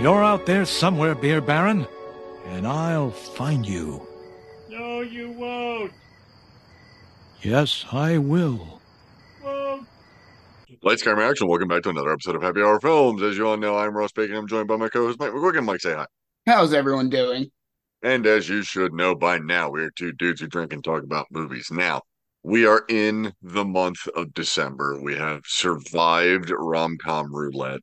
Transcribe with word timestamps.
You're 0.00 0.22
out 0.22 0.44
there 0.44 0.66
somewhere, 0.66 1.14
Beer 1.14 1.40
Baron, 1.40 1.86
and 2.48 2.66
I'll 2.66 3.10
find 3.10 3.66
you. 3.66 4.06
No, 4.68 5.00
you 5.00 5.30
won't. 5.30 5.90
Yes, 7.40 7.86
I 7.90 8.18
will. 8.18 8.80
Won't. 9.42 9.86
Lights, 10.82 11.02
camera, 11.02 11.26
action. 11.28 11.48
Welcome 11.48 11.68
back 11.68 11.82
to 11.84 11.88
another 11.88 12.12
episode 12.12 12.36
of 12.36 12.42
Happy 12.42 12.60
Hour 12.60 12.78
Films. 12.78 13.22
As 13.22 13.38
you 13.38 13.48
all 13.48 13.56
know, 13.56 13.78
I'm 13.78 13.96
Ross 13.96 14.12
Bacon. 14.12 14.36
I'm 14.36 14.46
joined 14.46 14.68
by 14.68 14.76
my 14.76 14.90
co-host 14.90 15.18
Mike 15.18 15.32
McGuigan. 15.32 15.64
Mike, 15.64 15.80
say 15.80 15.94
hi. 15.94 16.06
How's 16.46 16.74
everyone 16.74 17.08
doing? 17.08 17.50
And 18.02 18.26
as 18.26 18.50
you 18.50 18.62
should 18.62 18.92
know 18.92 19.14
by 19.14 19.38
now, 19.38 19.70
we 19.70 19.82
are 19.82 19.90
two 19.90 20.12
dudes 20.12 20.42
who 20.42 20.46
drink 20.46 20.74
and 20.74 20.84
talk 20.84 21.04
about 21.04 21.26
movies. 21.30 21.70
Now, 21.72 22.02
we 22.42 22.66
are 22.66 22.84
in 22.90 23.32
the 23.42 23.64
month 23.64 24.06
of 24.14 24.34
December. 24.34 25.00
We 25.00 25.16
have 25.16 25.40
survived 25.46 26.50
rom-com 26.50 27.34
roulette. 27.34 27.80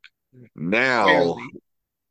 Now, 0.55 1.37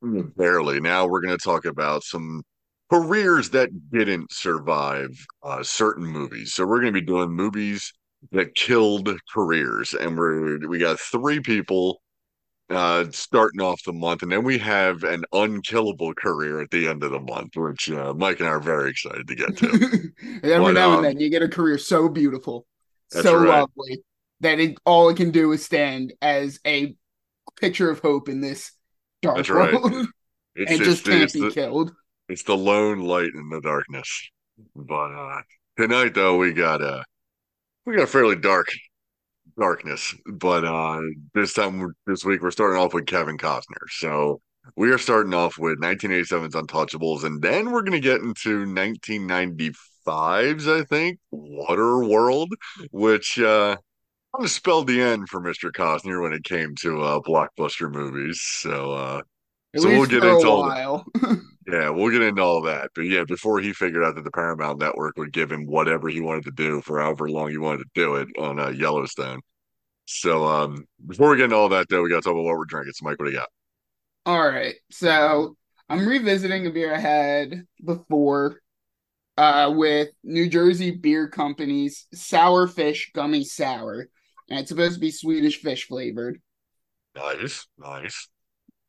Barely. 0.03 0.81
Now 0.81 1.07
we're 1.07 1.21
going 1.21 1.37
to 1.37 1.43
talk 1.43 1.65
about 1.65 2.03
some 2.03 2.43
careers 2.91 3.51
that 3.51 3.71
didn't 3.91 4.33
survive 4.33 5.11
uh, 5.43 5.63
certain 5.63 6.05
movies. 6.05 6.55
So 6.55 6.67
we're 6.67 6.81
going 6.81 6.93
to 6.93 7.01
be 7.01 7.07
doing 7.07 7.31
movies 7.31 7.93
that 8.33 8.55
killed 8.55 9.09
careers, 9.33 9.95
and 9.95 10.17
we're 10.17 10.69
we 10.69 10.79
got 10.79 11.01
three 11.01 11.41
people 11.41 12.01
uh 12.71 13.05
starting 13.11 13.61
off 13.61 13.83
the 13.85 13.93
month, 13.93 14.23
and 14.23 14.31
then 14.31 14.45
we 14.45 14.59
have 14.59 15.03
an 15.05 15.25
unkillable 15.33 16.15
career 16.15 16.61
at 16.61 16.71
the 16.71 16.89
end 16.89 17.03
of 17.03 17.13
the 17.13 17.21
month, 17.21 17.57
which 17.57 17.91
uh, 17.91 18.15
Mike 18.15 18.41
and 18.41 18.49
I 18.49 18.53
are 18.53 18.61
very 18.61 18.91
excited 18.91 19.27
to 19.27 19.35
get 19.35 19.57
to. 19.59 19.67
Every 20.43 20.59
But, 20.59 20.73
now 20.73 20.91
um, 20.93 20.97
and 20.97 21.05
then 21.05 21.21
you 21.21 21.31
get 21.31 21.43
a 21.43 21.49
career 21.49 21.79
so 21.79 22.09
beautiful, 22.09 22.67
so 23.09 23.37
right. 23.37 23.61
lovely 23.61 24.03
that 24.41 24.59
it 24.59 24.79
all 24.85 25.09
it 25.09 25.17
can 25.17 25.31
do 25.31 25.53
is 25.53 25.65
stand 25.65 26.13
as 26.21 26.61
a 26.67 26.95
picture 27.61 27.91
of 27.91 28.01
hope 28.01 28.29
in 28.29 28.41
this 28.41 28.73
dark 29.23 29.37
That's 29.37 29.51
right. 29.51 29.73
world 29.75 30.07
It's 30.55 30.71
and 30.73 30.83
just 30.83 31.05
can't 31.05 31.23
it's 31.23 31.33
be 31.33 31.41
the, 31.41 31.51
killed. 31.51 31.93
it's 32.29 32.43
the 32.43 32.57
lone 32.57 33.01
light 33.01 33.31
in 33.35 33.49
the 33.49 33.61
darkness. 33.61 34.31
But 34.77 35.13
uh 35.13 35.41
tonight 35.79 36.15
though 36.15 36.37
we 36.39 36.53
got 36.53 36.83
uh 36.83 37.03
we 37.87 37.97
got 37.97 38.09
fairly 38.11 38.37
dark 38.37 38.67
darkness. 39.59 40.15
But 40.27 40.65
uh 40.65 41.01
this 41.35 41.55
time 41.55 41.93
this 42.07 42.25
week 42.25 42.43
we're 42.43 42.51
starting 42.51 42.81
off 42.81 42.95
with 42.95 43.07
Kevin 43.07 43.39
Costner. 43.39 43.87
So 43.91 44.41
we 44.77 44.91
are 44.93 44.99
starting 44.99 45.35
off 45.35 45.59
with 45.59 45.81
1987's 45.81 46.55
Untouchables, 46.55 47.25
and 47.25 47.43
then 47.43 47.73
we're 47.73 47.83
gonna 47.83 47.99
get 48.01 48.21
into 48.23 48.65
1995's, 48.67 50.69
I 50.69 50.85
think, 50.85 51.19
Waterworld, 51.35 52.49
which 52.93 53.39
uh 53.39 53.77
kind 54.35 54.45
of 54.45 54.51
spelled 54.51 54.87
the 54.87 55.01
end 55.01 55.29
for 55.29 55.41
Mr. 55.41 55.71
Costner 55.71 56.23
when 56.23 56.33
it 56.33 56.45
came 56.45 56.75
to 56.77 57.03
uh 57.03 57.21
blockbuster 57.21 57.91
movies. 57.91 58.41
So 58.43 58.93
uh 58.93 59.23
so 59.77 59.91
we'll 59.91 60.07
get 60.07 60.25
into 60.25 60.47
a 60.47 60.49
all 60.49 60.65
the- 60.65 60.77
yeah, 61.69 61.91
we'll 61.91 62.11
get 62.11 62.23
into 62.23 62.43
all 62.43 62.63
that. 62.63 62.91
But 62.95 63.03
yeah, 63.03 63.25
before 63.25 63.61
he 63.61 63.73
figured 63.73 64.05
out 64.05 64.17
that 64.17 64.25
the 64.25 64.31
Paramount 64.31 64.81
Network 64.81 65.17
would 65.19 65.33
give 65.33 65.51
him 65.53 65.67
whatever 65.67 66.09
he 66.09 66.21
wanted 66.21 66.45
to 66.45 66.51
do 66.53 66.81
for 66.83 67.01
however 67.01 67.31
long 67.31 67.51
he 67.51 67.59
wanted 67.59 67.79
to 67.85 67.91
do 67.95 68.17
it 68.17 68.29
on 68.39 68.59
uh, 68.59 68.69
Yellowstone. 68.71 69.41
So 70.07 70.45
um 70.47 70.85
before 71.07 71.31
we 71.31 71.37
get 71.37 71.45
into 71.45 71.57
all 71.57 71.69
that 71.71 71.89
though, 71.89 72.03
we 72.03 72.11
gotta 72.11 72.23
talk 72.23 72.33
about 72.33 72.45
what 72.45 72.57
we're 72.59 72.65
drinking. 72.65 72.93
So 72.95 73.05
Mike, 73.05 73.19
what 73.19 73.27
do 73.27 73.33
you 73.33 73.39
got? 73.39 73.49
All 74.27 74.47
right, 74.49 74.75
so 74.91 75.57
I'm 75.89 76.07
revisiting 76.07 76.67
a 76.67 76.71
beer 76.71 76.95
I 76.95 76.99
had 76.99 77.67
before, 77.85 78.61
uh, 79.37 79.73
with 79.75 80.11
New 80.23 80.49
Jersey 80.49 80.93
Beer 80.93 81.29
Company's 81.29 82.07
Sour 82.15 82.69
Fish 82.69 83.11
Gummy 83.15 83.45
Sour, 83.45 84.09
and 84.49 84.59
it's 84.59 84.69
supposed 84.69 84.95
to 84.95 85.01
be 85.01 85.11
Swedish 85.11 85.61
fish 85.61 85.87
flavored. 85.87 86.41
Nice, 87.15 87.67
nice. 87.79 88.29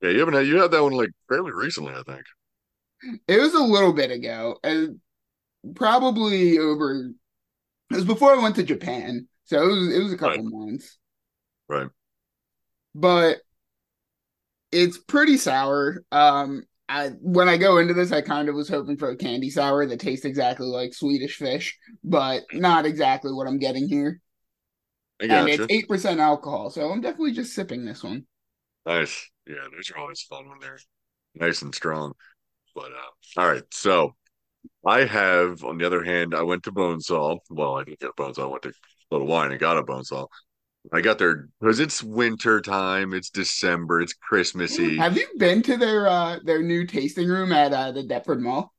Yeah, 0.02 0.10
you 0.10 0.20
haven't 0.20 0.36
had 0.36 0.48
you 0.48 0.62
had 0.62 0.72
that 0.72 0.84
one 0.84 0.94
like 0.94 1.12
fairly 1.30 1.52
recently, 1.52 1.94
I 1.94 2.04
think. 2.04 2.24
It 3.28 3.40
was 3.40 3.54
a 3.54 3.60
little 3.60 3.94
bit 3.94 4.12
ago, 4.12 4.58
uh, 4.64 4.86
probably 5.76 6.58
over. 6.58 7.12
It 7.92 7.96
was 7.96 8.06
before 8.06 8.34
I 8.34 8.42
went 8.42 8.56
to 8.56 8.64
Japan, 8.64 9.28
so 9.44 9.62
it 9.62 9.68
was 9.68 9.96
it 9.96 10.04
was 10.04 10.14
a 10.14 10.18
couple 10.18 10.44
months. 10.44 10.98
Right. 11.68 11.88
But 12.96 13.38
it's 14.72 14.98
pretty 14.98 15.38
sour. 15.38 16.04
Um, 16.12 16.64
I 16.90 17.10
when 17.22 17.48
I 17.48 17.58
go 17.58 17.78
into 17.78 17.94
this, 17.94 18.12
I 18.12 18.22
kind 18.22 18.50
of 18.50 18.56
was 18.56 18.70
hoping 18.70 18.98
for 18.98 19.10
a 19.10 19.16
candy 19.16 19.50
sour 19.50 19.86
that 19.86 20.00
tastes 20.00 20.26
exactly 20.26 20.68
like 20.68 20.94
Swedish 20.94 21.38
fish, 21.38 21.78
but 22.04 22.44
not 22.54 22.86
exactly 22.86 23.32
what 23.32 23.48
I'm 23.48 23.60
getting 23.60 23.88
here. 23.88 24.20
I 25.22 25.26
And 25.26 25.50
it's 25.50 25.66
eight 25.70 25.88
percent 25.88 26.20
alcohol, 26.20 26.70
so 26.70 26.90
I'm 26.90 27.02
definitely 27.02 27.34
just 27.34 27.54
sipping 27.54 27.86
this 27.86 28.04
one. 28.04 28.26
Nice. 28.86 29.30
Yeah, 29.48 29.68
those 29.76 29.92
are 29.92 29.98
always 29.98 30.22
fun 30.22 30.50
when 30.50 30.60
they're 30.60 30.80
nice 31.36 31.62
and 31.62 31.74
strong. 31.74 32.14
But 32.76 32.92
uh 32.92 33.40
all 33.42 33.48
right, 33.48 33.64
so 33.72 34.16
I 34.86 35.06
have, 35.06 35.64
on 35.64 35.78
the 35.78 35.86
other 35.86 36.04
hand, 36.04 36.36
I 36.36 36.44
went 36.44 36.64
to 36.64 36.72
Bonesaw. 36.72 37.38
Well, 37.50 37.76
I 37.76 37.84
didn't 37.84 38.00
get 38.00 38.10
a 38.10 38.22
Bonesaw. 38.22 38.44
I 38.44 38.48
went 38.48 38.64
to 38.64 38.70
a 38.70 38.74
Little 39.12 39.28
Wine 39.28 39.52
and 39.52 39.60
got 39.60 39.78
a 39.78 39.84
Bonesaw. 39.84 40.28
I 40.92 41.02
got 41.02 41.18
there 41.18 41.48
because 41.62 41.80
it's 41.80 42.04
winter 42.04 42.60
time. 42.60 43.14
It's 43.14 43.30
December. 43.30 44.02
It's 44.02 44.14
Christmassy. 44.14 44.98
Have 44.98 45.18
you 45.18 45.28
been 45.38 45.62
to 45.64 45.78
their 45.78 46.08
uh 46.08 46.40
their 46.44 46.62
new 46.62 46.86
tasting 46.86 47.30
room 47.30 47.54
at 47.54 47.72
uh, 47.72 47.92
the 47.94 48.04
Deptford 48.04 48.42
Mall? 48.42 48.74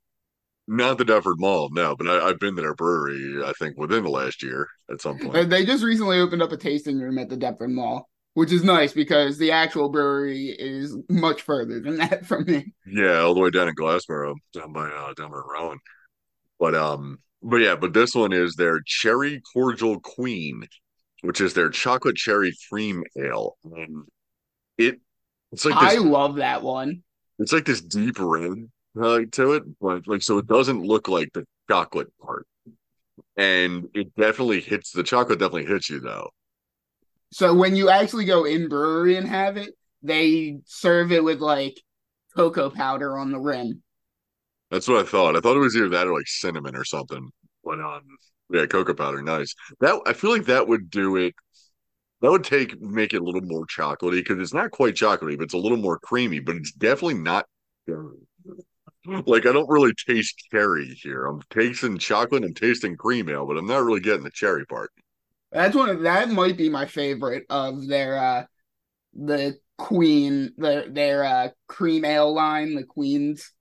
Not 0.66 0.96
the 0.96 1.04
Deptford 1.04 1.38
Mall, 1.38 1.68
no, 1.72 1.94
but 1.94 2.08
I, 2.08 2.28
I've 2.28 2.38
been 2.38 2.56
to 2.56 2.62
their 2.62 2.74
brewery. 2.74 3.42
I 3.44 3.52
think 3.58 3.76
within 3.76 4.04
the 4.04 4.10
last 4.10 4.42
year 4.42 4.66
at 4.90 5.00
some 5.00 5.18
point. 5.18 5.50
They 5.50 5.66
just 5.66 5.84
recently 5.84 6.18
opened 6.18 6.42
up 6.42 6.52
a 6.52 6.56
tasting 6.56 6.98
room 6.98 7.18
at 7.18 7.28
the 7.28 7.36
Deptford 7.36 7.70
Mall, 7.70 8.08
which 8.32 8.50
is 8.50 8.64
nice 8.64 8.92
because 8.92 9.36
the 9.36 9.50
actual 9.50 9.90
brewery 9.90 10.56
is 10.58 10.96
much 11.10 11.42
further 11.42 11.80
than 11.80 11.98
that 11.98 12.24
from 12.24 12.44
me. 12.46 12.72
Yeah, 12.86 13.18
all 13.20 13.34
the 13.34 13.40
way 13.40 13.50
down 13.50 13.68
in 13.68 13.74
Glassboro, 13.74 14.36
down 14.54 14.72
by 14.72 14.88
uh, 14.88 15.12
down 15.14 15.30
by 15.30 15.42
Rowan. 15.46 15.78
But 16.58 16.74
um, 16.74 17.18
but 17.42 17.56
yeah, 17.56 17.76
but 17.76 17.92
this 17.92 18.14
one 18.14 18.32
is 18.32 18.54
their 18.54 18.80
Cherry 18.86 19.42
Cordial 19.52 20.00
Queen, 20.00 20.66
which 21.20 21.42
is 21.42 21.52
their 21.52 21.68
chocolate 21.68 22.16
cherry 22.16 22.54
cream 22.70 23.04
ale. 23.18 23.58
And 23.64 24.04
it 24.78 25.00
it's 25.52 25.66
like 25.66 25.74
I 25.76 25.96
love 25.96 26.36
that 26.36 26.62
one. 26.62 27.02
it's 27.38 27.52
like 27.52 27.66
this 27.66 27.82
deep 27.82 28.18
red 28.18 28.70
uh, 29.00 29.20
to 29.32 29.52
it, 29.54 29.64
but 29.80 30.06
like 30.06 30.22
so 30.22 30.38
it 30.38 30.46
doesn't 30.46 30.82
look 30.82 31.08
like 31.08 31.32
the 31.32 31.44
chocolate 31.68 32.12
part. 32.20 32.46
And 33.36 33.88
it 33.94 34.14
definitely 34.16 34.60
hits 34.60 34.92
the 34.92 35.02
chocolate 35.02 35.38
definitely 35.38 35.66
hits 35.66 35.90
you 35.90 36.00
though. 36.00 36.30
So 37.30 37.54
when 37.54 37.74
you 37.74 37.90
actually 37.90 38.26
go 38.26 38.44
in 38.44 38.68
brewery 38.68 39.16
and 39.16 39.26
have 39.26 39.56
it, 39.56 39.74
they 40.02 40.58
serve 40.66 41.10
it 41.10 41.24
with 41.24 41.40
like 41.40 41.80
cocoa 42.36 42.70
powder 42.70 43.18
on 43.18 43.32
the 43.32 43.40
rim. 43.40 43.82
That's 44.70 44.88
what 44.88 45.04
I 45.04 45.08
thought. 45.08 45.36
I 45.36 45.40
thought 45.40 45.56
it 45.56 45.60
was 45.60 45.76
either 45.76 45.88
that 45.90 46.06
or 46.06 46.14
like 46.14 46.26
cinnamon 46.26 46.76
or 46.76 46.84
something. 46.84 47.30
But 47.64 47.80
um 47.80 48.02
yeah, 48.52 48.66
cocoa 48.66 48.94
powder, 48.94 49.22
nice. 49.22 49.54
That 49.80 50.00
I 50.06 50.12
feel 50.12 50.30
like 50.30 50.46
that 50.46 50.68
would 50.68 50.90
do 50.90 51.16
it. 51.16 51.34
That 52.20 52.30
would 52.30 52.44
take 52.44 52.80
make 52.80 53.12
it 53.14 53.20
a 53.20 53.24
little 53.24 53.42
more 53.42 53.66
chocolatey 53.66 54.16
because 54.16 54.38
it's 54.38 54.54
not 54.54 54.70
quite 54.70 54.94
chocolatey, 54.94 55.36
but 55.36 55.44
it's 55.44 55.54
a 55.54 55.58
little 55.58 55.78
more 55.78 55.98
creamy, 55.98 56.40
but 56.40 56.56
it's 56.56 56.72
definitely 56.72 57.14
not 57.14 57.46
cherry. 57.88 58.18
Like 59.26 59.46
I 59.46 59.52
don't 59.52 59.68
really 59.68 59.92
taste 60.06 60.36
cherry 60.50 60.86
here. 60.86 61.26
I'm 61.26 61.42
tasting 61.50 61.98
chocolate, 61.98 62.44
I'm 62.44 62.54
tasting 62.54 62.96
cream 62.96 63.28
ale, 63.28 63.46
but 63.46 63.56
I'm 63.58 63.66
not 63.66 63.82
really 63.84 64.00
getting 64.00 64.24
the 64.24 64.30
cherry 64.30 64.66
part. 64.66 64.90
That's 65.52 65.76
one 65.76 65.88
of 65.88 66.02
that 66.02 66.30
might 66.30 66.56
be 66.56 66.68
my 66.68 66.86
favorite 66.86 67.46
of 67.48 67.86
their 67.86 68.18
uh 68.18 68.46
the 69.14 69.58
queen 69.78 70.54
their 70.58 70.88
their 70.90 71.24
uh 71.24 71.50
cream 71.68 72.04
ale 72.04 72.34
line, 72.34 72.74
the 72.76 72.84
queens. 72.84 73.52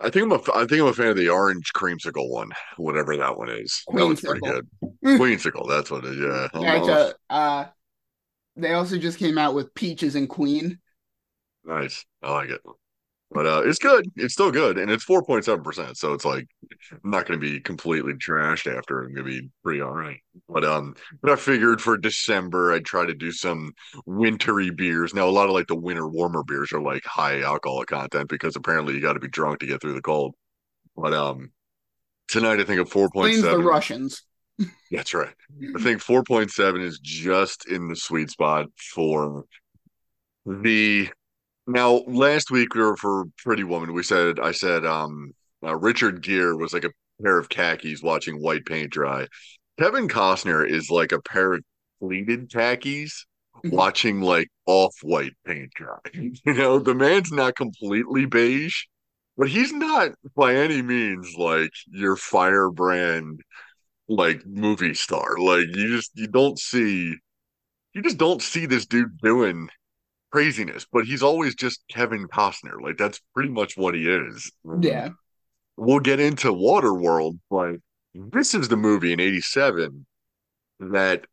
I 0.00 0.10
think 0.10 0.24
I'm 0.24 0.32
a 0.32 0.40
I 0.54 0.66
think 0.66 0.80
I'm 0.82 0.88
a 0.88 0.92
fan 0.92 1.08
of 1.08 1.16
the 1.16 1.28
orange 1.28 1.72
creamsicle 1.74 2.28
one, 2.30 2.50
whatever 2.76 3.16
that 3.16 3.36
one 3.38 3.48
is. 3.48 3.86
That 3.92 4.06
one's 4.06 4.20
pretty 4.22 4.42
Queensicle. 4.42 4.42
good. 4.42 4.68
Queensicle, 5.16 5.68
that's 5.68 5.90
what 5.90 6.04
it 6.04 6.12
is. 6.14 6.18
Yeah. 6.18 6.48
Yeah, 6.52 6.76
know 6.76 6.76
it's 6.76 6.88
if- 6.90 6.98
a, 6.98 7.14
uh 7.30 7.66
they 8.56 8.74
also 8.74 8.98
just 8.98 9.18
came 9.18 9.38
out 9.38 9.54
with 9.54 9.74
peaches 9.74 10.16
and 10.16 10.28
queen. 10.28 10.80
Nice. 11.64 12.04
I 12.22 12.32
like 12.32 12.50
it. 12.50 12.60
But 13.34 13.46
uh 13.46 13.62
it's 13.66 13.80
good. 13.80 14.10
It's 14.14 14.32
still 14.32 14.52
good. 14.52 14.78
And 14.78 14.88
it's 14.90 15.04
4.7%. 15.04 15.96
So 15.96 16.12
it's 16.12 16.24
like 16.24 16.46
I'm 16.92 17.10
not 17.10 17.26
gonna 17.26 17.40
be 17.40 17.58
completely 17.58 18.14
trashed 18.14 18.72
after. 18.72 19.02
I'm 19.02 19.12
gonna 19.12 19.28
be 19.28 19.50
pretty 19.64 19.80
all 19.80 19.92
right. 19.92 20.20
But 20.48 20.64
um 20.64 20.94
but 21.20 21.32
I 21.32 21.36
figured 21.36 21.82
for 21.82 21.98
December 21.98 22.72
I'd 22.72 22.84
try 22.84 23.04
to 23.04 23.12
do 23.12 23.32
some 23.32 23.72
wintry 24.06 24.70
beers. 24.70 25.14
Now 25.14 25.28
a 25.28 25.30
lot 25.30 25.48
of 25.48 25.52
like 25.52 25.66
the 25.66 25.74
winter 25.74 26.06
warmer 26.06 26.44
beers 26.44 26.72
are 26.72 26.80
like 26.80 27.04
high 27.04 27.42
alcohol 27.42 27.84
content 27.84 28.28
because 28.28 28.54
apparently 28.54 28.94
you 28.94 29.00
gotta 29.00 29.18
be 29.18 29.28
drunk 29.28 29.58
to 29.58 29.66
get 29.66 29.80
through 29.80 29.94
the 29.94 30.00
cold. 30.02 30.36
But 30.96 31.12
um 31.12 31.50
tonight 32.28 32.60
I 32.60 32.64
think 32.64 32.88
a 32.88 33.08
Blames 33.08 33.42
the 33.42 33.58
Russians. 33.58 34.22
That's 34.92 35.12
right. 35.12 35.34
I 35.76 35.82
think 35.82 36.00
4.7 36.00 36.80
is 36.80 37.00
just 37.00 37.68
in 37.68 37.88
the 37.88 37.96
sweet 37.96 38.30
spot 38.30 38.66
for 38.76 39.44
the 40.46 41.10
now 41.66 42.02
last 42.06 42.50
week 42.50 42.74
we 42.74 42.80
were 42.82 42.96
for 42.96 43.24
Pretty 43.38 43.64
Woman. 43.64 43.92
We 43.92 44.02
said 44.02 44.38
I 44.40 44.52
said 44.52 44.84
um 44.84 45.32
uh, 45.64 45.76
Richard 45.76 46.22
Gere 46.22 46.54
was 46.54 46.72
like 46.72 46.84
a 46.84 46.90
pair 47.22 47.38
of 47.38 47.48
khakis 47.48 48.02
watching 48.02 48.42
white 48.42 48.66
paint 48.66 48.90
dry. 48.92 49.26
Kevin 49.78 50.08
Costner 50.08 50.68
is 50.68 50.90
like 50.90 51.12
a 51.12 51.22
pair 51.22 51.54
of 51.54 51.64
pleated 52.00 52.50
khakis 52.52 53.26
watching 53.64 54.20
like 54.20 54.48
off-white 54.66 55.34
paint 55.46 55.70
dry. 55.74 55.98
You 56.14 56.54
know, 56.54 56.78
the 56.78 56.94
man's 56.94 57.32
not 57.32 57.56
completely 57.56 58.26
beige, 58.26 58.84
but 59.36 59.48
he's 59.48 59.72
not 59.72 60.12
by 60.36 60.54
any 60.56 60.82
means 60.82 61.34
like 61.38 61.70
your 61.86 62.16
firebrand 62.16 63.40
like 64.08 64.44
movie 64.46 64.94
star. 64.94 65.38
Like 65.38 65.66
you 65.74 65.88
just 65.96 66.12
you 66.14 66.28
don't 66.28 66.58
see 66.58 67.14
you 67.94 68.02
just 68.02 68.18
don't 68.18 68.42
see 68.42 68.66
this 68.66 68.86
dude 68.86 69.18
doing 69.18 69.68
craziness, 70.34 70.84
but 70.92 71.04
he's 71.04 71.22
always 71.22 71.54
just 71.54 71.84
Kevin 71.88 72.26
Costner. 72.26 72.82
Like 72.82 72.96
that's 72.96 73.20
pretty 73.34 73.50
much 73.50 73.76
what 73.76 73.94
he 73.94 74.10
is. 74.10 74.50
Yeah. 74.80 75.10
We'll 75.76 76.00
get 76.00 76.18
into 76.18 76.48
Waterworld, 76.48 77.38
but 77.48 77.76
this 78.14 78.52
is 78.52 78.66
the 78.66 78.76
movie 78.76 79.12
in 79.12 79.20
87 79.20 80.04
that 80.80 81.26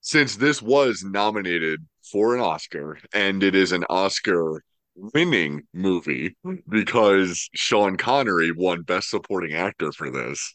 since 0.00 0.36
this 0.36 0.62
was 0.62 1.02
nominated 1.04 1.84
for 2.08 2.36
an 2.36 2.40
Oscar 2.40 2.98
and 3.12 3.42
it 3.42 3.56
is 3.56 3.72
an 3.72 3.84
Oscar 3.90 4.62
winning 4.94 5.62
movie 5.74 6.36
because 6.68 7.48
Sean 7.54 7.96
Connery 7.96 8.52
won 8.52 8.82
best 8.82 9.10
supporting 9.10 9.54
actor 9.54 9.90
for 9.90 10.08
this 10.08 10.54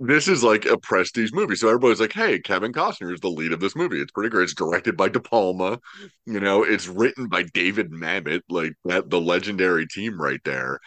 this 0.00 0.28
is 0.28 0.42
like 0.42 0.64
a 0.64 0.78
prestige 0.78 1.32
movie. 1.32 1.54
So 1.54 1.68
everybody's 1.68 2.00
like, 2.00 2.12
hey, 2.12 2.40
Kevin 2.40 2.72
Costner 2.72 3.12
is 3.12 3.20
the 3.20 3.28
lead 3.28 3.52
of 3.52 3.60
this 3.60 3.76
movie. 3.76 4.00
It's 4.00 4.12
pretty 4.12 4.30
great. 4.30 4.44
It's 4.44 4.54
directed 4.54 4.96
by 4.96 5.08
De 5.08 5.20
Palma. 5.20 5.78
You 6.26 6.40
know, 6.40 6.64
it's 6.64 6.88
written 6.88 7.28
by 7.28 7.44
David 7.54 7.90
Mamet, 7.90 8.42
like 8.48 8.74
that 8.84 9.08
the 9.08 9.20
legendary 9.20 9.86
team 9.86 10.20
right 10.20 10.40
there. 10.44 10.80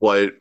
But 0.00 0.34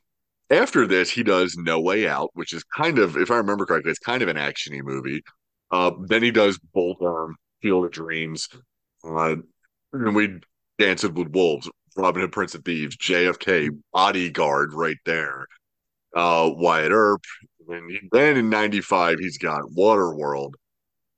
after 0.49 0.85
this, 0.85 1.09
he 1.09 1.23
does 1.23 1.55
No 1.57 1.79
Way 1.79 2.07
Out, 2.07 2.31
which 2.33 2.53
is 2.53 2.63
kind 2.75 2.99
of, 2.99 3.15
if 3.15 3.31
I 3.31 3.37
remember 3.37 3.65
correctly, 3.65 3.91
it's 3.91 3.99
kind 3.99 4.21
of 4.21 4.27
an 4.29 4.37
actiony 4.37 4.81
movie. 4.83 5.23
Uh, 5.71 5.91
then 6.07 6.23
he 6.23 6.31
does 6.31 6.59
Bull 6.73 6.95
Durham, 6.99 7.35
Field 7.61 7.85
of 7.85 7.91
Dreams, 7.91 8.49
uh, 9.03 9.35
and 9.93 10.15
we 10.15 10.39
Dances 10.79 11.11
with 11.11 11.29
Wolves, 11.29 11.69
Robin 11.97 12.21
Hood, 12.21 12.31
Prince 12.31 12.55
of 12.55 12.63
Thieves, 12.63 12.97
JFK, 12.97 13.69
Bodyguard, 13.93 14.73
right 14.73 14.97
there. 15.05 15.45
Uh, 16.15 16.49
Wyatt 16.53 16.91
Earp, 16.91 17.21
and 17.69 18.09
then 18.11 18.37
in 18.37 18.49
95, 18.49 19.19
he's 19.19 19.37
got 19.37 19.61
Waterworld. 19.75 20.53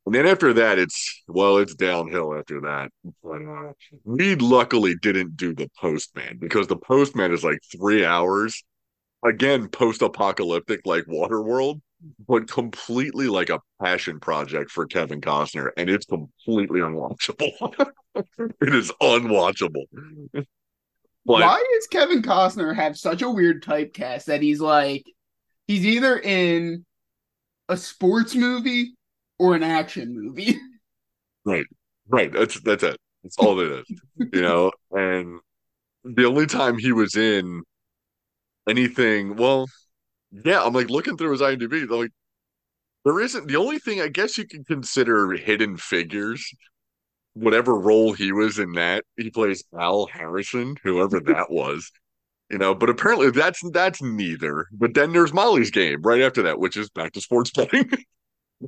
And 0.06 0.15
then 0.15 0.25
after 0.25 0.53
that, 0.53 0.80
it's, 0.80 1.24
well, 1.27 1.57
it's 1.57 1.75
downhill 1.75 2.36
after 2.36 2.62
that. 2.62 2.92
But 3.24 3.42
uh, 3.44 3.74
we 4.03 4.36
luckily 4.36 4.95
didn't 4.95 5.38
do 5.38 5.53
The 5.53 5.69
Postman 5.80 6.38
because 6.39 6.68
The 6.68 6.77
Postman 6.77 7.31
is 7.31 7.44
like 7.44 7.59
three 7.71 8.03
hours. 8.03 8.63
Again, 9.24 9.68
post 9.68 10.01
apocalyptic 10.01 10.81
like 10.86 11.06
Waterworld, 11.06 11.81
but 12.27 12.50
completely 12.50 13.27
like 13.27 13.51
a 13.51 13.59
passion 13.80 14.19
project 14.19 14.71
for 14.71 14.88
Kevin 14.88 15.21
Costner. 15.21 15.69
And 15.77 15.88
it's 15.88 16.07
completely 16.07 16.80
unwatchable. 16.80 17.92
it 18.15 18.74
is 18.74 18.92
unwatchable. 19.00 19.86
But, 20.33 20.45
Why 21.42 21.63
does 21.75 21.88
Kevin 21.88 22.24
Costner 22.24 22.75
have 22.75 22.98
such 22.98 23.21
a 23.21 23.30
weird 23.30 23.63
typecast 23.63 24.25
that 24.25 24.42
he's 24.42 24.59
like, 24.59 25.06
he's 25.71 25.85
either 25.85 26.18
in 26.19 26.85
a 27.69 27.77
sports 27.77 28.35
movie 28.35 28.94
or 29.39 29.56
an 29.56 29.63
action 29.63 30.13
movie. 30.13 30.57
Right. 31.44 31.65
Right. 32.07 32.31
That's 32.31 32.59
that's 32.62 32.83
it. 32.83 32.97
That's 33.23 33.35
all 33.39 33.59
it 33.62 33.71
is. 33.71 34.00
you 34.31 34.44
know, 34.44 34.71
and 34.91 35.39
the 36.03 36.25
only 36.25 36.45
time 36.45 36.77
he 36.77 36.91
was 36.91 37.15
in 37.15 37.63
anything, 38.69 39.35
well, 39.35 39.65
yeah, 40.31 40.63
I'm 40.63 40.73
like 40.73 40.91
looking 40.91 41.18
through 41.18 41.31
his 41.31 41.41
IMDb, 41.41 41.89
like 41.89 42.12
there 43.06 43.19
isn't 43.19 43.47
the 43.47 43.57
only 43.57 43.79
thing 43.79 44.01
I 44.01 44.09
guess 44.09 44.38
you 44.38 44.47
can 44.47 44.63
consider 44.63 45.31
hidden 45.33 45.77
figures. 45.77 46.47
Whatever 47.33 47.79
role 47.79 48.13
he 48.13 48.31
was 48.31 48.59
in 48.59 48.74
that, 48.74 49.06
he 49.17 49.31
plays 49.31 49.63
Al 49.75 50.06
Harrison, 50.06 50.75
whoever 50.83 51.19
that 51.21 51.50
was 51.50 51.91
you 52.51 52.57
know 52.57 52.75
but 52.75 52.89
apparently 52.89 53.31
that's 53.31 53.62
that's 53.71 54.01
neither 54.01 54.68
but 54.74 54.94
then 54.94 55.13
there's 55.13 55.33
molly's 55.33 55.71
game 55.71 56.01
right 56.01 56.21
after 56.21 56.42
that 56.44 56.59
which 56.59 56.77
is 56.77 56.89
back 56.89 57.13
to 57.13 57.21
sports 57.21 57.51
betting. 57.51 57.89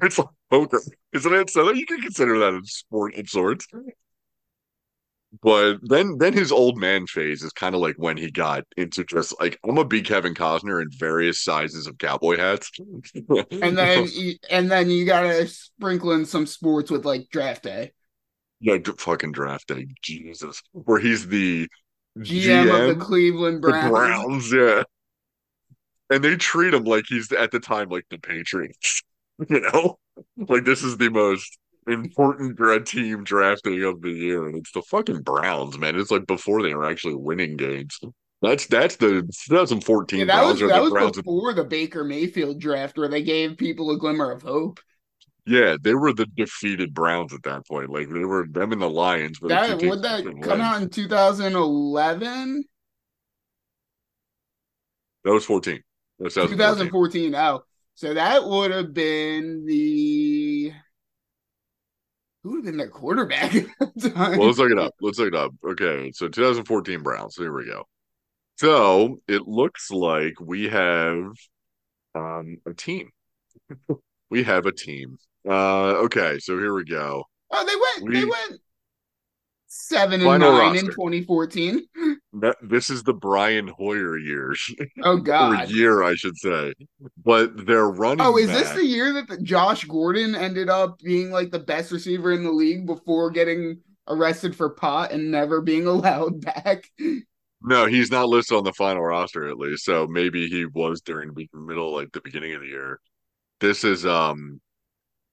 It's 0.02 0.18
like 0.18 0.28
poker 0.50 0.82
isn't 1.14 1.34
it? 1.34 1.50
So 1.52 1.72
you 1.72 1.86
can 1.86 2.02
consider 2.02 2.40
that 2.40 2.56
a 2.56 2.62
sport 2.66 3.16
of 3.16 3.30
sorts. 3.30 3.68
But 5.42 5.78
then 5.82 6.18
then 6.18 6.34
his 6.34 6.52
old 6.52 6.78
man 6.78 7.08
phase 7.08 7.44
is 7.44 7.52
kind 7.54 7.74
of 7.74 7.82
like 7.82 7.96
when 7.98 8.18
he 8.18 8.30
got 8.30 8.64
into 8.78 9.04
just 9.04 9.34
like 9.40 9.60
i'm 9.68 9.78
a 9.78 9.86
big 9.86 10.06
kevin 10.06 10.36
costner 10.36 10.82
in 10.82 10.90
various 10.92 11.44
sizes 11.44 11.88
of 11.88 11.98
cowboy 11.98 12.38
hats. 12.38 12.72
And 13.52 13.78
then 13.78 14.08
and 14.50 14.72
then 14.72 14.90
you 14.90 15.06
gotta 15.06 15.48
sprinkle 15.48 16.12
in 16.14 16.26
some 16.26 16.46
sports 16.46 16.92
with 16.92 17.06
like 17.06 17.30
draft 17.30 17.64
day. 17.64 17.94
Yeah 18.60 18.78
fucking 18.98 19.32
draft 19.32 19.68
day 19.68 19.88
jesus. 20.02 20.62
Where 20.72 21.00
he's 21.00 21.28
the 21.28 21.68
GM, 22.20 22.66
GM, 22.66 22.90
of 22.90 22.98
the 22.98 23.04
Cleveland 23.04 23.62
Browns. 23.62 23.84
The 23.84 23.90
Browns, 23.90 24.54
yeah. 24.54 24.84
And 26.10 26.24
they 26.24 26.36
treat 26.36 26.74
him 26.74 26.84
like 26.84 27.06
he's 27.08 27.32
at 27.32 27.52
the 27.52 27.60
time 27.60 27.90
like 27.90 28.06
the 28.10 28.18
Patriots. 28.18 29.02
You 29.50 29.62
know, 29.62 29.98
like 30.38 30.64
this 30.64 30.84
is 30.84 30.96
the 30.98 31.10
most 31.10 31.58
important 31.88 32.88
team 32.88 33.24
drafting 33.24 33.84
of 33.84 34.00
the 34.02 34.12
year, 34.12 34.48
and 34.48 34.56
it's 34.56 34.72
the 34.72 34.84
fucking 34.84 35.24
Browns, 35.24 35.78
man. 35.78 36.00
It's 36.00 36.12
like 36.12 36.28
before 36.28 36.62
they 36.62 36.76
were 36.76 36.88
actually 36.90 37.16
winning 37.16 37.58
games. 37.58 38.00
That's 38.44 38.68
that's 38.68 38.98
the 38.98 39.28
2014. 39.48 40.20
Yeah, 40.20 40.26
that 40.26 40.46
was 40.46 40.60
that 40.60 40.82
was 40.82 40.92
Browns 40.92 41.18
before 41.18 41.54
the 41.54 41.64
Baker 41.64 42.04
Mayfield 42.04 42.60
draft, 42.60 42.98
where 42.98 43.08
they 43.08 43.24
gave 43.24 43.58
people 43.58 43.90
a 43.92 43.98
glimmer 43.98 44.32
of 44.32 44.42
hope. 44.42 44.80
Yeah, 45.46 45.76
they 45.80 45.94
were 45.94 46.14
the 46.14 46.26
defeated 46.26 46.94
Browns 46.94 47.34
at 47.34 47.44
that 47.44 47.68
point. 47.68 47.90
Like 47.90 48.10
they 48.10 48.24
were 48.24 48.48
them 48.48 48.72
and 48.72 48.82
the 48.82 48.90
Lions. 48.90 49.40
But 49.40 49.50
that 49.50 49.82
would 49.82 50.02
that 50.04 50.24
come 50.42 50.62
out 50.62 50.82
in 50.82 50.90
2011? 50.90 52.64
That 55.26 55.32
was 55.32 55.46
14. 55.46 55.82
That 56.20 56.24
was 56.24 56.34
2014. 56.34 57.36
Oh, 57.36 57.64
so 57.96 58.14
that 58.14 58.46
would 58.46 58.72
have 58.72 58.94
been 58.94 59.66
the 59.66 60.72
who 62.44 62.50
would 62.50 62.58
have 62.58 62.66
been 62.66 62.78
their 62.78 62.90
quarterback 62.90 63.54
well, 63.80 64.48
let's 64.48 64.58
look 64.58 64.72
it 64.72 64.80
up. 64.80 64.94
Let's 65.02 65.20
look 65.20 65.30
it 65.30 65.36
up. 65.36 65.52
Okay, 65.66 66.12
so 66.14 66.28
2014 66.28 67.02
Browns. 67.02 67.36
Here 67.36 67.54
we 67.54 67.66
go. 67.66 67.84
So 68.58 69.20
it 69.28 69.48
looks 69.48 69.92
like 69.92 70.40
we 70.40 70.70
have 70.70 71.32
um, 72.16 72.58
a 72.66 72.74
team. 72.74 73.10
we 74.30 74.44
have 74.44 74.66
a 74.66 74.72
team. 74.72 75.18
Uh, 75.48 76.04
okay, 76.06 76.40
so 76.40 76.58
here 76.58 76.74
we 76.74 76.86
go. 76.86 77.24
Oh, 77.52 77.66
they 77.66 77.76
went. 77.76 78.14
We, 78.14 78.20
they 78.20 78.26
went 78.26 78.62
seven 79.74 80.22
and 80.22 80.40
nine 80.40 80.42
roster. 80.42 80.80
in 80.80 80.86
2014. 80.88 81.86
That, 82.42 82.56
this 82.64 82.90
is 82.90 83.04
the 83.04 83.14
Brian 83.14 83.68
Hoyer 83.68 84.18
years. 84.18 84.74
Oh 85.04 85.18
God, 85.20 85.70
year 85.70 86.02
I 86.02 86.16
should 86.16 86.36
say. 86.36 86.74
But 87.24 87.68
they're 87.68 87.92
running. 87.92 88.26
Oh, 88.26 88.38
is 88.38 88.48
back. 88.48 88.58
this 88.58 88.72
the 88.72 88.88
year 88.88 89.14
that 89.14 89.28
the 89.28 89.38
Josh 89.38 89.84
Gordon 89.84 90.34
ended 90.34 90.68
up 90.68 90.98
being 90.98 91.30
like 91.30 91.52
the 91.52 91.60
best 91.60 91.92
receiver 91.92 92.32
in 92.32 92.44
the 92.44 92.52
league 92.52 92.88
before 92.88 93.30
getting 93.30 93.82
arrested 94.08 94.56
for 94.56 94.72
pot 94.72 95.12
and 95.12 95.30
never 95.30 95.62
being 95.62 95.86
allowed 95.88 96.42
back? 96.42 96.90
No, 97.62 97.86
he's 97.86 98.10
not 98.10 98.30
listed 98.30 98.58
on 98.58 98.64
the 98.64 98.74
final 98.74 99.04
roster 99.04 99.48
at 99.48 99.60
least. 99.60 99.86
So 99.86 100.08
maybe 100.08 100.50
he 100.50 100.66
was 100.66 101.02
during 101.02 101.36
the 101.36 101.48
middle, 101.54 101.94
like 101.94 102.14
the 102.14 102.22
beginning 102.22 102.56
of 102.56 102.62
the 102.62 102.68
year. 102.68 103.00
This 103.60 103.84
is 103.84 104.08
um 104.08 104.60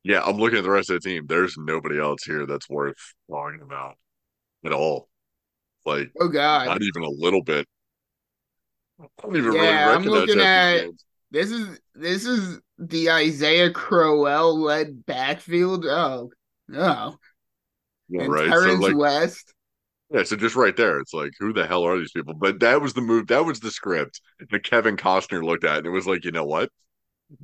yeah, 0.03 0.23
I'm 0.23 0.37
looking 0.37 0.59
at 0.59 0.65
the 0.65 0.71
rest 0.71 0.91
of 0.91 1.01
the 1.01 1.09
team. 1.09 1.27
There's 1.27 1.57
nobody 1.59 1.99
else 1.99 2.25
here 2.25 2.47
that's 2.47 2.69
worth 2.69 2.97
talking 3.31 3.61
about 3.63 3.97
at 4.65 4.73
all. 4.73 5.09
Like, 5.85 6.11
oh 6.21 6.29
god, 6.29 6.67
not 6.67 6.83
even 6.83 7.05
a 7.05 7.11
little 7.11 7.43
bit. 7.43 7.67
I 9.01 9.07
don't 9.23 9.37
even 9.37 9.55
yeah, 9.55 9.61
really 9.61 9.95
I'm 9.95 10.03
looking 10.05 10.41
at 10.41 10.87
this 11.31 11.51
is 11.51 11.79
this 11.95 12.27
is 12.27 12.61
the 12.79 13.11
Isaiah 13.11 13.71
Crowell 13.71 14.59
led 14.61 15.05
backfield. 15.07 15.87
Oh, 15.87 16.31
oh, 16.75 17.17
yeah, 18.09 18.23
and 18.23 18.33
right. 18.33 18.49
Terrence 18.49 18.81
so 18.81 18.89
like, 18.89 18.97
West. 18.97 19.55
Yeah, 20.13 20.25
so 20.25 20.35
just 20.35 20.57
right 20.57 20.77
there, 20.77 20.99
it's 20.99 21.15
like, 21.15 21.31
who 21.39 21.53
the 21.53 21.67
hell 21.69 21.85
are 21.85 21.97
these 21.97 22.11
people? 22.11 22.35
But 22.35 22.59
that 22.61 22.83
was 22.83 22.95
the 22.95 23.01
move. 23.01 23.29
That 23.29 23.45
was 23.45 23.61
the 23.61 23.71
script 23.71 24.21
that 24.51 24.65
Kevin 24.65 24.97
Costner 24.97 25.43
looked 25.43 25.63
at, 25.63 25.79
and 25.79 25.87
it 25.87 25.91
was 25.91 26.07
like, 26.07 26.25
you 26.25 26.33
know 26.33 26.45
what? 26.45 26.69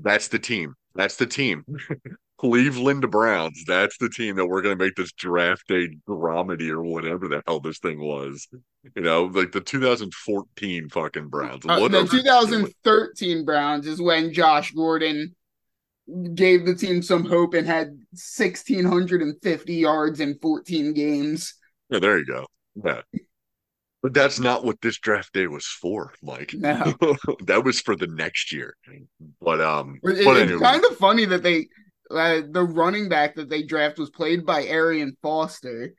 That's 0.03 0.29
the 0.29 0.41
team. 0.41 0.75
That's 0.97 1.17
the 1.17 1.27
team. 1.27 1.65
Cleveland 2.39 3.11
Browns. 3.11 3.65
That's 3.67 3.97
the 3.99 4.09
team 4.09 4.37
that 4.37 4.47
we're 4.47 4.63
going 4.63 4.77
to 4.77 4.85
make 4.85 4.95
this 4.95 5.13
draft 5.13 5.67
day 5.69 5.89
dramedy 6.09 6.71
or 6.71 6.83
whatever 6.83 7.29
the 7.29 7.43
hell 7.47 7.61
this 7.61 7.79
thing 7.79 7.99
was. 7.99 8.47
You 8.95 9.03
know, 9.03 9.25
like 9.25 9.53
the 9.53 9.61
2014 9.61 10.89
fucking 10.91 11.29
Browns. 11.29 11.65
Uh, 11.67 11.89
the 11.89 12.07
2013 12.07 13.45
Browns 13.45 13.87
is 13.87 14.01
when 14.01 14.33
Josh 14.33 14.73
Gordon 14.73 15.35
gave 16.35 16.67
the 16.67 16.75
team 16.75 17.03
some 17.03 17.25
hope 17.25 17.55
and 17.55 17.67
had 17.67 17.89
1,650 18.37 19.75
yards 19.75 20.21
in 20.21 20.39
14 20.41 20.93
games. 20.93 21.55
Yeah, 21.91 21.99
there 21.99 22.19
you 22.19 22.27
go. 22.27 22.47
Yeah. 22.85 23.01
But 24.03 24.15
that's 24.15 24.39
not 24.39 24.65
what 24.65 24.81
this 24.83 24.99
draft 24.99 25.33
day 25.33 25.49
was 25.49 25.67
for, 25.67 26.13
Mike. 26.23 26.55
No. 26.55 26.95
that 27.47 27.65
was 27.65 27.81
for 27.81 27.97
the 27.97 28.07
next 28.07 28.53
year. 28.53 28.77
But 29.41 29.61
um 29.61 29.99
it, 30.05 30.25
but 30.25 30.37
it's 30.37 30.51
anyway. 30.51 30.61
kind 30.61 30.85
of 30.89 30.97
funny 30.97 31.25
that 31.25 31.43
they 31.43 31.67
uh, 32.11 32.43
the 32.51 32.63
running 32.63 33.09
back 33.09 33.35
that 33.37 33.49
they 33.49 33.63
draft 33.63 33.99
was 33.99 34.11
played 34.11 34.47
by 34.47 34.65
Arian 34.65 35.17
Foster, 35.23 35.95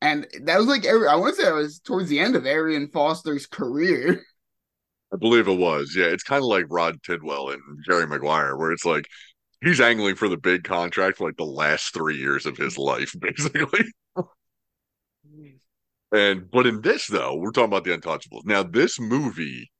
and 0.00 0.26
that 0.42 0.58
was 0.58 0.66
like 0.66 0.86
I 0.86 1.16
want 1.16 1.36
to 1.36 1.42
say 1.42 1.48
it 1.48 1.54
was 1.54 1.80
towards 1.80 2.08
the 2.08 2.20
end 2.20 2.36
of 2.36 2.46
Arian 2.46 2.88
Foster's 2.88 3.46
career. 3.46 4.22
I 5.12 5.16
believe 5.16 5.46
it 5.46 5.58
was. 5.58 5.94
Yeah, 5.96 6.06
it's 6.06 6.24
kind 6.24 6.42
of 6.42 6.48
like 6.48 6.66
Rod 6.68 7.02
Tidwell 7.02 7.50
and 7.50 7.62
Jerry 7.86 8.06
Maguire, 8.06 8.56
where 8.56 8.72
it's 8.72 8.84
like 8.84 9.06
he's 9.62 9.80
angling 9.80 10.16
for 10.16 10.28
the 10.28 10.36
big 10.36 10.64
contract 10.64 11.18
for 11.18 11.26
like 11.26 11.36
the 11.36 11.44
last 11.44 11.94
three 11.94 12.16
years 12.16 12.46
of 12.46 12.56
his 12.56 12.76
life, 12.76 13.14
basically. 13.20 13.84
and 16.12 16.50
but 16.50 16.66
in 16.66 16.80
this 16.80 17.06
though, 17.06 17.36
we're 17.36 17.52
talking 17.52 17.70
about 17.70 17.84
the 17.84 17.96
Untouchables. 17.96 18.44
Now, 18.44 18.62
this 18.62 18.98
movie 18.98 19.70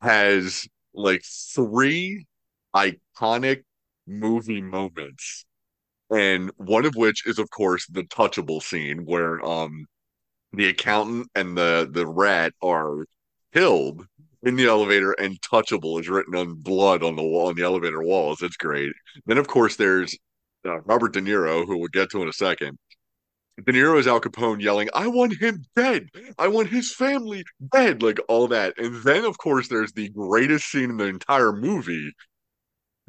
has 0.00 0.66
like 0.94 1.22
three 1.24 2.26
iconic 2.74 3.62
movie 4.10 4.60
moments. 4.62 5.44
And 6.10 6.50
one 6.56 6.84
of 6.86 6.94
which 6.96 7.26
is, 7.26 7.38
of 7.38 7.48
course, 7.50 7.86
the 7.86 8.02
touchable 8.04 8.62
scene 8.62 9.04
where 9.04 9.44
um 9.44 9.86
the 10.52 10.68
accountant 10.68 11.28
and 11.34 11.56
the 11.56 11.88
the 11.90 12.06
rat 12.06 12.52
are 12.62 13.04
killed 13.54 14.06
in 14.42 14.56
the 14.56 14.66
elevator 14.66 15.12
and 15.12 15.40
touchable 15.42 16.00
is 16.00 16.08
written 16.08 16.34
on 16.34 16.54
blood 16.54 17.02
on 17.02 17.16
the 17.16 17.22
wall 17.22 17.48
on 17.48 17.54
the 17.56 17.62
elevator 17.62 18.02
walls. 18.02 18.42
It's 18.42 18.56
great. 18.56 18.92
Then 19.26 19.38
of 19.38 19.46
course 19.48 19.76
there's 19.76 20.16
uh, 20.66 20.80
Robert 20.82 21.12
De 21.12 21.20
Niro, 21.20 21.66
who 21.66 21.78
we'll 21.78 21.88
get 21.88 22.10
to 22.10 22.22
in 22.22 22.28
a 22.28 22.32
second. 22.32 22.78
De 23.64 23.72
Niro 23.72 23.98
is 23.98 24.06
Al 24.06 24.20
Capone 24.20 24.60
yelling, 24.60 24.88
I 24.94 25.06
want 25.06 25.38
him 25.38 25.62
dead. 25.76 26.08
I 26.38 26.48
want 26.48 26.68
his 26.68 26.94
family 26.94 27.44
dead. 27.72 28.02
Like 28.02 28.18
all 28.28 28.48
that. 28.48 28.78
And 28.78 29.02
then, 29.02 29.24
of 29.24 29.36
course, 29.38 29.68
there's 29.68 29.92
the 29.92 30.08
greatest 30.10 30.70
scene 30.70 30.90
in 30.90 30.96
the 30.96 31.06
entire 31.06 31.52
movie, 31.52 32.12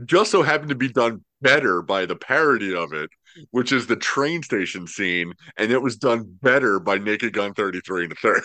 just 0.06 0.32
so 0.32 0.42
happened 0.42 0.70
to 0.70 0.76
be 0.76 0.90
done 0.90 1.24
better 1.42 1.82
by 1.82 2.06
the 2.06 2.16
parody 2.16 2.76
of 2.76 2.94
it, 2.94 3.10
which 3.52 3.72
is 3.72 3.88
the 3.88 3.96
train 3.96 4.44
station 4.44 4.88
scene. 4.88 5.34
And 5.58 5.72
it 5.72 5.82
was 5.82 5.98
done 5.98 6.38
better 6.42 6.80
by 6.80 6.98
Naked 6.98 7.34
Gun 7.34 7.54
33 7.54 8.04
and 8.04 8.12
the 8.12 8.16
third. 8.16 8.44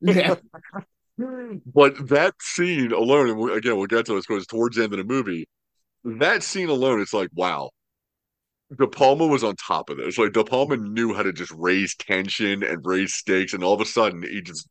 Yeah. 0.00 0.36
but 1.66 2.08
that 2.08 2.34
scene 2.40 2.92
alone, 2.92 3.30
and 3.30 3.50
again, 3.56 3.76
we'll 3.76 3.86
get 3.86 4.06
to 4.06 4.14
this 4.14 4.26
because 4.26 4.46
towards 4.46 4.76
the 4.76 4.84
end 4.84 4.92
of 4.92 4.98
the 4.98 5.04
movie, 5.04 5.48
that 6.04 6.42
scene 6.42 6.68
alone, 6.68 7.00
it's 7.00 7.12
like, 7.12 7.30
wow, 7.34 7.70
De 8.76 8.86
Palma 8.86 9.26
was 9.26 9.42
on 9.42 9.56
top 9.56 9.90
of 9.90 9.96
this. 9.96 10.18
Like 10.18 10.32
De 10.32 10.44
Palma 10.44 10.76
knew 10.76 11.14
how 11.14 11.22
to 11.22 11.32
just 11.32 11.52
raise 11.52 11.94
tension 11.96 12.62
and 12.62 12.84
raise 12.84 13.14
stakes, 13.14 13.54
and 13.54 13.64
all 13.64 13.74
of 13.74 13.80
a 13.80 13.86
sudden 13.86 14.22
he 14.22 14.42
just 14.42 14.68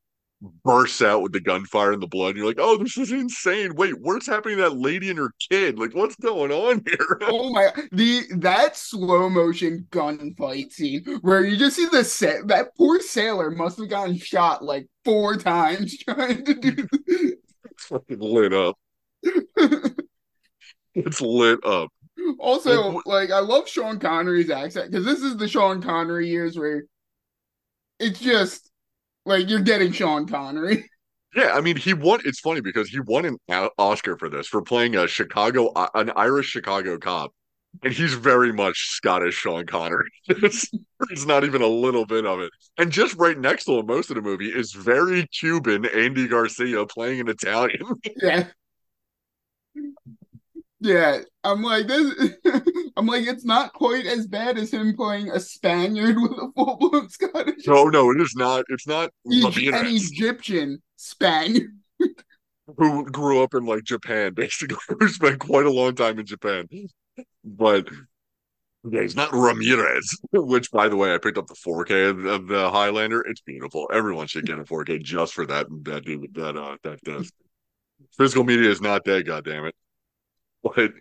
bursts 0.63 1.01
out 1.01 1.21
with 1.21 1.31
the 1.31 1.39
gunfire 1.39 1.93
and 1.93 2.01
the 2.01 2.07
blood. 2.07 2.29
And 2.29 2.37
you're 2.37 2.47
like, 2.47 2.59
oh, 2.59 2.77
this 2.77 2.97
is 2.97 3.11
insane. 3.11 3.75
Wait, 3.75 3.99
what's 3.99 4.27
happening 4.27 4.57
to 4.57 4.63
that 4.63 4.77
lady 4.77 5.09
and 5.09 5.17
her 5.17 5.31
kid? 5.49 5.79
Like, 5.79 5.95
what's 5.95 6.15
going 6.15 6.51
on 6.51 6.83
here? 6.85 7.19
oh 7.21 7.51
my 7.51 7.71
the 7.91 8.23
that 8.37 8.75
slow 8.75 9.29
motion 9.29 9.87
gunfight 9.91 10.71
scene 10.71 11.03
where 11.21 11.43
you 11.43 11.57
just 11.57 11.75
see 11.75 11.87
the 11.87 12.03
set 12.03 12.47
that 12.47 12.75
poor 12.77 12.99
sailor 12.99 13.51
must 13.51 13.79
have 13.79 13.89
gotten 13.89 14.17
shot 14.17 14.63
like 14.63 14.87
four 15.03 15.37
times 15.37 15.97
trying 16.03 16.45
to 16.45 16.53
do 16.53 16.87
it's 17.77 17.85
fucking 17.85 18.19
lit 18.19 18.53
up. 18.53 18.77
it's 20.95 21.21
lit 21.21 21.59
up. 21.65 21.89
Also, 22.39 22.91
like, 22.91 23.05
like 23.05 23.31
I 23.31 23.39
love 23.39 23.69
Sean 23.69 23.99
Connery's 23.99 24.49
accent 24.49 24.91
because 24.91 25.05
this 25.05 25.21
is 25.21 25.37
the 25.37 25.47
Sean 25.47 25.81
Connery 25.81 26.27
years 26.27 26.57
where 26.57 26.83
it's 27.99 28.19
just 28.19 28.66
like 29.27 29.49
you're 29.49 29.59
getting 29.59 29.91
Sean 29.91 30.27
Connery. 30.27 30.89
Yeah, 31.35 31.51
I 31.53 31.61
mean, 31.61 31.75
he 31.75 31.93
won. 31.93 32.21
It's 32.25 32.39
funny 32.39 32.61
because 32.61 32.89
he 32.89 32.99
won 32.99 33.25
an 33.25 33.69
Oscar 33.77 34.17
for 34.17 34.29
this 34.29 34.47
for 34.47 34.61
playing 34.61 34.95
a 34.95 35.07
Chicago, 35.07 35.71
an 35.93 36.11
Irish 36.15 36.47
Chicago 36.47 36.97
cop, 36.97 37.31
and 37.83 37.93
he's 37.93 38.13
very 38.13 38.51
much 38.53 38.89
Scottish 38.89 39.35
Sean 39.35 39.65
Connery. 39.65 40.09
it's, 40.27 40.71
it's 41.09 41.25
not 41.25 41.43
even 41.43 41.61
a 41.61 41.67
little 41.67 42.05
bit 42.05 42.25
of 42.25 42.39
it. 42.39 42.49
And 42.77 42.91
just 42.91 43.15
right 43.17 43.37
next 43.37 43.65
to 43.65 43.77
him, 43.77 43.85
most 43.85 44.09
of 44.09 44.15
the 44.15 44.21
movie 44.21 44.49
is 44.49 44.71
very 44.71 45.27
Cuban 45.27 45.85
Andy 45.85 46.27
Garcia 46.27 46.85
playing 46.87 47.19
an 47.19 47.27
Italian. 47.27 47.81
yeah. 48.15 48.47
Yeah, 50.87 51.19
I'm 51.43 51.61
like 51.63 51.87
this. 51.87 52.31
I'm 52.95 53.07
like 53.07 53.27
it's 53.27 53.43
not 53.43 53.73
quite 53.73 54.05
as 54.05 54.25
bad 54.25 54.57
as 54.57 54.71
him 54.71 54.95
playing 54.95 55.29
a 55.29 55.39
Spaniard 55.39 56.15
with 56.21 56.31
a 56.31 56.49
full 56.55 56.77
blown 56.77 57.09
Scottish. 57.09 57.67
No, 57.67 57.85
no, 57.85 58.09
it 58.11 58.21
is 58.21 58.33
not. 58.37 58.63
It's 58.69 58.87
not 58.87 59.11
e- 59.29 59.67
an 59.67 59.85
Egyptian 59.87 60.81
Spaniard 60.95 61.71
who 62.77 63.05
grew 63.05 63.43
up 63.43 63.53
in 63.53 63.65
like 63.65 63.83
Japan, 63.83 64.33
basically, 64.33 64.77
who 64.87 65.09
spent 65.09 65.39
quite 65.39 65.65
a 65.65 65.71
long 65.71 65.93
time 65.93 66.19
in 66.19 66.25
Japan. 66.25 66.69
But 67.43 67.89
yeah, 68.89 69.01
he's 69.01 69.17
not 69.17 69.33
Ramirez. 69.33 70.09
Which, 70.31 70.71
by 70.71 70.87
the 70.87 70.95
way, 70.95 71.13
I 71.13 71.17
picked 71.17 71.37
up 71.37 71.47
the 71.47 71.55
4K 71.55 72.11
of, 72.11 72.25
of 72.25 72.47
the 72.47 72.69
Highlander. 72.69 73.21
It's 73.27 73.41
beautiful. 73.41 73.89
Everyone 73.91 74.27
should 74.27 74.45
get 74.45 74.57
a 74.57 74.63
4K 74.63 75.03
just 75.03 75.33
for 75.33 75.45
that. 75.47 75.67
That 75.83 76.05
that 76.33 76.55
uh 76.55 76.77
that 76.83 77.01
does. 77.01 77.29
Physical 78.17 78.45
media 78.45 78.69
is 78.69 78.79
not 78.79 79.03
dead. 79.03 79.25
God 79.25 79.43
damn 79.43 79.65
it. 79.65 79.75
But 80.63 80.93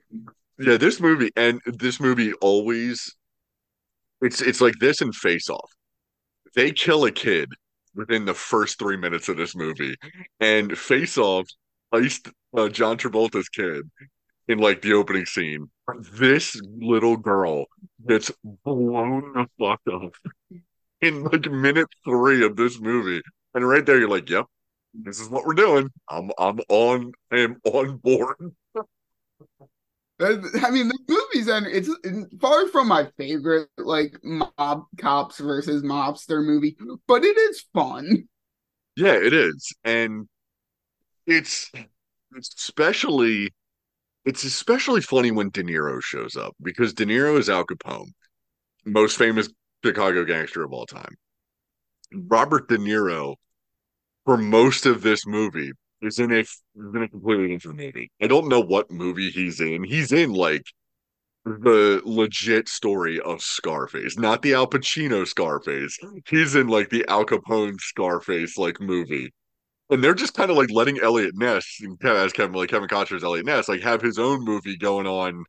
yeah, 0.59 0.77
this 0.77 1.01
movie 1.01 1.31
and 1.37 1.61
this 1.67 2.01
movie 2.01 2.33
always 2.35 3.15
it's 4.21 4.41
it's 4.41 4.61
like 4.61 4.75
this 4.81 5.01
and 5.01 5.15
Face 5.15 5.49
Off. 5.51 5.71
They 6.55 6.73
kill 6.73 7.05
a 7.05 7.13
kid 7.13 7.51
within 7.95 8.25
the 8.25 8.35
first 8.35 8.79
three 8.79 8.97
minutes 8.97 9.29
of 9.29 9.37
this 9.37 9.55
movie, 9.57 9.97
and 10.41 10.77
Face 10.77 11.19
Off 11.19 11.47
iced 11.93 12.29
uh, 12.57 12.69
John 12.69 12.97
Travolta's 12.99 13.49
kid 13.49 13.89
in 14.49 14.59
like 14.59 14.83
the 14.83 14.95
opening 14.95 15.27
scene. 15.27 15.71
This 16.15 16.61
little 16.65 17.17
girl 17.17 17.67
gets 18.09 18.31
blown 18.65 19.33
the 19.35 19.47
fuck 19.59 19.81
up 19.93 20.15
in 21.01 21.25
like 21.25 21.51
minute 21.51 21.89
three 22.05 22.45
of 22.45 22.57
this 22.57 22.81
movie, 22.81 23.23
and 23.55 23.69
right 23.69 23.85
there 23.87 23.99
you're 23.99 24.09
like, 24.09 24.31
"Yep, 24.31 24.47
this 24.95 25.21
is 25.21 25.29
what 25.29 25.47
we're 25.47 25.55
doing. 25.55 25.91
I'm 26.09 26.31
I'm 26.39 26.61
on 26.69 27.13
I 27.33 27.41
am 27.41 27.59
on 27.65 27.99
board." 27.99 28.37
I 30.19 30.71
mean, 30.71 30.89
the 30.89 30.99
movies 31.09 31.49
and 31.49 31.67
it's 31.67 31.91
far 32.41 32.69
from 32.69 32.89
my 32.89 33.09
favorite 33.19 33.69
like 33.77 34.19
mob 34.23 34.85
cops 34.99 35.39
versus 35.39 35.83
mobster 35.83 36.43
movie, 36.45 36.77
but 37.07 37.23
it 37.23 37.37
is 37.37 37.65
fun. 37.75 38.29
Yeah, 38.97 39.13
it 39.13 39.35
is, 39.35 39.75
and 39.85 40.27
it's 41.27 41.71
especially 42.37 43.53
it's 44.25 44.43
especially 44.45 45.03
funny 45.03 45.31
when 45.31 45.51
De 45.51 45.63
Niro 45.63 46.03
shows 46.03 46.35
up 46.35 46.55
because 46.63 46.95
De 46.95 47.05
Niro 47.05 47.39
is 47.39 47.51
Al 47.51 47.65
Capone, 47.65 48.13
most 48.87 49.19
famous 49.19 49.51
Chicago 49.85 50.25
gangster 50.25 50.65
of 50.65 50.73
all 50.73 50.87
time. 50.87 51.15
Robert 52.13 52.69
De 52.69 52.79
Niro, 52.79 53.35
for 54.25 54.39
most 54.39 54.87
of 54.87 55.03
this 55.03 55.27
movie, 55.27 55.73
is 56.07 56.19
in 56.19 56.33
a 56.33 56.41
is 56.41 56.59
in 56.75 57.03
a 57.03 57.09
completely 57.09 57.49
different 57.49 57.79
movie. 57.79 58.11
I 58.23 58.27
don't 58.27 58.49
know 58.49 58.61
what 58.61 58.91
movie 58.91 59.31
he's 59.31 59.61
in. 59.61 59.85
He's 59.85 60.13
in 60.13 60.33
like 60.33 60.65
the 61.45 62.03
legit 62.05 62.69
story 62.69 63.21
of 63.21 63.41
Scarface, 63.41 64.19
not 64.19 64.43
the 64.43 64.55
Al 64.55 64.67
Pacino 64.67 65.27
Scarface. 65.27 65.99
He's 66.29 66.57
in 66.57 66.67
like 66.67 66.91
the 66.91 67.05
Al 67.09 67.25
Capone 67.25 67.79
Scarface 67.81 68.59
like 68.59 68.81
movie. 68.81 69.33
And 69.89 70.03
they're 70.03 70.15
just 70.15 70.35
kind 70.35 70.51
of 70.51 70.57
like 70.57 70.71
letting 70.71 71.01
Eliot 71.01 71.37
Ness, 71.37 71.81
as 72.03 72.33
Kevin 72.33 72.55
like 72.55 72.71
Kevin 72.71 72.89
Costner's 72.89 73.23
Eliot 73.23 73.47
Ness, 73.47 73.69
like 73.69 73.83
have 73.83 74.03
his 74.03 74.19
own 74.19 74.45
movie 74.45 74.77
going 74.77 75.07
on 75.07 75.45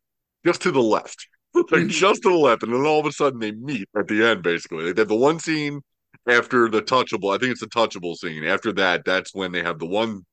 just 0.45 0.61
to 0.61 0.71
the 0.71 0.81
left. 0.81 1.27
like 1.53 1.65
mm-hmm. 1.65 1.87
just 1.87 2.21
to 2.21 2.29
the 2.29 2.35
left. 2.35 2.61
And 2.61 2.71
then 2.71 2.85
all 2.85 2.99
of 2.99 3.07
a 3.07 3.11
sudden 3.11 3.39
they 3.39 3.51
meet 3.51 3.87
at 3.97 4.07
the 4.07 4.23
end, 4.23 4.43
basically. 4.43 4.91
They 4.93 5.01
have 5.01 5.07
the 5.07 5.15
one 5.15 5.39
scene 5.39 5.81
after 6.27 6.69
the 6.69 6.81
touchable. 6.81 7.33
I 7.33 7.39
think 7.39 7.51
it's 7.51 7.61
the 7.61 7.67
touchable 7.67 8.15
scene. 8.15 8.43
After 8.43 8.71
that, 8.73 9.03
that's 9.05 9.33
when 9.33 9.51
they 9.51 9.63
have 9.63 9.79
the 9.79 9.87
one 9.87 10.23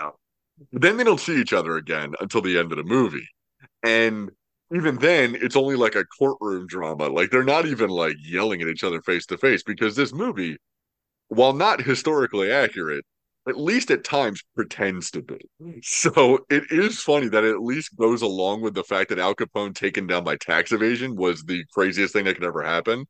up. 0.00 0.16
But 0.72 0.82
then 0.82 0.96
they 0.96 1.04
don't 1.04 1.20
see 1.20 1.40
each 1.40 1.52
other 1.52 1.76
again 1.76 2.14
until 2.20 2.40
the 2.40 2.58
end 2.58 2.72
of 2.72 2.78
the 2.78 2.84
movie. 2.84 3.26
And 3.82 4.30
even 4.74 4.96
then, 4.96 5.36
it's 5.40 5.56
only 5.56 5.76
like 5.76 5.94
a 5.94 6.04
courtroom 6.04 6.66
drama. 6.66 7.08
Like 7.08 7.30
they're 7.30 7.44
not 7.44 7.66
even 7.66 7.90
like 7.90 8.16
yelling 8.20 8.62
at 8.62 8.68
each 8.68 8.84
other 8.84 9.02
face 9.02 9.26
to 9.26 9.38
face 9.38 9.62
because 9.62 9.96
this 9.96 10.12
movie, 10.12 10.56
while 11.28 11.52
not 11.52 11.82
historically 11.82 12.50
accurate, 12.50 13.04
at 13.46 13.58
least 13.58 13.90
at 13.90 14.04
times 14.04 14.42
pretends 14.54 15.10
to 15.10 15.22
be. 15.22 15.38
So 15.82 16.38
it 16.48 16.64
is 16.70 17.00
funny 17.00 17.28
that 17.28 17.44
it 17.44 17.50
at 17.50 17.62
least 17.62 17.96
goes 17.96 18.22
along 18.22 18.62
with 18.62 18.74
the 18.74 18.84
fact 18.84 19.10
that 19.10 19.18
Al 19.18 19.34
Capone 19.34 19.74
taken 19.74 20.06
down 20.06 20.24
by 20.24 20.36
tax 20.36 20.72
evasion 20.72 21.14
was 21.14 21.42
the 21.42 21.64
craziest 21.72 22.14
thing 22.14 22.24
that 22.24 22.34
could 22.34 22.44
ever 22.44 22.62
happen. 22.62 23.04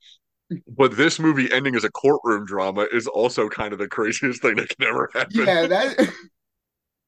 But 0.66 0.96
this 0.96 1.18
movie 1.18 1.50
ending 1.52 1.76
as 1.76 1.84
a 1.84 1.90
courtroom 1.90 2.44
drama 2.46 2.86
is 2.92 3.06
also 3.06 3.48
kind 3.48 3.72
of 3.72 3.78
the 3.78 3.88
craziest 3.88 4.42
thing 4.42 4.56
that 4.56 4.68
could 4.70 4.86
ever 4.86 5.10
happen. 5.14 5.46
Yeah, 5.46 5.66
that 5.66 6.08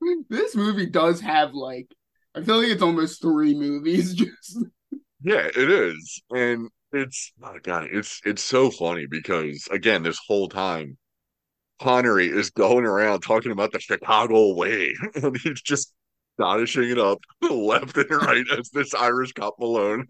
this 0.29 0.55
movie 0.55 0.87
does 0.87 1.21
have 1.21 1.55
like 1.55 1.89
I 2.35 2.43
feel 2.43 2.59
like 2.59 2.69
it's 2.69 2.83
almost 2.83 3.23
three 3.23 3.55
movies 3.55 4.15
just 4.15 4.65
Yeah, 5.23 5.47
it 5.47 5.71
is. 5.71 6.23
And 6.31 6.69
it's 6.93 7.33
oh 7.43 7.59
god, 7.63 7.89
it's 7.91 8.21
it's 8.25 8.43
so 8.43 8.71
funny 8.71 9.07
because 9.07 9.69
again, 9.71 10.03
this 10.03 10.21
whole 10.27 10.49
time 10.49 10.97
Connery 11.81 12.29
is 12.29 12.51
going 12.51 12.85
around 12.85 13.21
talking 13.21 13.53
about 13.53 13.73
the 13.73 13.81
Chicago 13.81 14.55
way. 14.55 14.95
and 15.15 15.37
he's 15.39 15.63
just 15.63 15.93
astonishing 16.39 16.91
it 16.91 16.99
up 16.99 17.19
left 17.43 17.97
and 17.97 18.11
right 18.11 18.45
as 18.59 18.71
this 18.71 18.95
Irish 18.95 19.33
cop 19.33 19.57
Malone. 19.59 20.07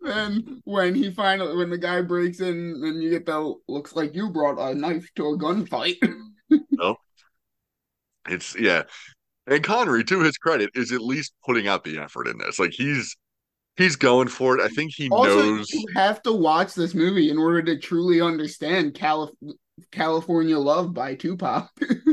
then 0.00 0.60
when 0.64 0.94
he 0.94 1.10
finally 1.12 1.56
when 1.56 1.70
the 1.70 1.78
guy 1.78 2.02
breaks 2.02 2.40
in 2.40 2.80
and 2.82 3.02
you 3.02 3.10
get 3.10 3.26
the 3.26 3.54
looks 3.68 3.94
like 3.94 4.14
you 4.14 4.30
brought 4.30 4.58
a 4.58 4.74
knife 4.74 5.08
to 5.14 5.26
a 5.26 5.38
gunfight. 5.38 5.96
no. 6.70 6.96
It's 8.28 8.58
yeah. 8.58 8.82
And 9.46 9.64
Connery, 9.64 10.04
to 10.04 10.20
his 10.20 10.36
credit, 10.36 10.70
is 10.74 10.92
at 10.92 11.00
least 11.00 11.32
putting 11.44 11.66
out 11.66 11.84
the 11.84 11.98
effort 11.98 12.28
in 12.28 12.38
this. 12.38 12.58
Like 12.58 12.72
he's 12.72 13.16
he's 13.76 13.96
going 13.96 14.28
for 14.28 14.58
it. 14.58 14.62
I 14.62 14.68
think 14.68 14.92
he 14.94 15.08
also, 15.08 15.36
knows 15.36 15.72
you 15.72 15.84
have 15.94 16.22
to 16.22 16.32
watch 16.32 16.74
this 16.74 16.94
movie 16.94 17.30
in 17.30 17.38
order 17.38 17.62
to 17.62 17.78
truly 17.78 18.20
understand 18.20 18.94
Calif- 18.94 19.34
California 19.90 20.58
Love 20.58 20.94
by 20.94 21.14
Tupac. 21.14 21.70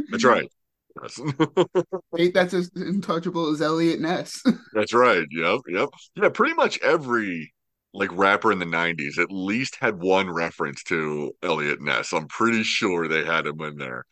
That's 0.10 0.24
right. 0.24 0.50
Ain't 2.18 2.34
that's 2.34 2.54
as 2.54 2.72
untouchable 2.76 3.52
as 3.52 3.62
Eliot 3.62 4.00
Ness. 4.00 4.42
That's 4.74 4.94
right. 4.94 5.26
Yep. 5.30 5.60
Yep. 5.68 5.90
Yeah. 6.16 6.30
Pretty 6.30 6.56
much 6.56 6.80
every 6.82 7.54
like 7.94 8.10
rapper 8.14 8.52
in 8.52 8.58
the 8.58 8.66
'90s 8.66 9.20
at 9.20 9.32
least 9.32 9.78
had 9.80 10.02
one 10.02 10.28
reference 10.30 10.84
to 10.86 11.34
Eliot 11.44 11.82
Ness. 11.82 12.14
I'm 12.14 12.28
pretty 12.28 12.64
sure 12.64 13.08
they 13.08 13.24
had 13.24 13.46
him 13.46 13.62
in 13.62 13.78
there. 13.78 14.06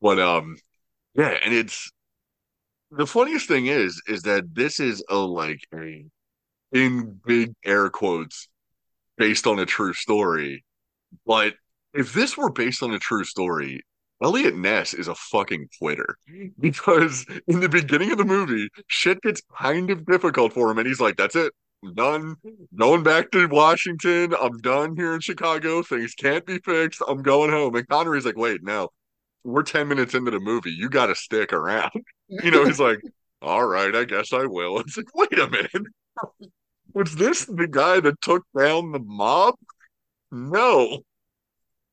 But 0.00 0.18
um, 0.18 0.56
yeah, 1.14 1.36
and 1.44 1.54
it's 1.54 1.90
the 2.90 3.06
funniest 3.06 3.48
thing 3.48 3.66
is 3.66 4.00
is 4.08 4.22
that 4.22 4.54
this 4.54 4.80
is 4.80 5.04
a 5.10 5.16
like 5.16 5.60
a 5.74 6.04
in 6.72 7.20
big 7.26 7.54
air 7.64 7.90
quotes 7.90 8.48
based 9.16 9.46
on 9.46 9.58
a 9.58 9.66
true 9.66 9.92
story. 9.92 10.64
But 11.26 11.54
if 11.94 12.12
this 12.12 12.36
were 12.36 12.50
based 12.50 12.82
on 12.82 12.92
a 12.92 12.98
true 12.98 13.24
story, 13.24 13.82
Eliot 14.22 14.56
Ness 14.56 14.94
is 14.94 15.08
a 15.08 15.14
fucking 15.14 15.68
quitter 15.78 16.18
because 16.60 17.24
in 17.46 17.60
the 17.60 17.68
beginning 17.68 18.12
of 18.12 18.18
the 18.18 18.24
movie, 18.24 18.68
shit 18.88 19.20
gets 19.22 19.42
kind 19.58 19.90
of 19.90 20.06
difficult 20.06 20.52
for 20.52 20.70
him, 20.70 20.78
and 20.78 20.86
he's 20.86 21.00
like, 21.00 21.16
"That's 21.16 21.36
it, 21.36 21.52
I'm 21.84 21.94
done. 21.94 22.36
Going 22.76 23.02
back 23.02 23.30
to 23.32 23.46
Washington. 23.48 24.34
I'm 24.40 24.58
done 24.58 24.96
here 24.96 25.14
in 25.14 25.20
Chicago. 25.20 25.82
Things 25.82 26.14
can't 26.14 26.44
be 26.46 26.58
fixed. 26.58 27.02
I'm 27.08 27.22
going 27.22 27.50
home." 27.50 27.74
And 27.76 27.88
Connery's 27.88 28.24
like, 28.26 28.36
"Wait, 28.36 28.62
no, 28.62 28.90
we're 29.48 29.62
ten 29.62 29.88
minutes 29.88 30.14
into 30.14 30.30
the 30.30 30.40
movie. 30.40 30.70
You 30.70 30.88
got 30.88 31.06
to 31.06 31.14
stick 31.14 31.52
around." 31.52 31.92
You 32.30 32.50
know, 32.50 32.66
he's 32.66 32.78
like, 32.78 33.00
"All 33.40 33.66
right, 33.66 33.96
I 33.96 34.04
guess 34.04 34.34
I 34.34 34.44
will." 34.44 34.80
It's 34.80 34.98
like, 34.98 35.06
wait 35.14 35.38
a 35.38 35.48
minute, 35.48 35.70
was 36.94 37.14
this 37.14 37.44
the 37.44 37.66
guy 37.66 38.00
that 38.00 38.20
took 38.20 38.44
down 38.56 38.92
the 38.92 38.98
mob? 38.98 39.54
No, 40.30 41.00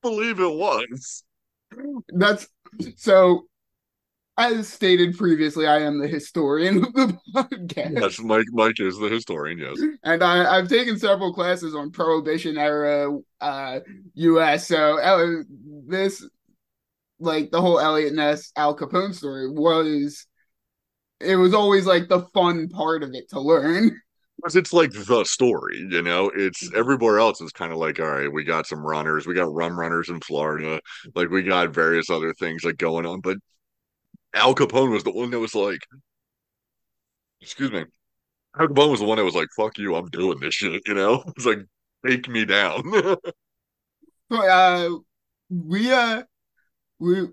believe 0.02 0.40
it 0.40 0.54
was. 0.54 1.24
That's 2.10 2.48
so. 2.98 3.48
As 4.38 4.68
stated 4.68 5.18
previously, 5.18 5.66
I 5.66 5.80
am 5.80 5.98
the 5.98 6.10
historian 6.10 6.84
of 6.84 6.94
the 6.94 7.18
podcast. 7.34 8.02
Yes, 8.02 8.20
Mike. 8.20 8.48
Mike 8.52 8.82
is 8.82 8.98
the 8.98 9.08
historian. 9.08 9.60
Yes, 9.60 9.82
and 10.04 10.22
I, 10.22 10.58
I've 10.58 10.68
taken 10.68 11.00
several 11.00 11.34
classes 11.34 11.74
on 11.74 11.92
Prohibition 11.92 12.58
era 12.58 13.18
uh, 13.40 13.80
U.S. 14.16 14.68
So 14.68 15.00
uh, 15.00 15.44
this, 15.88 16.28
like 17.20 17.52
the 17.52 17.62
whole 17.62 17.80
Eliot 17.80 18.14
Ness 18.14 18.52
Al 18.56 18.76
Capone 18.76 19.14
story, 19.14 19.50
was 19.50 20.26
it 21.20 21.36
was 21.36 21.54
always 21.54 21.86
like 21.86 22.08
the 22.08 22.26
fun 22.34 22.70
part 22.70 23.04
of 23.04 23.14
it 23.14 23.30
to 23.30 23.40
learn. 23.40 24.00
Because 24.38 24.58
it's 24.58 24.74
like 24.74 24.92
the 24.92 25.24
story, 25.24 25.78
you 25.90 26.02
know. 26.02 26.30
It's 26.36 26.70
everywhere 26.76 27.20
else 27.20 27.40
is 27.40 27.54
kind 27.54 27.72
of 27.72 27.78
like, 27.78 28.02
all 28.02 28.06
right, 28.06 28.32
we 28.32 28.44
got 28.44 28.68
some 28.68 28.86
runners, 28.86 29.26
we 29.26 29.34
got 29.34 29.52
rum 29.54 29.80
runners 29.80 30.10
in 30.10 30.20
Florida, 30.20 30.82
like 31.16 31.30
we 31.30 31.42
got 31.42 31.74
various 31.74 32.10
other 32.10 32.34
things 32.34 32.66
like 32.66 32.76
going 32.76 33.06
on. 33.06 33.22
But 33.22 33.38
Al 34.34 34.54
Capone 34.54 34.92
was 34.92 35.06
the 35.06 35.12
one 35.12 35.32
that 35.32 35.40
was 35.40 35.56
like, 35.56 35.80
excuse 37.42 37.72
me, 37.72 37.86
Al 38.60 38.68
Capone 38.68 38.92
was 38.92 39.00
the 39.00 39.06
one 39.06 39.18
that 39.18 39.24
was 39.24 39.36
like, 39.36 39.50
"Fuck 39.56 39.78
you, 39.78 39.96
I'm 39.96 40.10
doing 40.10 40.40
this 40.40 40.54
shit," 40.56 40.82
you 40.86 40.94
know. 40.94 41.24
It's 41.38 41.46
like, 41.46 41.60
take 42.06 42.28
me 42.28 42.46
down. 42.46 42.84
uh, 44.32 44.90
we 45.50 45.92
uh, 45.92 46.24
we 47.00 47.28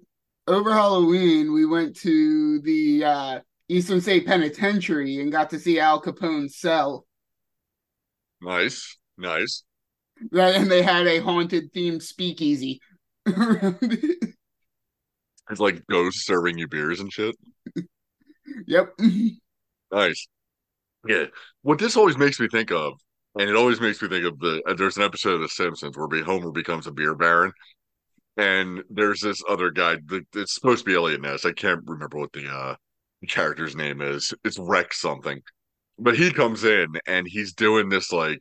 over 0.47 0.73
Halloween 0.73 1.53
we 1.53 1.67
went 1.67 1.97
to 1.97 2.61
the 2.61 3.05
uh 3.05 3.41
Eastern 3.69 4.01
State 4.01 4.27
Penitentiary 4.27 5.21
and 5.21 5.33
got 5.33 5.51
to 5.51 5.59
see 5.59 5.81
Al 5.81 6.01
Capone's 6.01 6.59
cell. 6.59 7.07
Nice, 8.41 8.99
nice. 9.17 9.63
And 10.31 10.71
they 10.71 10.83
had 10.83 11.07
a 11.07 11.21
haunted 11.21 11.73
themed 11.73 12.03
speakeasy. 12.03 12.81
it's 13.27 14.37
like 15.59 15.87
ghosts 15.87 16.27
serving 16.27 16.59
you 16.59 16.69
beers 16.69 17.01
and 17.01 17.13
shit. 17.13 17.35
Yep. 18.67 18.99
Nice. 19.91 20.27
Yeah. 21.07 21.27
What 21.63 21.79
this 21.79 21.97
always 21.97 22.17
makes 22.17 22.41
me 22.41 22.49
think 22.49 22.73
of, 22.73 22.95
and 23.39 23.49
it 23.49 23.57
always 23.57 23.81
makes 23.81 24.01
me 24.01 24.09
think 24.09 24.25
of 24.25 24.39
the 24.39 24.63
uh, 24.67 24.75
there's 24.75 24.97
an 24.97 25.03
episode 25.03 25.35
of 25.35 25.43
The 25.43 25.49
Simpsons 25.49 25.97
where 25.97 26.25
Homer 26.25 26.51
becomes 26.51 26.87
a 26.87 26.93
beer 26.93 27.15
baron. 27.15 27.53
And 28.37 28.83
there's 28.89 29.21
this 29.21 29.43
other 29.49 29.71
guy 29.71 29.99
it's 30.35 30.55
supposed 30.55 30.81
to 30.81 30.91
be 30.91 30.95
Eliot 30.95 31.21
Ness. 31.21 31.45
I 31.45 31.53
can't 31.53 31.83
remember 31.85 32.19
what 32.19 32.33
the 32.33 32.49
uh 32.49 32.77
character's 33.29 33.77
name 33.77 34.01
is. 34.01 34.33
It's 34.45 34.59
Rex 34.59 35.01
something. 35.01 35.41
But 35.99 36.17
he 36.17 36.33
comes 36.33 36.65
in 36.65 36.89
and 37.07 37.27
he's 37.29 37.53
doing 37.53 37.89
this 37.89 38.11
like 38.13 38.39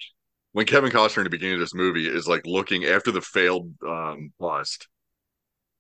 when 0.54 0.66
Kevin 0.66 0.92
Costner 0.92 1.20
in 1.20 1.24
the 1.26 1.30
beginning 1.30 1.56
of 1.56 1.60
this 1.62 1.76
movie 1.76 2.08
is 2.08 2.28
like 2.28 2.46
looking 2.46 2.86
after 2.86 3.12
the 3.12 3.22
failed 3.22 3.74
um 3.88 4.32
bust. 4.40 4.88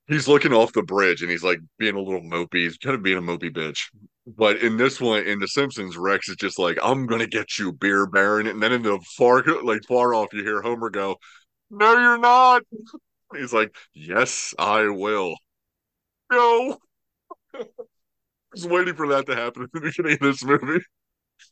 He's 0.07 0.27
looking 0.27 0.51
off 0.51 0.73
the 0.73 0.83
bridge 0.83 1.21
and 1.21 1.31
he's 1.31 1.43
like 1.43 1.59
being 1.77 1.95
a 1.95 2.01
little 2.01 2.21
mopey. 2.21 2.63
He's 2.63 2.77
kind 2.77 2.95
of 2.95 3.03
being 3.03 3.17
a 3.17 3.21
mopey 3.21 3.49
bitch. 3.49 3.79
But 4.27 4.57
in 4.57 4.75
this 4.75 4.99
one, 4.99 5.25
in 5.25 5.39
The 5.39 5.47
Simpsons, 5.47 5.97
Rex 5.97 6.27
is 6.29 6.35
just 6.35 6.59
like, 6.59 6.77
"I'm 6.83 7.07
gonna 7.07 7.27
get 7.27 7.57
you, 7.57 7.71
beer 7.71 8.05
baron." 8.05 8.47
And 8.47 8.61
then 8.61 8.73
in 8.73 8.81
the 8.81 8.99
far, 9.17 9.43
like 9.63 9.81
far 9.87 10.13
off, 10.13 10.33
you 10.33 10.43
hear 10.43 10.61
Homer 10.61 10.89
go, 10.89 11.17
"No, 11.69 11.97
you're 11.97 12.17
not." 12.17 12.63
He's 13.35 13.53
like, 13.53 13.75
"Yes, 13.93 14.53
I 14.57 14.87
will." 14.89 15.35
No 16.31 16.77
I 17.53 17.63
was 18.53 18.67
waiting 18.67 18.95
for 18.95 19.07
that 19.09 19.25
to 19.27 19.35
happen 19.35 19.63
at 19.63 19.71
the 19.71 19.81
beginning 19.81 20.13
of 20.13 20.19
this 20.19 20.43
movie. 20.43 20.83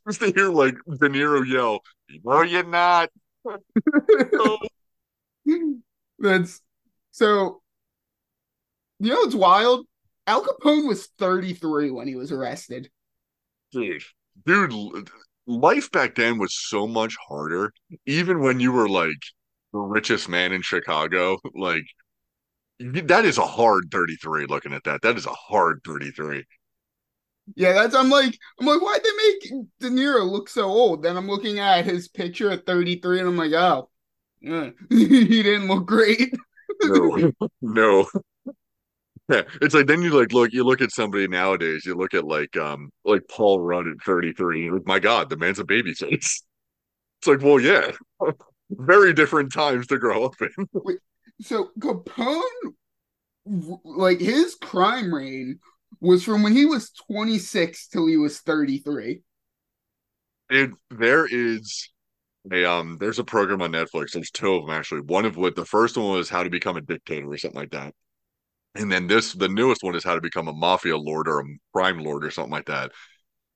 Just 0.07 0.19
to 0.21 0.31
hear 0.31 0.49
like 0.49 0.75
De 0.75 1.09
Niro 1.09 1.45
yell, 1.47 1.81
"No, 2.23 2.41
you're 2.43 2.63
not." 2.63 3.09
That's 6.19 6.61
so. 7.11 7.61
You 8.99 9.09
know, 9.11 9.21
it's 9.21 9.35
wild. 9.35 9.85
Al 10.27 10.43
Capone 10.43 10.87
was 10.87 11.07
33 11.17 11.89
when 11.91 12.07
he 12.07 12.15
was 12.15 12.31
arrested. 12.31 12.89
Dude, 13.71 14.03
dude, 14.45 15.09
life 15.47 15.89
back 15.91 16.15
then 16.15 16.37
was 16.37 16.53
so 16.53 16.85
much 16.85 17.15
harder. 17.27 17.71
Even 18.05 18.41
when 18.41 18.59
you 18.59 18.71
were 18.71 18.89
like 18.89 19.17
the 19.73 19.79
richest 19.79 20.29
man 20.29 20.51
in 20.51 20.61
Chicago, 20.61 21.37
like 21.55 21.85
that 22.79 23.25
is 23.25 23.37
a 23.37 23.45
hard 23.45 23.85
33 23.91 24.45
looking 24.45 24.73
at 24.73 24.83
that. 24.85 25.01
That 25.01 25.17
is 25.17 25.25
a 25.25 25.31
hard 25.31 25.81
33. 25.85 26.45
Yeah, 27.55 27.73
that's 27.73 27.95
I'm 27.95 28.09
like 28.09 28.37
I'm 28.59 28.67
like, 28.67 28.81
why'd 28.81 29.03
they 29.03 29.09
make 29.17 29.67
De 29.79 29.89
Niro 29.89 30.29
look 30.29 30.49
so 30.49 30.65
old? 30.65 31.03
Then 31.03 31.17
I'm 31.17 31.27
looking 31.27 31.59
at 31.59 31.85
his 31.85 32.07
picture 32.07 32.51
at 32.51 32.65
33 32.65 33.19
and 33.19 33.29
I'm 33.29 33.37
like, 33.37 33.53
oh, 33.53 33.89
yeah. 34.41 34.69
he 34.89 35.43
didn't 35.43 35.67
look 35.67 35.85
great. 35.85 36.33
no, 36.83 37.31
no. 37.61 38.07
Yeah, 39.29 39.43
it's 39.61 39.75
like 39.75 39.87
then 39.87 40.01
you 40.01 40.17
like 40.17 40.33
look 40.33 40.51
you 40.53 40.63
look 40.63 40.81
at 40.81 40.91
somebody 40.91 41.27
nowadays. 41.27 41.85
You 41.85 41.95
look 41.95 42.13
at 42.13 42.25
like 42.25 42.55
um 42.57 42.91
like 43.05 43.21
Paul 43.29 43.59
Rudd 43.59 43.87
at 43.87 44.01
33. 44.05 44.71
Like, 44.71 44.85
my 44.85 44.99
God, 44.99 45.29
the 45.29 45.37
man's 45.37 45.59
a 45.59 45.65
baby 45.65 45.93
face. 45.93 46.43
It's 47.19 47.27
like, 47.27 47.41
well, 47.41 47.59
yeah, 47.59 47.91
very 48.69 49.13
different 49.13 49.53
times 49.53 49.87
to 49.87 49.97
grow 49.97 50.25
up 50.25 50.35
in. 50.41 50.67
Wait, 50.73 50.99
so 51.41 51.69
Capone, 51.79 52.41
like 53.83 54.19
his 54.19 54.55
crime 54.55 55.13
reign 55.13 55.59
was 56.01 56.23
from 56.23 56.43
when 56.43 56.55
he 56.55 56.65
was 56.65 56.91
26 57.11 57.87
till 57.87 58.07
he 58.07 58.17
was 58.17 58.39
33. 58.39 59.21
It, 60.49 60.71
there 60.89 61.27
is 61.29 61.89
a 62.51 62.65
um 62.65 62.97
there's 62.99 63.19
a 63.19 63.23
program 63.23 63.61
on 63.61 63.71
Netflix. 63.71 64.11
There's 64.13 64.31
two 64.31 64.53
of 64.55 64.65
them 64.65 64.75
actually. 64.75 65.01
One 65.01 65.25
of 65.25 65.37
what 65.37 65.55
the 65.55 65.65
first 65.65 65.97
one 65.97 66.11
was 66.11 66.29
how 66.29 66.43
to 66.43 66.49
become 66.49 66.77
a 66.77 66.81
dictator 66.81 67.31
or 67.31 67.37
something 67.37 67.59
like 67.59 67.71
that. 67.71 67.93
And 68.75 68.91
then 68.91 69.07
this 69.07 69.33
the 69.33 69.49
newest 69.49 69.83
one 69.83 69.95
is 69.95 70.03
how 70.03 70.15
to 70.15 70.21
become 70.21 70.47
a 70.47 70.53
mafia 70.53 70.97
lord 70.97 71.27
or 71.27 71.41
a 71.41 71.45
crime 71.73 71.99
lord 71.99 72.25
or 72.25 72.31
something 72.31 72.51
like 72.51 72.67
that. 72.67 72.91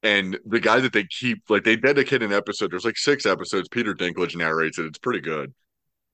And 0.03 0.37
the 0.45 0.59
guy 0.59 0.81
that 0.81 0.91
they 0.91 1.05
keep 1.05 1.43
like 1.49 1.63
they 1.63 1.77
dedicate 1.77 2.21
an 2.21 2.33
episode, 2.33 2.71
there's 2.71 2.85
like 2.85 2.97
six 2.97 3.25
episodes. 3.25 3.69
Peter 3.69 3.95
Dinklage 3.95 4.35
narrates 4.35 4.77
it. 4.77 4.85
It's 4.85 4.99
pretty 4.99 5.21
good. 5.21 5.53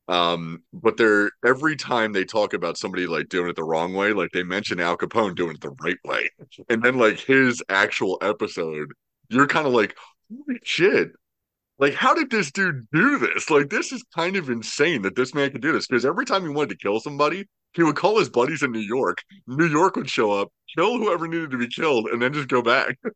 Um, 0.07 0.63
but 0.73 0.97
they're 0.97 1.31
every 1.45 1.75
time 1.75 2.13
they 2.13 2.25
talk 2.25 2.53
about 2.53 2.77
somebody 2.77 3.07
like 3.07 3.29
doing 3.29 3.49
it 3.49 3.55
the 3.55 3.63
wrong 3.63 3.93
way, 3.93 4.13
like 4.13 4.31
they 4.31 4.43
mention 4.43 4.79
Al 4.79 4.97
Capone 4.97 5.35
doing 5.35 5.55
it 5.55 5.61
the 5.61 5.75
right 5.81 5.97
way, 6.03 6.29
and 6.69 6.81
then 6.81 6.97
like 6.97 7.19
his 7.19 7.61
actual 7.69 8.17
episode, 8.21 8.91
you're 9.29 9.47
kind 9.47 9.67
of 9.67 9.73
like, 9.73 9.95
holy 10.31 10.59
shit, 10.63 11.09
like 11.79 11.93
how 11.93 12.13
did 12.13 12.29
this 12.29 12.51
dude 12.51 12.87
do 12.91 13.19
this? 13.19 13.49
Like 13.49 13.69
this 13.69 13.91
is 13.91 14.03
kind 14.15 14.35
of 14.35 14.49
insane 14.49 15.01
that 15.03 15.15
this 15.15 15.33
man 15.33 15.51
could 15.51 15.61
do 15.61 15.71
this 15.71 15.87
because 15.87 16.05
every 16.05 16.25
time 16.25 16.43
he 16.43 16.49
wanted 16.49 16.71
to 16.71 16.77
kill 16.77 16.99
somebody, 16.99 17.45
he 17.73 17.83
would 17.83 17.95
call 17.95 18.19
his 18.19 18.29
buddies 18.29 18.63
in 18.63 18.71
New 18.71 18.79
York. 18.79 19.23
New 19.47 19.67
York 19.67 19.95
would 19.95 20.09
show 20.09 20.31
up, 20.31 20.49
kill 20.75 20.97
whoever 20.97 21.27
needed 21.27 21.51
to 21.51 21.57
be 21.57 21.67
killed, 21.67 22.07
and 22.07 22.21
then 22.21 22.33
just 22.33 22.47
go 22.49 22.61
back. 22.61 22.97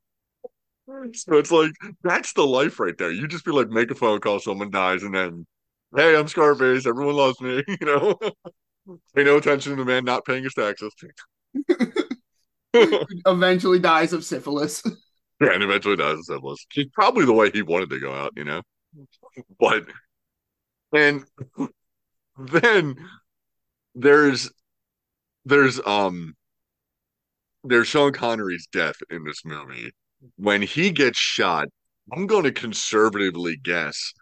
so 1.13 1.37
it's 1.37 1.51
like 1.51 1.71
that's 2.03 2.33
the 2.33 2.45
life 2.45 2.79
right 2.79 2.97
there. 2.97 3.11
You 3.11 3.27
just 3.27 3.45
be 3.45 3.51
like, 3.51 3.69
make 3.69 3.91
a 3.91 3.95
phone 3.95 4.19
call, 4.19 4.39
someone 4.39 4.69
dies, 4.69 5.03
and 5.03 5.15
then, 5.15 5.45
hey, 5.95 6.15
I'm 6.15 6.27
Scarface. 6.27 6.85
Everyone 6.85 7.15
loves 7.15 7.39
me. 7.41 7.63
You 7.81 7.85
know, 7.87 8.17
pay 9.15 9.23
no 9.23 9.37
attention 9.37 9.71
to 9.71 9.77
the 9.77 9.85
man 9.85 10.05
not 10.05 10.25
paying 10.25 10.43
his 10.43 10.53
taxes. 10.53 10.93
Eventually 13.25 13.79
dies 13.79 14.13
of 14.13 14.23
syphilis. 14.23 14.83
Yeah, 15.41 15.53
and 15.55 15.63
eventually 15.63 15.97
dies 15.97 16.19
of 16.19 16.25
syphilis. 16.25 16.65
He's 16.71 16.85
probably 16.93 17.25
the 17.25 17.33
way 17.33 17.49
he 17.51 17.63
wanted 17.63 17.89
to 17.89 17.99
go 17.99 18.13
out, 18.13 18.31
you 18.37 18.45
know. 18.45 18.61
But 19.59 19.83
and 20.93 21.25
then 22.37 22.95
there's 23.95 24.49
there's 25.43 25.81
um 25.85 26.35
there's 27.63 27.87
Sean 27.87 28.13
Connery's 28.13 28.67
death 28.71 28.95
in 29.09 29.23
this 29.25 29.43
movie. 29.43 29.91
When 30.37 30.61
he 30.61 30.91
gets 30.91 31.17
shot, 31.17 31.67
I'm 32.11 32.27
going 32.27 32.43
to 32.43 32.51
conservatively 32.51 33.57
guess 33.57 34.13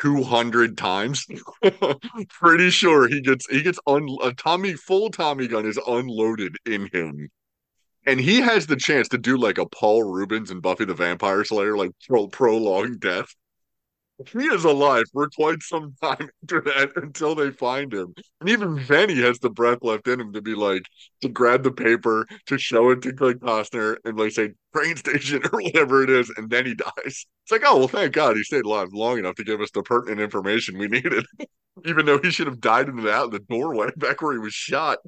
200 0.00 0.76
times. 0.76 1.26
Pretty 2.28 2.70
sure 2.70 3.08
he 3.08 3.20
gets 3.20 3.46
he 3.50 3.62
gets 3.62 3.78
un 3.86 4.08
a 4.22 4.32
Tommy 4.32 4.74
full 4.74 5.10
Tommy 5.10 5.46
gun 5.46 5.66
is 5.66 5.78
unloaded 5.86 6.56
in 6.66 6.88
him. 6.92 7.28
And 8.06 8.18
he 8.18 8.40
has 8.40 8.66
the 8.66 8.76
chance 8.76 9.08
to 9.08 9.18
do 9.18 9.36
like 9.36 9.58
a 9.58 9.66
Paul 9.66 10.04
Reubens 10.04 10.50
and 10.50 10.62
Buffy 10.62 10.86
the 10.86 10.94
Vampire 10.94 11.44
Slayer, 11.44 11.76
like 11.76 11.90
pro- 12.08 12.28
prolonged 12.28 13.00
death. 13.00 13.34
He 14.26 14.44
is 14.44 14.64
alive 14.64 15.04
for 15.12 15.28
quite 15.30 15.62
some 15.62 15.94
time 16.02 16.28
after 16.42 16.60
that 16.62 16.92
until 16.96 17.34
they 17.34 17.50
find 17.50 17.92
him. 17.92 18.14
And 18.40 18.48
even 18.48 18.76
he 18.76 19.22
has 19.22 19.38
the 19.38 19.50
breath 19.50 19.78
left 19.82 20.08
in 20.08 20.20
him 20.20 20.32
to 20.32 20.42
be 20.42 20.54
like, 20.54 20.82
to 21.22 21.28
grab 21.28 21.62
the 21.62 21.70
paper, 21.70 22.26
to 22.46 22.58
show 22.58 22.90
it 22.90 23.02
to 23.02 23.12
Craig 23.12 23.40
Costner 23.40 23.96
and 24.04 24.18
like 24.18 24.32
say, 24.32 24.50
train 24.74 24.96
station 24.96 25.42
or 25.52 25.62
whatever 25.62 26.02
it 26.02 26.10
is. 26.10 26.30
And 26.36 26.50
then 26.50 26.66
he 26.66 26.74
dies. 26.74 26.90
It's 27.06 27.50
like, 27.50 27.62
oh, 27.64 27.78
well, 27.78 27.88
thank 27.88 28.12
God 28.12 28.36
he 28.36 28.42
stayed 28.42 28.64
alive 28.64 28.88
long 28.92 29.18
enough 29.18 29.36
to 29.36 29.44
give 29.44 29.60
us 29.60 29.70
the 29.70 29.82
pertinent 29.82 30.20
information 30.20 30.78
we 30.78 30.88
needed, 30.88 31.24
even 31.84 32.04
though 32.04 32.18
he 32.18 32.30
should 32.30 32.46
have 32.46 32.60
died 32.60 32.88
in 32.88 32.96
the, 32.96 33.28
the 33.30 33.40
doorway 33.48 33.88
back 33.96 34.20
where 34.20 34.32
he 34.32 34.38
was 34.38 34.54
shot. 34.54 34.98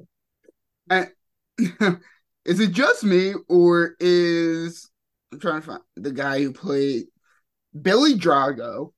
Is 2.45 2.59
it 2.59 2.71
just 2.71 3.03
me, 3.03 3.33
or 3.47 3.95
is 3.99 4.89
I'm 5.31 5.39
trying 5.39 5.61
to 5.61 5.67
find 5.67 5.81
the 5.95 6.11
guy 6.11 6.41
who 6.41 6.51
played 6.51 7.05
Billy 7.79 8.15
Drago? 8.15 8.91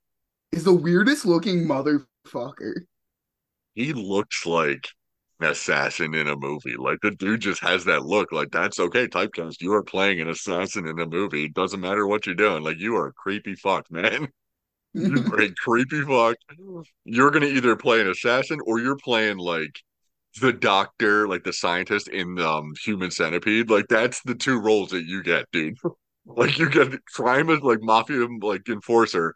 Is 0.55 0.63
the 0.63 0.73
weirdest 0.73 1.25
looking 1.25 1.67
motherfucker. 1.67 2.73
He 3.73 3.91
looks 3.91 4.45
like 4.45 4.87
an 5.41 5.49
assassin 5.49 6.13
in 6.15 6.29
a 6.29 6.35
movie. 6.37 6.77
Like 6.77 6.99
the 7.01 7.11
dude 7.11 7.41
just 7.41 7.61
has 7.61 7.83
that 7.85 8.05
look. 8.05 8.31
Like 8.31 8.51
that's 8.51 8.79
okay, 8.79 9.05
typecast. 9.07 9.59
You 9.59 9.73
are 9.73 9.83
playing 9.83 10.21
an 10.21 10.29
assassin 10.29 10.87
in 10.87 10.97
a 10.99 11.05
movie. 11.05 11.45
It 11.45 11.53
doesn't 11.53 11.81
matter 11.81 12.07
what 12.07 12.25
you're 12.25 12.35
doing. 12.35 12.63
Like 12.63 12.79
you 12.79 12.95
are 12.95 13.07
a 13.07 13.13
creepy 13.13 13.55
fuck, 13.55 13.91
man. 13.91 14.29
You're 14.97 15.41
a 15.41 15.53
creepy 15.55 16.03
fuck. 16.03 16.37
You're 17.03 17.29
gonna 17.29 17.47
either 17.47 17.75
play 17.75 17.99
an 17.99 18.07
assassin 18.07 18.59
or 18.65 18.79
you're 18.79 18.95
playing 18.95 19.35
like 19.35 19.81
the 20.39 20.53
doctor, 20.53 21.27
like 21.27 21.43
the 21.43 21.51
scientist 21.51 22.07
in 22.07 22.39
um 22.39 22.71
Human 22.85 23.11
Centipede. 23.11 23.69
Like 23.69 23.87
that's 23.89 24.21
the 24.21 24.35
two 24.35 24.57
roles 24.61 24.91
that 24.91 25.03
you 25.03 25.21
get, 25.21 25.51
dude. 25.51 25.75
like 26.25 26.57
you 26.57 26.69
get 26.69 27.03
crime 27.13 27.49
as 27.49 27.59
like 27.59 27.79
mafia 27.81 28.25
like 28.41 28.69
enforcer 28.69 29.35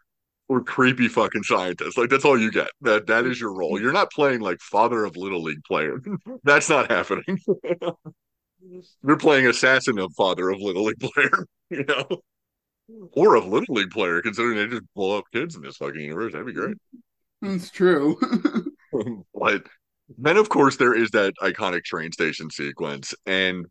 or 0.50 0.60
creepy 0.60 1.06
fucking 1.06 1.44
scientist. 1.44 1.96
Like 1.96 2.10
that's 2.10 2.24
all 2.24 2.36
you 2.36 2.50
get. 2.50 2.70
That 2.80 3.06
that 3.06 3.24
is 3.24 3.40
your 3.40 3.54
role. 3.54 3.80
You're 3.80 3.92
not 3.92 4.10
playing 4.10 4.40
like 4.40 4.60
father 4.60 5.04
of 5.04 5.16
little 5.16 5.42
league 5.42 5.62
player. 5.64 6.02
that's 6.44 6.68
not 6.68 6.90
happening. 6.90 7.38
You're 9.06 9.16
playing 9.16 9.46
assassin 9.46 10.00
of 10.00 10.12
father 10.16 10.50
of 10.50 10.58
little 10.60 10.84
league 10.84 10.98
player, 10.98 11.46
you 11.70 11.84
know, 11.84 12.04
or 13.12 13.36
of 13.36 13.46
little 13.46 13.74
league 13.74 13.90
player. 13.90 14.20
Considering 14.20 14.56
they 14.56 14.66
just 14.66 14.92
blow 14.94 15.18
up 15.18 15.24
kids 15.32 15.54
in 15.54 15.62
this 15.62 15.76
fucking 15.76 16.00
universe, 16.00 16.32
that'd 16.32 16.46
be 16.46 16.52
great. 16.52 16.76
That's 17.40 17.70
true. 17.70 18.18
but 19.32 19.62
then, 20.18 20.36
of 20.36 20.48
course, 20.48 20.76
there 20.76 20.94
is 20.94 21.10
that 21.12 21.32
iconic 21.40 21.84
train 21.84 22.10
station 22.10 22.50
sequence, 22.50 23.14
and 23.24 23.66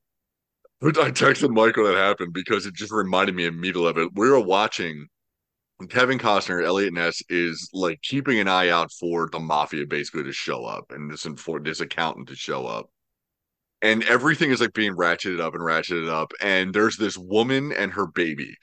I 0.81 1.11
texted 1.11 1.51
Michael 1.51 1.85
that 1.85 1.97
happened 1.97 2.33
because 2.33 2.65
it 2.65 2.73
just 2.73 2.93
reminded 2.93 3.35
me 3.35 3.45
immediately 3.45 3.89
of 3.89 3.97
it. 3.97 4.09
We 4.15 4.29
were 4.29 4.39
watching 4.39 5.07
Kevin 5.87 6.19
Costner, 6.19 6.63
Eliot 6.63 6.93
Ness 6.93 7.21
is 7.29 7.69
like 7.73 8.01
keeping 8.01 8.39
an 8.39 8.49
eye 8.49 8.69
out 8.69 8.91
for 8.91 9.29
the 9.31 9.39
mafia 9.39 9.85
basically 9.85 10.23
to 10.23 10.33
show 10.33 10.65
up 10.65 10.91
and 10.91 11.09
this 11.09 11.25
for 11.37 11.59
this 11.59 11.79
accountant 11.79 12.27
to 12.27 12.35
show 12.35 12.65
up. 12.65 12.89
And 13.81 14.03
everything 14.03 14.51
is 14.51 14.59
like 14.59 14.73
being 14.73 14.95
ratcheted 14.95 15.39
up 15.39 15.53
and 15.53 15.63
ratcheted 15.63 16.09
up. 16.09 16.33
And 16.41 16.73
there's 16.73 16.97
this 16.97 17.17
woman 17.17 17.71
and 17.71 17.93
her 17.93 18.07
baby. 18.07 18.57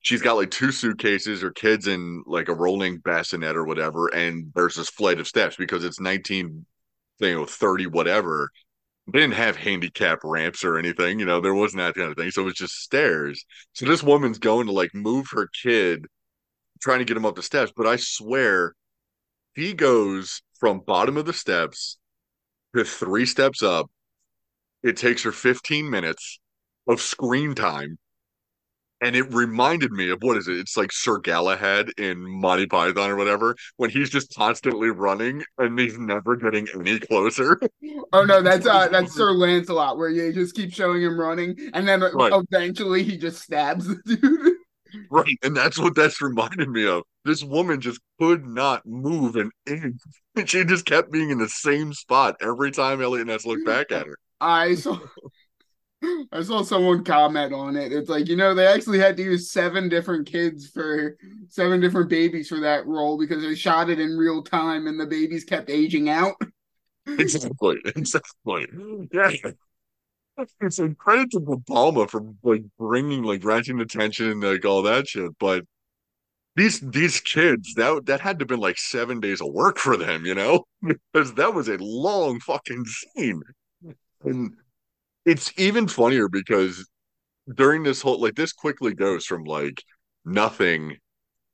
She's 0.00 0.22
got 0.22 0.36
like 0.36 0.50
two 0.50 0.72
suitcases, 0.72 1.40
her 1.42 1.52
kids 1.52 1.86
in 1.86 2.24
like 2.26 2.48
a 2.48 2.54
rolling 2.54 2.98
bassinet 2.98 3.56
or 3.56 3.64
whatever. 3.64 4.08
And 4.08 4.50
there's 4.56 4.74
this 4.74 4.90
flight 4.90 5.20
of 5.20 5.28
steps 5.28 5.54
because 5.54 5.84
it's 5.84 6.00
19, 6.00 6.66
you 7.20 7.34
know, 7.34 7.44
30, 7.44 7.86
whatever. 7.86 8.50
They 9.12 9.20
didn't 9.20 9.34
have 9.34 9.54
handicap 9.54 10.18
ramps 10.24 10.64
or 10.64 10.78
anything, 10.78 11.20
you 11.20 11.26
know, 11.26 11.40
there 11.40 11.54
wasn't 11.54 11.82
that 11.82 11.94
kind 11.94 12.10
of 12.10 12.16
thing. 12.16 12.32
So 12.32 12.42
it 12.42 12.46
was 12.46 12.54
just 12.54 12.82
stairs. 12.82 13.44
So 13.72 13.86
this 13.86 14.02
woman's 14.02 14.40
going 14.40 14.66
to 14.66 14.72
like 14.72 14.92
move 14.96 15.28
her 15.30 15.48
kid 15.62 16.06
trying 16.86 17.00
to 17.00 17.04
get 17.04 17.16
him 17.16 17.26
up 17.26 17.34
the 17.34 17.42
steps, 17.42 17.72
but 17.76 17.84
I 17.84 17.96
swear 17.96 18.72
he 19.56 19.74
goes 19.74 20.40
from 20.60 20.78
bottom 20.86 21.16
of 21.16 21.26
the 21.26 21.32
steps 21.32 21.98
to 22.76 22.84
three 22.84 23.26
steps 23.26 23.60
up. 23.60 23.90
It 24.84 24.96
takes 24.96 25.24
her 25.24 25.32
15 25.32 25.90
minutes 25.90 26.38
of 26.86 27.00
screen 27.00 27.56
time. 27.56 27.98
And 29.00 29.16
it 29.16 29.34
reminded 29.34 29.90
me 29.90 30.10
of 30.10 30.22
what 30.22 30.36
is 30.36 30.46
it? 30.46 30.58
It's 30.58 30.76
like 30.76 30.92
Sir 30.92 31.18
Galahad 31.18 31.90
in 31.98 32.18
Monty 32.20 32.66
Python 32.66 33.10
or 33.10 33.16
whatever, 33.16 33.56
when 33.78 33.90
he's 33.90 34.08
just 34.08 34.32
constantly 34.34 34.88
running 34.90 35.42
and 35.58 35.78
he's 35.78 35.98
never 35.98 36.36
getting 36.36 36.68
any 36.72 37.00
closer. 37.00 37.60
Oh 38.12 38.24
no, 38.24 38.40
that's 38.40 38.66
uh 38.66 38.86
that's 38.88 39.12
Sir 39.16 39.32
Lancelot, 39.32 39.98
where 39.98 40.08
you 40.08 40.32
just 40.32 40.54
keep 40.54 40.72
showing 40.72 41.02
him 41.02 41.18
running, 41.18 41.56
and 41.74 41.88
then 41.88 42.00
right. 42.00 42.32
eventually 42.32 43.02
he 43.02 43.16
just 43.16 43.42
stabs 43.42 43.88
the 43.88 43.96
dude. 44.06 44.55
Right. 45.10 45.38
And 45.42 45.56
that's 45.56 45.78
what 45.78 45.94
that's 45.94 46.20
reminded 46.20 46.68
me 46.68 46.86
of. 46.86 47.02
This 47.24 47.42
woman 47.42 47.80
just 47.80 48.00
could 48.18 48.46
not 48.46 48.86
move 48.86 49.36
an 49.36 49.50
inch. 49.66 50.00
She 50.46 50.64
just 50.64 50.84
kept 50.84 51.10
being 51.10 51.30
in 51.30 51.38
the 51.38 51.48
same 51.48 51.94
spot 51.94 52.36
every 52.42 52.70
time 52.70 53.00
Eliot 53.00 53.26
Ness 53.26 53.46
looked 53.46 53.64
back 53.64 53.90
at 53.90 54.06
her. 54.06 54.18
I 54.38 54.74
saw 54.74 54.98
I 56.30 56.42
saw 56.42 56.62
someone 56.62 57.04
comment 57.04 57.54
on 57.54 57.74
it. 57.74 57.90
It's 57.90 58.10
like, 58.10 58.28
you 58.28 58.36
know, 58.36 58.54
they 58.54 58.66
actually 58.66 58.98
had 58.98 59.16
to 59.16 59.22
use 59.22 59.50
seven 59.50 59.88
different 59.88 60.26
kids 60.26 60.68
for 60.68 61.16
seven 61.48 61.80
different 61.80 62.10
babies 62.10 62.48
for 62.48 62.60
that 62.60 62.86
role 62.86 63.16
because 63.16 63.42
they 63.42 63.54
shot 63.54 63.88
it 63.88 63.98
in 63.98 64.16
real 64.18 64.42
time 64.42 64.86
and 64.86 65.00
the 65.00 65.06
babies 65.06 65.44
kept 65.44 65.70
aging 65.70 66.08
out. 66.08 66.34
Exactly. 67.08 67.76
Exactly. 67.94 68.66
Yeah 69.12 69.52
it's 70.60 70.78
a 70.78 70.94
credit 70.94 71.30
to 71.32 71.62
Palma 71.66 72.06
for 72.08 72.22
like 72.42 72.62
bringing 72.78 73.22
like 73.22 73.44
raising 73.44 73.80
attention 73.80 74.30
and 74.30 74.42
like 74.42 74.64
all 74.64 74.82
that 74.82 75.08
shit. 75.08 75.30
But 75.38 75.64
these 76.56 76.80
these 76.80 77.20
kids 77.20 77.74
that 77.74 78.06
that 78.06 78.20
had 78.20 78.38
to 78.38 78.42
have 78.42 78.48
been 78.48 78.60
like 78.60 78.78
seven 78.78 79.20
days 79.20 79.40
of 79.40 79.52
work 79.52 79.78
for 79.78 79.96
them, 79.96 80.24
you 80.26 80.34
know, 80.34 80.64
because 81.12 81.34
that 81.34 81.54
was 81.54 81.68
a 81.68 81.76
long 81.78 82.40
fucking 82.40 82.84
scene. 82.84 83.42
And 84.24 84.54
it's 85.24 85.52
even 85.58 85.88
funnier 85.88 86.28
because 86.28 86.86
during 87.54 87.82
this 87.82 88.02
whole 88.02 88.20
like 88.20 88.34
this 88.34 88.52
quickly 88.52 88.94
goes 88.94 89.26
from 89.26 89.44
like 89.44 89.82
nothing 90.24 90.96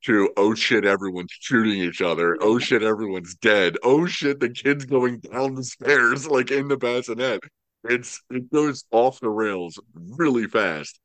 to 0.05 0.29
oh 0.37 0.53
shit 0.53 0.85
everyone's 0.85 1.31
shooting 1.31 1.79
each 1.79 2.01
other 2.01 2.37
oh 2.41 2.59
shit 2.59 2.83
everyone's 2.83 3.35
dead 3.35 3.77
oh 3.83 4.05
shit 4.05 4.39
the 4.39 4.49
kid's 4.49 4.85
going 4.85 5.19
down 5.19 5.53
the 5.53 5.63
stairs 5.63 6.27
like 6.27 6.51
in 6.51 6.67
the 6.67 6.77
bassinet 6.77 7.39
it's 7.83 8.21
it 8.29 8.51
goes 8.51 8.85
off 8.91 9.19
the 9.19 9.29
rails 9.29 9.79
really 9.93 10.47
fast, 10.47 10.99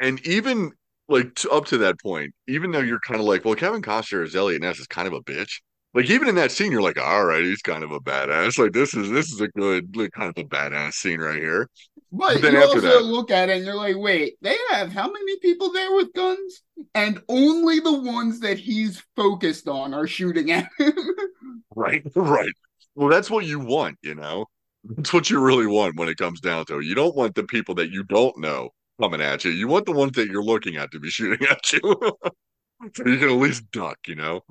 and 0.00 0.24
even 0.26 0.72
like 1.08 1.34
to, 1.36 1.50
up 1.50 1.66
to 1.66 1.78
that 1.78 2.00
point, 2.00 2.34
even 2.48 2.70
though 2.70 2.80
you're 2.80 3.00
kind 3.00 3.20
of 3.20 3.26
like, 3.26 3.44
well, 3.44 3.54
Kevin 3.54 3.82
Costner 3.82 4.24
as 4.24 4.34
Eliot 4.34 4.62
Ness 4.62 4.78
is 4.78 4.86
kind 4.86 5.06
of 5.06 5.14
a 5.14 5.20
bitch. 5.20 5.60
Like 5.94 6.10
even 6.10 6.28
in 6.28 6.34
that 6.34 6.52
scene, 6.52 6.72
you're 6.72 6.82
like, 6.82 7.00
all 7.00 7.24
right, 7.24 7.42
he's 7.42 7.62
kind 7.62 7.82
of 7.82 7.90
a 7.90 8.00
badass. 8.00 8.58
Like 8.58 8.72
this 8.72 8.92
is 8.92 9.10
this 9.10 9.32
is 9.32 9.40
a 9.40 9.48
good, 9.48 9.96
like, 9.96 10.12
kind 10.12 10.28
of 10.28 10.36
a 10.36 10.46
badass 10.46 10.94
scene 10.94 11.20
right 11.20 11.40
here. 11.40 11.70
But, 12.12 12.34
but 12.34 12.42
then 12.42 12.52
you 12.52 12.62
also 12.62 12.80
that, 12.80 13.02
look 13.02 13.30
at 13.30 13.48
it 13.48 13.56
and 13.56 13.64
you're 13.64 13.74
like, 13.74 13.96
wait, 13.96 14.36
they 14.42 14.56
have 14.70 14.92
how 14.92 15.10
many 15.10 15.38
people 15.38 15.72
there 15.72 15.94
with 15.94 16.12
guns? 16.12 16.62
And 16.94 17.22
only 17.28 17.80
the 17.80 17.98
ones 17.98 18.40
that 18.40 18.58
he's 18.58 19.02
focused 19.16 19.68
on 19.68 19.94
are 19.94 20.06
shooting 20.06 20.50
at 20.50 20.68
him. 20.78 20.92
right, 21.74 22.02
right. 22.14 22.52
Well, 22.94 23.08
that's 23.08 23.30
what 23.30 23.46
you 23.46 23.60
want, 23.60 23.98
you 24.02 24.14
know. 24.14 24.46
That's 24.88 25.12
what 25.12 25.30
you 25.30 25.40
really 25.40 25.66
want 25.66 25.96
when 25.96 26.08
it 26.08 26.16
comes 26.16 26.40
down 26.40 26.66
to 26.66 26.78
it. 26.78 26.84
You 26.84 26.94
don't 26.94 27.16
want 27.16 27.34
the 27.34 27.44
people 27.44 27.74
that 27.76 27.90
you 27.90 28.04
don't 28.04 28.38
know 28.38 28.70
coming 29.00 29.20
at 29.20 29.44
you. 29.44 29.50
You 29.50 29.68
want 29.68 29.86
the 29.86 29.92
ones 29.92 30.12
that 30.12 30.28
you're 30.28 30.42
looking 30.42 30.76
at 30.76 30.90
to 30.92 31.00
be 31.00 31.10
shooting 31.10 31.46
at 31.48 31.72
you. 31.72 31.80
so 31.80 33.06
you 33.06 33.18
can 33.18 33.28
at 33.28 33.36
least 33.36 33.70
duck, 33.70 33.98
you 34.06 34.14
know? 34.14 34.42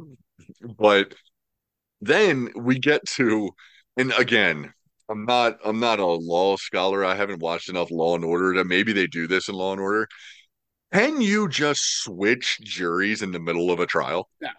But 0.77 1.15
then 2.01 2.49
we 2.55 2.79
get 2.79 3.05
to, 3.15 3.49
and 3.97 4.11
again, 4.17 4.73
I'm 5.09 5.25
not 5.25 5.59
I'm 5.63 5.79
not 5.79 5.99
a 5.99 6.05
law 6.05 6.57
scholar. 6.57 7.05
I 7.05 7.15
haven't 7.15 7.39
watched 7.39 7.69
enough 7.69 7.91
Law 7.91 8.15
and 8.15 8.25
Order 8.25 8.55
to 8.55 8.63
maybe 8.63 8.91
they 8.91 9.07
do 9.07 9.27
this 9.27 9.47
in 9.47 9.55
Law 9.55 9.71
and 9.71 9.81
Order. 9.81 10.07
Can 10.93 11.21
you 11.21 11.47
just 11.47 12.03
switch 12.03 12.57
juries 12.61 13.21
in 13.21 13.31
the 13.31 13.39
middle 13.39 13.69
of 13.69 13.79
a 13.79 13.85
trial? 13.85 14.29
No. 14.41 14.49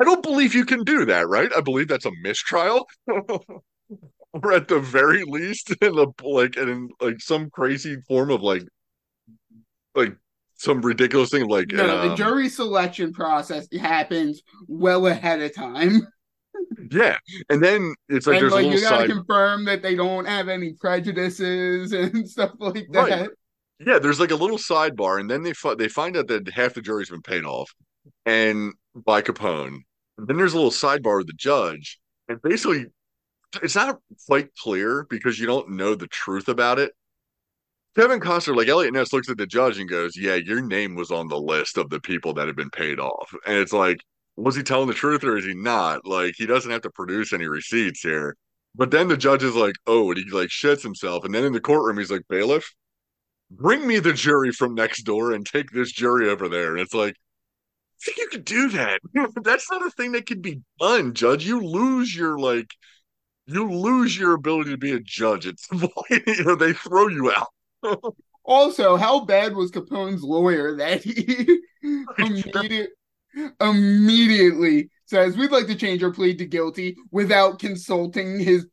I 0.00 0.04
don't 0.04 0.22
believe 0.22 0.54
you 0.54 0.64
can 0.64 0.84
do 0.84 1.04
that, 1.06 1.28
right? 1.28 1.50
I 1.56 1.60
believe 1.60 1.88
that's 1.88 2.04
a 2.04 2.12
mistrial. 2.22 2.86
or 4.32 4.52
at 4.52 4.68
the 4.68 4.80
very 4.80 5.24
least 5.24 5.74
in 5.80 5.98
a 5.98 6.06
like 6.26 6.56
and 6.56 6.68
in 6.68 6.88
like 7.00 7.20
some 7.20 7.50
crazy 7.50 7.96
form 8.06 8.30
of 8.30 8.42
like 8.42 8.62
like 9.94 10.14
some 10.54 10.80
ridiculous 10.82 11.30
thing 11.30 11.46
like 11.48 11.68
No, 11.68 12.02
the 12.02 12.10
um, 12.10 12.16
jury 12.16 12.48
selection 12.48 13.12
process 13.12 13.68
happens 13.80 14.42
well 14.66 15.06
ahead 15.06 15.40
of 15.40 15.54
time. 15.54 16.06
yeah 16.90 17.16
and 17.50 17.62
then 17.62 17.94
it's 18.08 18.26
like 18.26 18.34
and 18.34 18.42
there's 18.42 18.52
like 18.52 18.66
you 18.66 18.80
gotta 18.80 19.06
side 19.06 19.10
confirm 19.10 19.64
that 19.64 19.80
they 19.82 19.94
don't 19.94 20.24
have 20.24 20.48
any 20.48 20.72
prejudices 20.72 21.92
and 21.92 22.28
stuff 22.28 22.50
like 22.58 22.86
that. 22.90 23.10
Right. 23.10 23.30
yeah 23.78 23.98
there's 23.98 24.18
like 24.18 24.32
a 24.32 24.36
little 24.36 24.58
sidebar 24.58 25.20
and 25.20 25.30
then 25.30 25.42
they 25.42 25.52
fi- 25.52 25.76
they 25.76 25.88
find 25.88 26.16
out 26.16 26.26
that 26.28 26.48
half 26.48 26.74
the 26.74 26.82
jury's 26.82 27.10
been 27.10 27.22
paid 27.22 27.44
off 27.44 27.70
and 28.26 28.72
by 29.06 29.22
Capone 29.22 29.78
and 30.18 30.26
then 30.26 30.36
there's 30.36 30.52
a 30.54 30.56
little 30.56 30.72
sidebar 30.72 31.18
with 31.18 31.28
the 31.28 31.34
judge 31.34 32.00
and 32.28 32.42
basically 32.42 32.86
it's 33.62 33.74
not 33.74 33.98
quite 34.26 34.54
clear 34.56 35.06
because 35.08 35.38
you 35.38 35.46
don't 35.46 35.70
know 35.70 35.94
the 35.94 36.06
truth 36.06 36.48
about 36.48 36.78
it 36.78 36.92
Kevin 37.96 38.20
Costner, 38.20 38.54
like 38.56 38.68
Eliot 38.68 38.94
Ness, 38.94 39.12
looks 39.12 39.28
at 39.28 39.38
the 39.38 39.46
judge 39.46 39.78
and 39.78 39.88
goes, 39.88 40.16
"Yeah, 40.16 40.36
your 40.36 40.60
name 40.60 40.94
was 40.94 41.10
on 41.10 41.26
the 41.26 41.40
list 41.40 41.76
of 41.78 41.90
the 41.90 42.00
people 42.00 42.32
that 42.34 42.46
have 42.46 42.54
been 42.54 42.70
paid 42.70 43.00
off." 43.00 43.34
And 43.44 43.56
it's 43.58 43.72
like, 43.72 44.04
was 44.36 44.54
he 44.54 44.62
telling 44.62 44.86
the 44.86 44.94
truth 44.94 45.24
or 45.24 45.36
is 45.36 45.44
he 45.44 45.54
not? 45.54 46.06
Like, 46.06 46.34
he 46.36 46.46
doesn't 46.46 46.70
have 46.70 46.82
to 46.82 46.90
produce 46.90 47.32
any 47.32 47.48
receipts 47.48 48.00
here. 48.00 48.36
But 48.74 48.92
then 48.92 49.08
the 49.08 49.16
judge 49.16 49.42
is 49.42 49.56
like, 49.56 49.74
"Oh," 49.86 50.10
and 50.12 50.18
he 50.18 50.30
like 50.30 50.48
shits 50.50 50.82
himself. 50.82 51.24
And 51.24 51.34
then 51.34 51.44
in 51.44 51.52
the 51.52 51.60
courtroom, 51.60 51.98
he's 51.98 52.10
like, 52.10 52.22
"Bailiff, 52.28 52.72
bring 53.50 53.86
me 53.86 53.98
the 54.00 54.12
jury 54.12 54.52
from 54.52 54.74
next 54.74 55.04
door 55.04 55.32
and 55.32 55.46
take 55.46 55.70
this 55.72 55.92
jury 55.92 56.28
over 56.30 56.48
there." 56.48 56.72
And 56.72 56.80
it's 56.80 56.94
like, 56.94 57.16
I 57.16 58.04
think 58.04 58.18
you 58.18 58.28
could 58.30 58.44
do 58.44 58.68
that. 58.70 59.00
That's 59.42 59.70
not 59.70 59.86
a 59.86 59.90
thing 59.90 60.12
that 60.12 60.26
can 60.26 60.40
be 60.40 60.60
done, 60.80 61.14
Judge. 61.14 61.46
You 61.46 61.60
lose 61.60 62.14
your 62.14 62.38
like, 62.38 62.70
you 63.48 63.70
lose 63.70 64.16
your 64.16 64.34
ability 64.34 64.70
to 64.70 64.76
be 64.76 64.92
a 64.92 65.00
judge. 65.00 65.46
It's 65.46 65.66
you 65.72 66.44
know 66.44 66.54
they 66.54 66.72
throw 66.72 67.08
you 67.08 67.32
out. 67.32 67.48
Also, 68.44 68.96
how 68.96 69.26
bad 69.26 69.54
was 69.54 69.70
Capone's 69.70 70.22
lawyer 70.22 70.74
that 70.76 71.04
he 71.04 71.60
immediate, 72.16 72.92
immediately 73.60 74.88
says 75.04 75.36
we'd 75.36 75.50
like 75.50 75.66
to 75.66 75.74
change 75.74 76.02
our 76.02 76.10
plea 76.10 76.34
to 76.34 76.46
guilty 76.46 76.96
without 77.10 77.58
consulting 77.58 78.40
his 78.40 78.66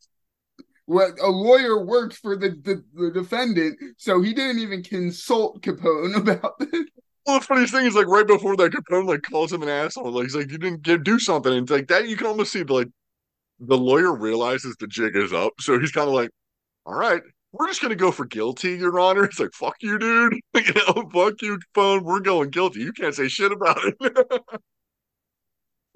what 0.85 1.19
a 1.19 1.27
lawyer 1.27 1.83
works 1.83 2.15
for 2.15 2.38
the, 2.38 2.51
the, 2.63 2.85
the 2.93 3.11
defendant, 3.11 3.77
so 3.97 4.21
he 4.21 4.33
didn't 4.33 4.59
even 4.59 4.81
consult 4.81 5.61
Capone 5.61 6.15
about 6.15 6.57
this. 6.59 6.85
Well, 7.25 7.39
the 7.39 7.45
funniest 7.45 7.73
thing 7.73 7.85
is 7.85 7.95
like 7.95 8.07
right 8.07 8.25
before 8.25 8.55
that, 8.55 8.71
Capone 8.71 9.07
like 9.07 9.23
calls 9.23 9.51
him 9.51 9.61
an 9.61 9.67
asshole. 9.67 10.09
Like 10.09 10.23
he's 10.23 10.35
like, 10.38 10.49
you 10.49 10.57
didn't 10.57 10.83
get 10.83 11.03
do 11.03 11.19
something, 11.19 11.51
and 11.51 11.63
it's 11.63 11.71
like 11.71 11.88
that. 11.89 12.07
You 12.07 12.15
can 12.15 12.27
almost 12.27 12.53
see 12.53 12.63
like 12.63 12.88
the 13.59 13.77
lawyer 13.77 14.13
realizes 14.15 14.75
the 14.79 14.87
jig 14.87 15.15
is 15.15 15.33
up, 15.33 15.53
so 15.59 15.79
he's 15.79 15.91
kind 15.91 16.07
of 16.07 16.13
like, 16.13 16.29
all 16.85 16.95
right, 16.95 17.21
we're 17.51 17.67
just 17.67 17.81
gonna 17.81 17.95
go 17.95 18.11
for 18.11 18.25
guilty, 18.25 18.75
Your 18.75 18.99
Honor. 18.99 19.23
It's 19.23 19.39
like 19.39 19.53
fuck 19.53 19.75
you, 19.81 19.97
dude. 19.97 20.33
you 20.55 20.73
know, 20.73 21.09
fuck 21.13 21.41
you, 21.41 21.59
Capone. 21.73 22.03
We're 22.03 22.19
going 22.19 22.49
guilty. 22.49 22.81
You 22.81 22.91
can't 22.93 23.15
say 23.15 23.27
shit 23.27 23.51
about 23.51 23.79
it. 23.83 23.95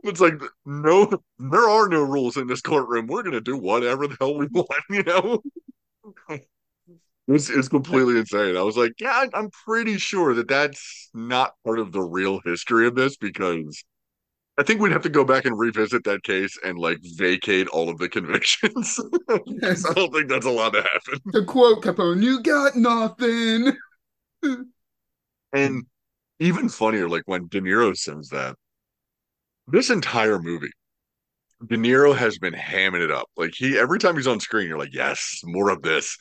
it's 0.04 0.22
like 0.22 0.41
no, 0.65 1.10
there 1.38 1.69
are 1.69 1.89
no 1.89 2.02
rules 2.02 2.38
in 2.38 2.48
this 2.48 2.62
courtroom. 2.62 3.08
We're 3.08 3.24
gonna 3.24 3.41
do 3.41 3.58
whatever 3.58 4.08
the 4.08 4.17
hell 4.19 4.36
we 4.36 4.48
want. 4.52 4.69
You 4.89 5.04
know. 5.04 6.39
It's, 7.32 7.48
it's 7.48 7.67
completely 7.67 8.17
insane. 8.17 8.58
I 8.58 8.63
was 8.63 8.76
like, 8.76 8.93
yeah, 9.00 9.24
I'm 9.36 9.52
pretty 9.52 10.00
sure 10.00 10.34
that 10.34 10.48
that's 10.48 11.12
not 11.13 11.54
part 11.63 11.78
of 11.78 11.91
the 11.91 12.02
real 12.02 12.41
history 12.43 12.88
of 12.88 12.95
this 12.95 13.17
because 13.17 13.84
I 14.60 14.63
think 14.63 14.82
we'd 14.82 14.91
have 14.91 15.04
to 15.04 15.10
go 15.10 15.24
back 15.24 15.45
and 15.45 15.58
revisit 15.58 16.04
that 16.04 16.24
case 16.24 16.58
and 16.65 16.78
like 16.78 17.00
vacate 17.15 17.69
all 17.69 17.89
of 17.89 17.98
the 17.98 18.10
convictions. 18.10 19.00
I 19.30 19.93
don't 19.95 20.13
think 20.13 20.28
that's 20.28 20.45
allowed 20.45 20.72
to 20.72 20.82
happen. 20.82 21.19
To 21.32 21.45
quote 21.45 21.82
Capone, 21.82 22.22
"You 22.22 22.43
got 22.43 22.76
nothing." 22.76 23.72
And 25.54 25.84
even 26.39 26.69
funnier, 26.69 27.08
like 27.10 27.24
when 27.26 27.48
De 27.48 27.62
Niro 27.62 27.95
says 27.95 28.30
that, 28.30 28.56
this 29.67 29.89
entire 29.89 30.39
movie, 30.39 30.72
De 31.65 31.78
Niro 31.78 32.15
has 32.15 32.38
been 32.38 32.54
hamming 32.54 33.04
it 33.04 33.12
up. 33.12 33.28
Like 33.38 33.54
he, 33.56 33.78
every 33.78 34.00
time 34.00 34.15
he's 34.15 34.28
on 34.28 34.39
screen, 34.39 34.67
you're 34.67 34.78
like, 34.78 34.93
yes, 34.93 35.41
more 35.43 35.69
of 35.69 35.82
this. 35.82 36.17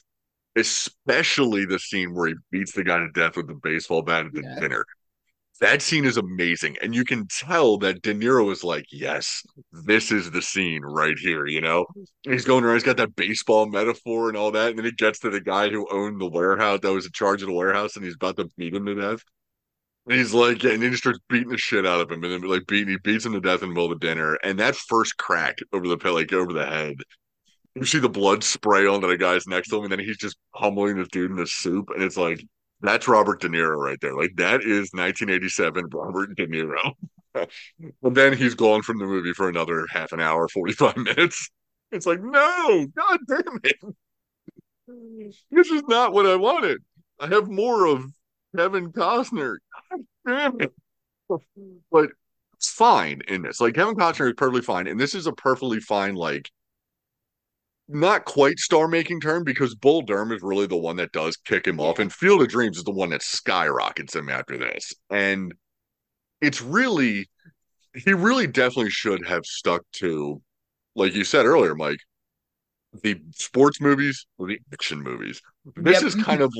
Especially 0.56 1.66
the 1.66 1.78
scene 1.78 2.14
where 2.14 2.28
he 2.28 2.34
beats 2.50 2.72
the 2.72 2.82
guy 2.84 2.98
to 2.98 3.10
death 3.10 3.36
with 3.36 3.46
the 3.48 3.58
baseball 3.62 4.02
bat 4.02 4.26
at 4.26 4.32
the 4.32 4.42
Yeah. 4.42 4.58
dinner. 4.60 4.84
That 5.60 5.82
scene 5.82 6.04
is 6.04 6.16
amazing. 6.16 6.76
And 6.82 6.94
you 6.94 7.04
can 7.04 7.26
tell 7.26 7.78
that 7.78 8.02
De 8.02 8.14
Niro 8.14 8.52
is 8.52 8.62
like, 8.62 8.86
yes, 8.92 9.42
this 9.72 10.12
is 10.12 10.30
the 10.30 10.40
scene 10.40 10.82
right 10.82 11.18
here, 11.18 11.46
you 11.46 11.60
know? 11.60 11.86
He's 12.22 12.44
going 12.44 12.64
around, 12.64 12.76
he's 12.76 12.84
got 12.84 12.96
that 12.98 13.16
baseball 13.16 13.66
metaphor 13.66 14.28
and 14.28 14.36
all 14.36 14.52
that. 14.52 14.70
And 14.70 14.78
then 14.78 14.84
he 14.84 14.92
gets 14.92 15.18
to 15.20 15.30
the 15.30 15.40
guy 15.40 15.68
who 15.68 15.88
owned 15.90 16.20
the 16.20 16.28
warehouse, 16.28 16.80
that 16.82 16.92
was 16.92 17.06
in 17.06 17.12
charge 17.12 17.42
of 17.42 17.48
the 17.48 17.54
warehouse, 17.54 17.96
and 17.96 18.04
he's 18.04 18.14
about 18.14 18.36
to 18.36 18.48
beat 18.56 18.74
him 18.74 18.86
to 18.86 18.94
death. 18.94 19.22
And 20.06 20.16
he's 20.16 20.32
like, 20.32 20.62
and 20.64 20.82
then 20.82 20.90
he 20.90 20.96
starts 20.96 21.18
beating 21.28 21.50
the 21.50 21.58
shit 21.58 21.84
out 21.84 22.00
of 22.00 22.10
him, 22.10 22.22
and 22.24 22.32
then 22.32 22.48
like 22.48 22.66
beating, 22.66 22.88
he 22.88 22.98
beats 23.02 23.26
him 23.26 23.32
to 23.32 23.40
death 23.40 23.62
in 23.62 23.68
the 23.68 23.74
middle 23.74 23.92
of 23.92 24.00
dinner. 24.00 24.34
And 24.42 24.58
that 24.60 24.76
first 24.76 25.18
crack 25.18 25.58
over 25.72 25.86
the 25.86 26.12
like 26.12 26.32
over 26.32 26.52
the 26.52 26.66
head, 26.66 26.96
you 27.74 27.84
see 27.84 27.98
the 27.98 28.08
blood 28.08 28.42
spray 28.42 28.86
onto 28.86 29.06
the 29.06 29.18
guy's 29.18 29.46
next 29.46 29.68
to 29.68 29.76
him, 29.76 29.82
and 29.82 29.92
then 29.92 29.98
he's 29.98 30.16
just 30.16 30.38
pummeling 30.54 30.96
this 30.96 31.08
dude 31.08 31.30
in 31.30 31.36
the 31.36 31.46
soup, 31.46 31.90
and 31.94 32.02
it's 32.02 32.16
like 32.16 32.42
that's 32.80 33.08
Robert 33.08 33.40
De 33.40 33.48
Niro 33.48 33.76
right 33.76 34.00
there. 34.00 34.14
Like 34.14 34.32
that 34.36 34.62
is 34.62 34.90
1987 34.92 35.86
Robert 35.92 36.36
De 36.36 36.46
Niro. 36.46 36.92
and 37.34 38.14
then 38.16 38.36
he's 38.36 38.54
gone 38.54 38.82
from 38.82 38.98
the 38.98 39.06
movie 39.06 39.32
for 39.32 39.48
another 39.48 39.86
half 39.90 40.12
an 40.12 40.20
hour, 40.20 40.48
45 40.48 40.96
minutes. 40.96 41.50
It's 41.90 42.06
like, 42.06 42.22
no, 42.22 42.86
god 42.96 43.20
damn 43.26 43.60
it. 43.64 43.76
This 45.50 45.70
is 45.70 45.82
not 45.88 46.12
what 46.12 46.26
I 46.26 46.36
wanted. 46.36 46.78
I 47.18 47.26
have 47.28 47.48
more 47.48 47.86
of 47.86 48.04
Kevin 48.56 48.92
Costner. 48.92 49.56
God 49.90 50.00
damn 50.26 50.60
it. 50.60 50.72
But 51.90 52.10
it's 52.54 52.70
fine 52.70 53.22
in 53.28 53.42
this. 53.42 53.60
Like 53.60 53.74
Kevin 53.74 53.94
Costner 53.94 54.28
is 54.28 54.34
perfectly 54.36 54.62
fine. 54.62 54.86
And 54.86 54.98
this 54.98 55.14
is 55.14 55.26
a 55.26 55.32
perfectly 55.32 55.80
fine, 55.80 56.14
like 56.14 56.50
not 57.88 58.24
quite 58.26 58.58
star 58.58 58.86
making 58.86 59.20
turn 59.20 59.44
because 59.44 59.74
Bull 59.74 60.02
Durham 60.02 60.32
is 60.32 60.42
really 60.42 60.66
the 60.66 60.76
one 60.76 60.96
that 60.96 61.12
does 61.12 61.36
kick 61.36 61.66
him 61.66 61.80
off, 61.80 61.98
and 61.98 62.12
Field 62.12 62.42
of 62.42 62.48
Dreams 62.48 62.76
is 62.76 62.84
the 62.84 62.90
one 62.90 63.10
that 63.10 63.22
skyrockets 63.22 64.14
him 64.14 64.28
after 64.28 64.58
this. 64.58 64.92
And 65.10 65.54
it's 66.40 66.60
really, 66.60 67.28
he 67.94 68.12
really 68.12 68.46
definitely 68.46 68.90
should 68.90 69.26
have 69.26 69.44
stuck 69.46 69.82
to, 69.94 70.40
like 70.94 71.14
you 71.14 71.24
said 71.24 71.46
earlier, 71.46 71.74
Mike, 71.74 72.00
the 73.02 73.20
sports 73.32 73.80
movies 73.80 74.26
or 74.38 74.48
the 74.48 74.58
action 74.72 75.02
movies. 75.02 75.40
This 75.76 76.02
Yep. 76.02 76.08
is 76.08 76.14
kind 76.14 76.42
of, 76.42 76.52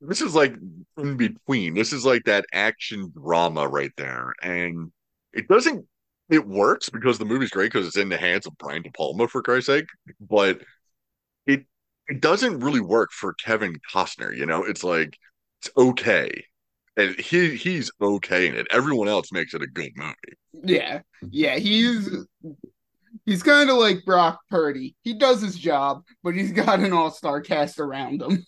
this 0.00 0.20
is 0.20 0.34
like 0.34 0.54
in 0.96 1.16
between. 1.16 1.74
This 1.74 1.92
is 1.92 2.04
like 2.04 2.24
that 2.24 2.46
action 2.52 3.12
drama 3.14 3.68
right 3.68 3.92
there. 3.96 4.32
And 4.42 4.90
it 5.32 5.48
doesn't 5.48 5.86
it 6.32 6.48
works 6.48 6.88
because 6.88 7.18
the 7.18 7.26
movie's 7.26 7.50
great 7.50 7.70
because 7.70 7.86
it's 7.86 7.98
in 7.98 8.08
the 8.08 8.16
hands 8.16 8.46
of 8.46 8.56
Brian 8.58 8.82
De 8.82 8.90
Palma 8.90 9.28
for 9.28 9.42
Christ's 9.42 9.66
sake, 9.66 9.86
but 10.18 10.62
it 11.46 11.66
it 12.08 12.22
doesn't 12.22 12.60
really 12.60 12.80
work 12.80 13.10
for 13.12 13.34
Kevin 13.34 13.76
Costner. 13.92 14.34
You 14.34 14.46
know, 14.46 14.64
it's 14.64 14.82
like 14.82 15.18
it's 15.60 15.70
okay, 15.76 16.30
and 16.96 17.14
he 17.20 17.54
he's 17.54 17.90
okay 18.00 18.48
in 18.48 18.56
it. 18.56 18.66
Everyone 18.70 19.08
else 19.08 19.30
makes 19.30 19.52
it 19.52 19.62
a 19.62 19.66
good 19.66 19.92
movie. 19.94 20.14
Yeah, 20.64 21.02
yeah, 21.30 21.56
he's 21.58 22.08
he's 23.26 23.42
kind 23.42 23.68
of 23.68 23.76
like 23.76 24.06
Brock 24.06 24.40
Purdy. 24.50 24.96
He 25.02 25.12
does 25.12 25.42
his 25.42 25.56
job, 25.56 26.02
but 26.24 26.34
he's 26.34 26.52
got 26.52 26.80
an 26.80 26.94
all-star 26.94 27.42
cast 27.42 27.78
around 27.78 28.22
him. 28.22 28.42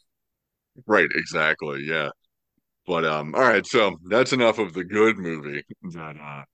Right? 0.87 1.09
Exactly. 1.15 1.85
Yeah. 1.85 2.09
But 2.87 3.05
um, 3.05 3.35
all 3.35 3.43
right. 3.43 3.67
So 3.67 3.97
that's 4.09 4.33
enough 4.33 4.59
of 4.59 4.73
the 4.73 4.85
good 4.85 5.19
movie 5.19 5.63
that 5.93 6.17
uh 6.21 6.45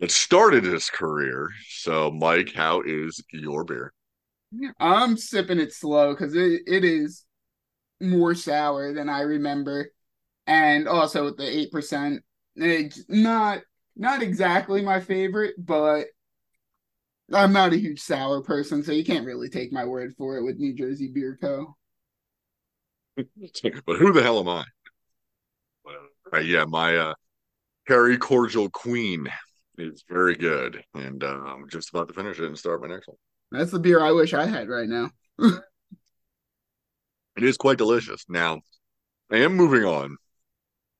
that 0.00 0.10
started 0.10 0.64
his 0.64 0.90
career. 0.90 1.48
So, 1.68 2.10
Mike, 2.10 2.52
how 2.54 2.82
is 2.84 3.22
your 3.32 3.64
beer? 3.64 3.92
I'm 4.78 5.16
sipping 5.16 5.58
it 5.58 5.72
slow 5.72 6.12
because 6.12 6.34
it, 6.34 6.62
it 6.66 6.84
is 6.84 7.24
more 8.00 8.34
sour 8.34 8.92
than 8.92 9.08
I 9.08 9.20
remember, 9.20 9.90
and 10.46 10.86
also 10.86 11.24
with 11.24 11.36
the 11.36 11.48
eight 11.48 11.72
percent, 11.72 12.22
it's 12.54 13.04
not 13.08 13.62
not 13.96 14.22
exactly 14.22 14.82
my 14.82 15.00
favorite, 15.00 15.54
but 15.58 16.06
I'm 17.32 17.52
not 17.52 17.72
a 17.72 17.78
huge 17.78 18.00
sour 18.00 18.42
person, 18.42 18.82
so 18.82 18.92
you 18.92 19.04
can't 19.04 19.26
really 19.26 19.48
take 19.48 19.72
my 19.72 19.84
word 19.84 20.14
for 20.16 20.36
it 20.36 20.44
with 20.44 20.58
New 20.58 20.74
Jersey 20.74 21.08
Beer 21.08 21.38
Co. 21.40 21.76
but 23.16 23.96
who 23.96 24.12
the 24.12 24.22
hell 24.22 24.38
am 24.38 24.48
I? 24.48 24.64
Uh, 26.32 26.38
yeah, 26.38 26.64
my 26.64 26.96
uh 26.96 27.14
Cherry 27.88 28.18
Cordial 28.18 28.68
Queen 28.70 29.28
is 29.78 30.04
very 30.08 30.36
good, 30.36 30.82
and 30.94 31.22
uh, 31.22 31.42
I'm 31.46 31.68
just 31.68 31.90
about 31.90 32.08
to 32.08 32.14
finish 32.14 32.38
it 32.38 32.44
and 32.44 32.58
start 32.58 32.82
my 32.82 32.88
next 32.88 33.08
one. 33.08 33.16
That's 33.52 33.70
the 33.70 33.78
beer 33.78 34.02
I 34.02 34.12
wish 34.12 34.34
I 34.34 34.46
had 34.46 34.68
right 34.68 34.88
now. 34.88 35.10
It 37.36 37.44
is 37.44 37.58
quite 37.58 37.78
delicious. 37.78 38.24
Now, 38.28 38.60
I 39.30 39.38
am 39.38 39.54
moving 39.54 39.84
on 39.84 40.16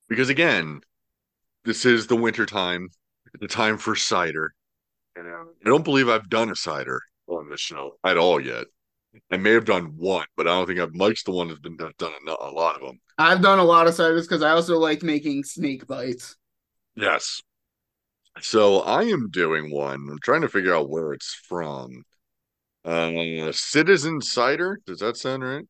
because 0.08 0.28
again, 0.28 0.80
this 1.64 1.84
is 1.86 2.06
the 2.06 2.16
winter 2.16 2.44
time, 2.44 2.90
the 3.40 3.48
time 3.48 3.78
for 3.78 3.96
cider. 3.96 4.52
And 5.16 5.26
uh, 5.26 5.44
I 5.64 5.68
don't 5.68 5.84
believe 5.84 6.08
I've 6.08 6.28
done 6.28 6.50
a 6.50 6.56
cider 6.56 7.00
on 7.26 7.48
this 7.48 7.60
show 7.60 7.96
at 8.04 8.18
all 8.18 8.38
yet. 8.38 8.66
I 9.30 9.38
may 9.38 9.52
have 9.52 9.64
done 9.64 9.94
one, 9.96 10.26
but 10.36 10.46
I 10.46 10.50
don't 10.50 10.66
think 10.66 10.78
I've. 10.78 10.94
Mike's 10.94 11.22
the 11.22 11.30
one 11.30 11.48
that's 11.48 11.60
been 11.60 11.78
done, 11.78 11.92
done 11.98 12.12
a, 12.28 12.30
a 12.32 12.50
lot 12.50 12.76
of 12.76 12.82
them. 12.82 13.00
I've 13.16 13.40
done 13.40 13.58
a 13.58 13.64
lot 13.64 13.86
of 13.86 13.94
ciders 13.94 14.22
because 14.22 14.42
I 14.42 14.50
also 14.50 14.78
like 14.78 15.02
making 15.02 15.44
snake 15.44 15.86
bites. 15.86 16.36
Yes. 16.96 17.40
So 18.40 18.80
I 18.80 19.04
am 19.04 19.30
doing 19.30 19.70
one. 19.70 20.08
I'm 20.10 20.18
trying 20.22 20.42
to 20.42 20.48
figure 20.48 20.74
out 20.74 20.90
where 20.90 21.12
it's 21.12 21.34
from. 21.48 22.04
Uh, 22.84 23.52
Citizen 23.52 24.20
Cider. 24.20 24.78
Does 24.86 25.00
that 25.00 25.16
sound 25.16 25.42
right? 25.42 25.64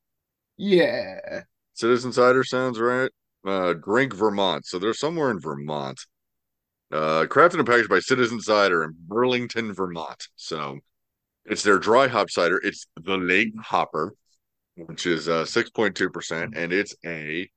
Yeah. 0.57 1.43
Citizen 1.75 2.13
Cider 2.13 2.45
sounds 2.45 2.79
right. 2.79 3.11
Uh, 3.47 3.75
Grink, 3.75 4.13
Vermont. 4.13 4.67
So 4.67 4.79
they're 4.79 4.95
somewhere 4.95 5.31
in 5.31 5.41
Vermont. 5.41 6.01
Uh, 6.93 7.27
crafted 7.29 7.59
and 7.59 7.67
packaged 7.67 7.89
by 7.89 8.01
Citizen 8.01 8.41
Cider 8.41 8.85
in 8.85 8.95
Burlington, 8.99 9.73
Vermont. 9.73 10.29
So 10.37 10.79
it's 11.45 11.63
their 11.63 11.79
dry 11.79 12.09
hop 12.09 12.31
cider. 12.31 12.61
It's 12.63 12.87
the 13.03 13.17
Lake 13.17 13.53
Hopper, 13.61 14.15
which 14.77 15.07
is 15.07 15.29
uh 15.29 15.45
6.2%, 15.47 16.57
and 16.57 16.73
it's 16.73 16.95
a 17.05 17.49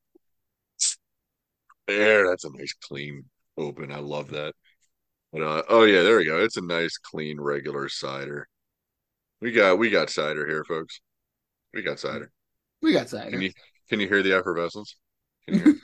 there. 1.87 2.27
That's 2.29 2.45
a 2.45 2.51
nice 2.51 2.73
clean 2.87 3.25
open. 3.57 3.91
I 3.91 3.99
love 3.99 4.29
that. 4.31 4.53
Uh, 5.35 5.61
oh 5.69 5.83
yeah, 5.83 6.01
there 6.01 6.17
we 6.17 6.25
go. 6.25 6.39
It's 6.39 6.57
a 6.57 6.61
nice 6.61 6.97
clean 6.97 7.39
regular 7.39 7.87
cider. 7.89 8.47
We 9.41 9.51
got 9.51 9.77
we 9.77 9.89
got 9.89 10.09
cider 10.09 10.47
here, 10.47 10.63
folks. 10.63 11.01
We 11.73 11.81
got 11.81 11.99
cider. 11.99 12.31
We 12.81 12.93
got 12.93 13.09
cider. 13.09 13.31
Can 13.31 13.41
you 13.41 13.51
can 13.89 13.99
you 13.99 14.07
hear 14.07 14.23
the 14.23 14.33
effervescence? 14.33 14.95
Can 15.47 15.59
you 15.59 15.79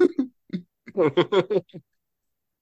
hear? 0.93 1.61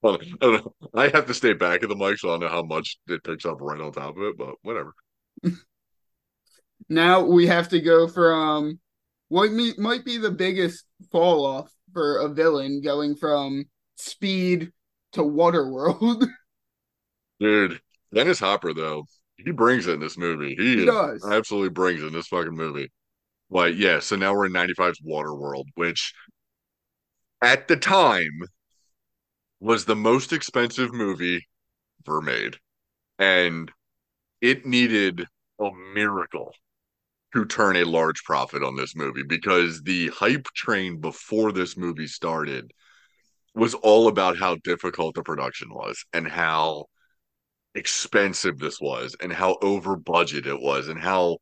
Well, 0.04 0.20
I 0.22 0.46
don't 0.46 0.66
know. 0.66 0.76
I 0.94 1.08
have 1.08 1.28
to 1.28 1.34
stay 1.34 1.54
back 1.54 1.82
at 1.82 1.88
the 1.88 1.96
mic, 1.96 2.18
so 2.18 2.28
I 2.28 2.32
don't 2.34 2.42
know 2.42 2.50
how 2.50 2.62
much 2.62 2.98
it 3.08 3.24
picks 3.24 3.46
up 3.46 3.62
right 3.62 3.80
on 3.80 3.94
top 3.94 4.18
of 4.18 4.24
it, 4.24 4.38
but 4.38 4.56
whatever. 4.62 4.94
Now 6.90 7.22
we 7.22 7.48
have 7.48 7.70
to 7.70 7.80
go 7.80 8.10
from 8.10 8.78
what 9.30 9.52
might 9.78 10.04
be 10.04 10.18
the 10.18 10.32
biggest 10.32 10.84
fall 11.14 11.46
off 11.46 11.72
for 11.94 12.18
a 12.18 12.28
villain 12.28 12.82
going 12.82 13.16
from 13.16 13.64
speed 13.96 14.70
to 15.14 15.22
Waterworld. 15.22 16.28
Dude, 17.40 17.82
Dennis 18.14 18.40
Hopper 18.40 18.74
though, 18.74 19.06
he 19.38 19.52
brings 19.52 19.88
it 19.88 19.94
in 19.94 20.00
this 20.00 20.18
movie. 20.18 20.56
He, 20.56 20.78
He 20.80 20.86
does. 20.86 21.26
absolutely 21.26 21.70
brings 21.70 22.02
it 22.02 22.08
in 22.08 22.14
this 22.14 22.28
fucking 22.28 22.56
movie. 22.56 22.92
Like, 23.50 23.76
yeah, 23.78 24.00
so 24.00 24.16
now 24.16 24.34
we're 24.34 24.48
in 24.48 24.54
95's 24.54 25.00
Waterworld, 25.02 25.66
which 25.76 26.14
at 27.42 27.68
the 27.68 27.76
time 27.78 28.40
was 29.60 29.86
the 29.86 29.96
most 29.96 30.34
expensive 30.34 30.94
movie 30.94 31.48
ever 32.08 32.22
made. 32.22 32.58
And 33.20 33.72
it 34.42 34.66
needed 34.66 35.28
a 35.60 35.72
miracle 35.94 36.54
to 37.34 37.46
turn 37.46 37.78
a 37.78 37.86
large 37.86 38.24
profit 38.24 38.64
on 38.64 38.76
this 38.76 38.96
movie 38.96 39.24
because 39.24 39.82
the 39.84 40.10
hype 40.10 40.46
train 40.56 41.02
before 41.02 41.52
this 41.52 41.78
movie 41.78 42.08
started 42.08 42.72
was 43.56 43.74
all 43.76 44.08
about 44.08 44.38
how 44.38 44.56
difficult 44.64 45.16
the 45.16 45.24
production 45.24 45.74
was 45.74 46.06
and 46.14 46.28
how 46.28 46.86
expensive 47.76 48.60
this 48.60 48.80
was 48.80 49.16
and 49.22 49.34
how 49.34 49.58
over 49.62 49.96
budget 49.96 50.46
it 50.48 50.60
was 50.60 50.88
and 50.88 51.00
how 51.00 51.38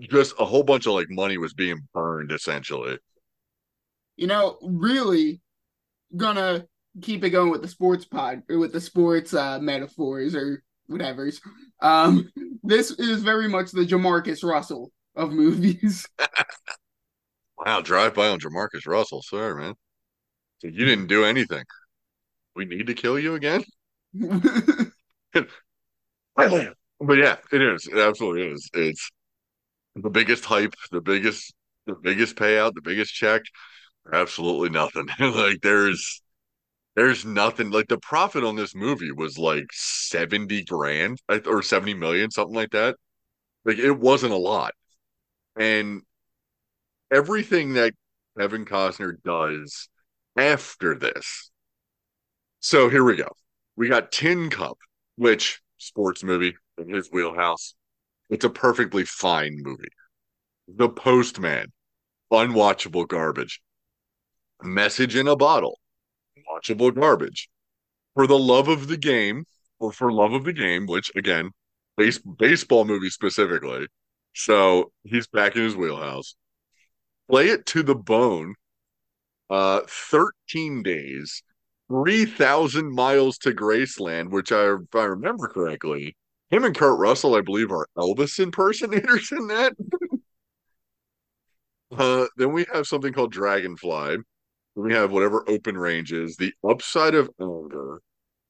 just 0.00 0.34
a 0.38 0.44
whole 0.44 0.62
bunch 0.64 0.86
of 0.86 0.94
like 0.94 1.08
money 1.10 1.38
was 1.38 1.54
being 1.54 1.78
burned 1.94 2.32
essentially. 2.32 2.98
you 4.16 4.26
know, 4.26 4.58
really 4.62 5.40
gonna 6.16 6.66
keep 7.02 7.24
it 7.24 7.30
going 7.30 7.50
with 7.50 7.62
the 7.62 7.68
sports 7.68 8.04
pod 8.04 8.42
or 8.48 8.58
with 8.58 8.72
the 8.72 8.80
sports 8.80 9.32
uh, 9.34 9.58
metaphors 9.60 10.34
or 10.34 10.62
whatever's. 10.86 11.40
Um, 11.80 12.30
this 12.62 12.90
is 12.92 13.22
very 13.22 13.48
much 13.48 13.70
the 13.72 13.86
Jamarcus 13.86 14.42
Russell 14.44 14.92
of 15.16 15.32
movies. 15.32 16.06
Wow, 17.64 17.80
drive 17.82 18.14
by 18.14 18.28
on 18.28 18.40
Jamarcus 18.40 18.86
Russell, 18.86 19.22
sorry 19.22 19.54
man. 19.60 19.74
So 20.58 20.68
you 20.68 20.84
didn't 20.84 21.06
do 21.08 21.24
anything. 21.24 21.64
We 22.56 22.64
need 22.64 22.86
to 22.88 22.94
kill 22.94 23.18
you 23.18 23.34
again? 23.34 23.64
But 27.00 27.18
yeah, 27.18 27.36
it 27.52 27.62
is. 27.62 27.86
It 27.86 27.98
absolutely 27.98 28.48
is. 28.52 28.68
It's 28.74 29.10
the 29.96 30.10
biggest 30.10 30.44
hype, 30.44 30.74
the 30.92 31.00
biggest 31.00 31.54
the 31.86 31.94
biggest 31.94 32.36
payout, 32.36 32.74
the 32.74 32.82
biggest 32.82 33.14
check. 33.14 33.42
Absolutely 34.12 34.70
nothing. 34.70 35.08
like 35.20 35.60
there's 35.62 36.22
there's 36.96 37.24
nothing 37.24 37.70
like 37.70 37.88
the 37.88 37.98
profit 37.98 38.44
on 38.44 38.56
this 38.56 38.74
movie 38.74 39.12
was 39.12 39.38
like 39.38 39.66
70 39.72 40.64
grand 40.64 41.18
or 41.46 41.62
70 41.62 41.94
million, 41.94 42.30
something 42.30 42.56
like 42.56 42.70
that. 42.72 42.96
Like 43.64 43.78
it 43.78 43.92
wasn't 43.92 44.32
a 44.34 44.38
lot. 44.38 44.74
And 45.58 46.02
everything 47.10 47.74
that 47.74 47.94
Kevin 48.38 48.64
Costner 48.64 49.14
does 49.22 49.88
after 50.36 50.94
this. 50.98 51.50
So 52.60 52.88
here 52.88 53.04
we 53.04 53.16
go. 53.16 53.28
We 53.76 53.88
got 53.88 54.12
Tin 54.12 54.50
Cup, 54.50 54.78
which 55.20 55.60
sports 55.76 56.24
movie 56.24 56.56
in 56.78 56.88
his 56.88 57.10
wheelhouse. 57.12 57.74
It's 58.30 58.46
a 58.46 58.48
perfectly 58.48 59.04
fine 59.04 59.58
movie. 59.60 59.90
The 60.66 60.88
Postman, 60.88 61.66
unwatchable 62.32 63.06
garbage. 63.06 63.60
Message 64.62 65.16
in 65.16 65.28
a 65.28 65.36
Bottle, 65.36 65.78
watchable 66.50 66.94
garbage. 66.94 67.50
For 68.14 68.26
the 68.26 68.38
love 68.38 68.68
of 68.68 68.88
the 68.88 68.96
game, 68.96 69.44
or 69.78 69.92
for 69.92 70.10
love 70.10 70.32
of 70.32 70.44
the 70.44 70.54
game, 70.54 70.86
which 70.86 71.12
again, 71.14 71.50
base, 71.98 72.18
baseball 72.18 72.86
movie 72.86 73.10
specifically. 73.10 73.88
So 74.34 74.90
he's 75.04 75.26
back 75.26 75.54
in 75.54 75.64
his 75.64 75.76
wheelhouse. 75.76 76.34
Play 77.28 77.48
it 77.48 77.66
to 77.66 77.82
the 77.82 77.94
bone. 77.94 78.54
Uh, 79.50 79.80
13 79.86 80.82
days, 80.82 81.42
3,000 81.90 82.94
miles 82.94 83.36
to 83.38 83.52
Graceland, 83.52 84.30
which 84.30 84.52
I, 84.52 84.74
if 84.74 84.94
I 84.94 85.04
remember 85.04 85.48
correctly, 85.48 86.16
him 86.48 86.64
and 86.64 86.76
Kurt 86.76 86.98
Russell, 86.98 87.34
I 87.34 87.40
believe, 87.40 87.72
are 87.72 87.88
Elvis 87.98 88.38
impersonators 88.38 89.32
in 89.32 89.48
that. 89.48 89.74
uh, 91.98 92.26
then 92.36 92.52
we 92.52 92.64
have 92.72 92.86
something 92.86 93.12
called 93.12 93.32
Dragonfly. 93.32 94.16
Then 94.76 94.84
we 94.84 94.94
have 94.94 95.10
whatever 95.10 95.44
open 95.48 95.76
range 95.76 96.12
is. 96.12 96.36
The 96.36 96.52
Upside 96.68 97.14
of 97.14 97.28
Anger. 97.40 98.00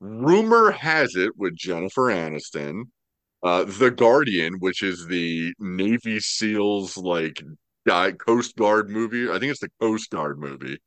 Rumor 0.00 0.70
has 0.70 1.14
it 1.16 1.32
with 1.36 1.56
Jennifer 1.56 2.06
Aniston. 2.06 2.84
Uh, 3.42 3.64
the 3.64 3.90
Guardian, 3.90 4.54
which 4.58 4.82
is 4.82 5.06
the 5.06 5.54
Navy 5.58 6.20
SEALs 6.20 6.98
like 6.98 7.42
Coast 8.18 8.54
Guard 8.56 8.90
movie. 8.90 9.30
I 9.30 9.38
think 9.38 9.50
it's 9.50 9.60
the 9.60 9.70
Coast 9.80 10.10
Guard 10.10 10.38
movie. 10.38 10.78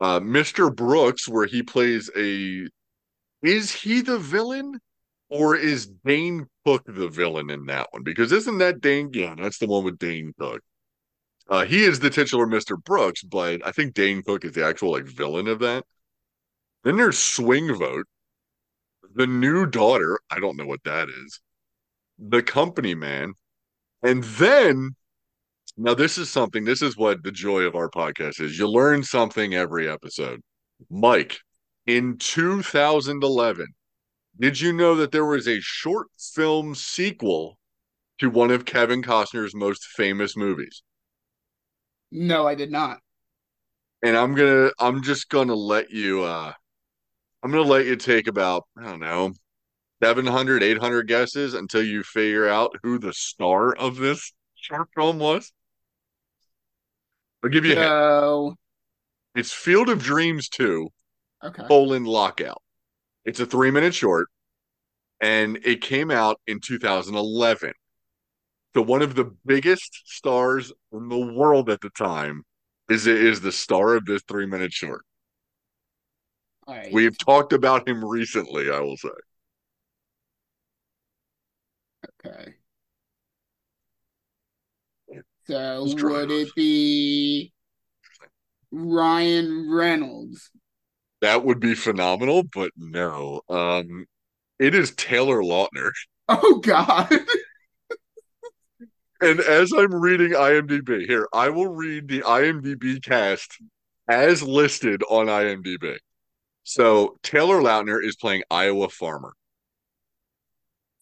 Uh, 0.00 0.20
Mr. 0.20 0.74
Brooks, 0.74 1.28
where 1.28 1.46
he 1.46 1.62
plays 1.62 2.10
a. 2.16 2.66
Is 3.42 3.72
he 3.72 4.00
the 4.02 4.18
villain? 4.18 4.80
Or 5.28 5.54
is 5.54 5.86
Dane 6.04 6.48
Cook 6.66 6.84
the 6.86 7.08
villain 7.08 7.50
in 7.50 7.66
that 7.66 7.88
one? 7.92 8.02
Because 8.02 8.32
isn't 8.32 8.58
that 8.58 8.80
Dane? 8.80 9.10
Yeah, 9.12 9.36
that's 9.38 9.58
the 9.58 9.66
one 9.66 9.84
with 9.84 9.98
Dane 9.98 10.32
Cook. 10.38 10.60
Uh, 11.48 11.64
he 11.64 11.84
is 11.84 12.00
the 12.00 12.10
titular 12.10 12.46
Mr. 12.46 12.82
Brooks, 12.82 13.22
but 13.22 13.64
I 13.66 13.72
think 13.72 13.94
Dane 13.94 14.22
Cook 14.22 14.44
is 14.44 14.52
the 14.52 14.64
actual 14.64 14.92
like 14.92 15.04
villain 15.04 15.48
of 15.48 15.60
that. 15.60 15.84
Then 16.84 16.96
there's 16.96 17.18
Swing 17.18 17.74
Vote, 17.74 18.06
the 19.14 19.26
new 19.26 19.66
daughter. 19.66 20.18
I 20.30 20.40
don't 20.40 20.56
know 20.56 20.66
what 20.66 20.84
that 20.84 21.08
is. 21.08 21.40
The 22.18 22.42
Company 22.42 22.94
Man, 22.94 23.34
and 24.02 24.24
then 24.24 24.96
now 25.80 25.94
this 25.94 26.18
is 26.18 26.30
something. 26.30 26.64
This 26.64 26.82
is 26.82 26.96
what 26.96 27.22
the 27.22 27.32
joy 27.32 27.62
of 27.62 27.74
our 27.74 27.88
podcast 27.88 28.40
is. 28.40 28.58
You 28.58 28.68
learn 28.68 29.02
something 29.02 29.54
every 29.54 29.88
episode. 29.88 30.42
Mike, 30.90 31.38
in 31.86 32.18
2011, 32.18 33.66
did 34.38 34.60
you 34.60 34.72
know 34.74 34.94
that 34.96 35.10
there 35.10 35.24
was 35.24 35.48
a 35.48 35.60
short 35.60 36.08
film 36.34 36.74
sequel 36.74 37.58
to 38.18 38.28
one 38.28 38.50
of 38.50 38.66
Kevin 38.66 39.02
Costner's 39.02 39.54
most 39.54 39.84
famous 39.84 40.36
movies? 40.36 40.82
no, 42.12 42.46
I 42.46 42.54
did 42.54 42.70
not. 42.70 42.98
And 44.02 44.16
I'm 44.16 44.34
gonna, 44.34 44.70
I'm 44.78 45.02
just 45.02 45.28
gonna 45.28 45.54
let 45.54 45.90
you, 45.90 46.24
uh, 46.24 46.52
I'm 47.42 47.50
gonna 47.50 47.62
let 47.62 47.86
you 47.86 47.96
take 47.96 48.26
about, 48.26 48.64
I 48.78 48.84
don't 48.84 49.00
know, 49.00 49.32
700, 50.02 50.62
800 50.62 51.08
guesses 51.08 51.54
until 51.54 51.82
you 51.82 52.02
figure 52.02 52.48
out 52.48 52.76
who 52.82 52.98
the 52.98 53.12
star 53.12 53.74
of 53.74 53.96
this 53.96 54.32
short 54.56 54.88
film 54.94 55.18
was. 55.18 55.52
I'll 57.42 57.50
give 57.50 57.64
you 57.64 57.72
a 57.72 57.76
hint. 57.76 58.58
It's 59.34 59.52
Field 59.52 59.88
of 59.88 60.02
Dreams 60.02 60.48
2, 60.48 60.88
okay. 61.44 61.62
colon 61.68 62.04
lockout. 62.04 62.60
It's 63.24 63.40
a 63.40 63.46
three 63.46 63.70
minute 63.70 63.94
short, 63.94 64.28
and 65.20 65.58
it 65.64 65.80
came 65.80 66.10
out 66.10 66.40
in 66.46 66.60
2011. 66.60 67.72
So 68.74 68.82
one 68.82 69.02
of 69.02 69.14
the 69.14 69.32
biggest 69.46 70.02
stars 70.04 70.72
in 70.92 71.08
the 71.08 71.18
world 71.18 71.70
at 71.70 71.80
the 71.80 71.90
time 71.90 72.44
is 72.88 73.06
is 73.06 73.40
the 73.40 73.52
star 73.52 73.94
of 73.94 74.04
this 74.04 74.22
three 74.28 74.46
minute 74.46 74.72
short. 74.72 75.04
Right. 76.66 76.92
We've 76.92 77.16
talked 77.18 77.52
about 77.52 77.88
him 77.88 78.04
recently, 78.04 78.70
I 78.70 78.80
will 78.80 78.96
say. 78.96 79.08
Okay. 82.24 82.54
So 85.50 85.82
Let's 85.82 86.02
would 86.02 86.30
it 86.30 86.54
be 86.54 87.52
Ryan 88.70 89.68
Reynolds? 89.70 90.50
That 91.22 91.44
would 91.44 91.58
be 91.58 91.74
phenomenal, 91.74 92.44
but 92.44 92.70
no. 92.76 93.40
Um, 93.48 94.06
it 94.58 94.74
is 94.74 94.92
Taylor 94.92 95.42
Lautner. 95.42 95.90
Oh 96.32 96.60
God. 96.60 97.10
And 99.20 99.40
as 99.40 99.72
I'm 99.72 99.92
reading 99.92 100.30
IMDb, 100.30 101.04
here, 101.08 101.26
I 101.32 101.48
will 101.48 101.66
read 101.66 102.06
the 102.06 102.20
IMDb 102.20 103.02
cast 103.02 103.58
as 104.08 104.40
listed 104.40 105.02
on 105.10 105.26
IMDb. 105.26 105.96
So 106.62 107.18
Taylor 107.24 107.60
Lautner 107.60 107.98
is 108.00 108.14
playing 108.14 108.44
Iowa 108.48 108.90
Farmer. 108.90 109.32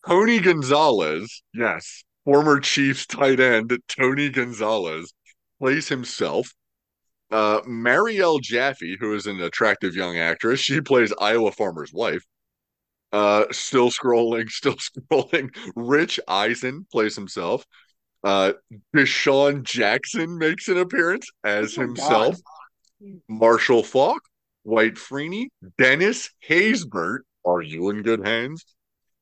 Tony 0.07 0.39
Gonzalez, 0.41 1.43
yes, 1.53 2.05
former 2.29 2.61
Chiefs 2.61 3.07
tight 3.07 3.41
end 3.41 3.73
Tony 3.89 4.29
Gonzalez 4.29 5.15
plays 5.59 5.89
himself. 5.89 6.53
Uh, 7.31 7.63
Marielle 7.63 8.39
Jaffe, 8.43 8.99
who 9.01 9.15
is 9.15 9.27
an 9.27 9.41
attractive 9.41 9.97
young 9.97 10.19
actress, 10.19 10.61
she 10.61 10.83
plays 10.83 11.11
Iowa 11.19 11.53
Farmer's 11.53 11.91
wife. 11.91 12.23
Uh, 13.15 13.47
still 13.51 13.89
scrolling, 13.89 14.51
still 14.51 14.75
scrolling. 14.77 15.57
Rich 15.75 16.21
Eisen 16.29 16.87
plays 16.93 17.15
himself. 17.15 17.65
Uh, 18.23 18.53
DeSean 18.95 19.63
Jackson 19.63 20.37
makes 20.37 20.69
an 20.69 20.77
appearance 20.77 21.31
as 21.45 21.79
Oh 21.79 21.81
himself. 21.81 22.37
Marshall 23.27 23.83
Faulk, 23.83 24.21
Dwight 24.67 24.97
Freeney, 24.97 25.47
Dennis 25.79 26.29
Haysbert. 26.47 27.21
Are 27.47 27.63
you 27.63 27.89
in 27.89 28.03
good 28.03 28.27
hands? 28.27 28.67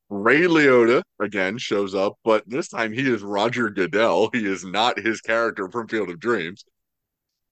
Ray 0.09 0.41
Liotta 0.41 1.03
again 1.19 1.57
shows 1.57 1.93
up, 1.93 2.13
but 2.23 2.43
this 2.47 2.69
time 2.69 2.93
he 2.93 3.11
is 3.11 3.21
Roger 3.21 3.69
Goodell. 3.69 4.29
He 4.31 4.45
is 4.45 4.63
not 4.63 4.99
his 4.99 5.19
character 5.21 5.69
from 5.69 5.87
Field 5.87 6.09
of 6.09 6.19
Dreams. 6.19 6.63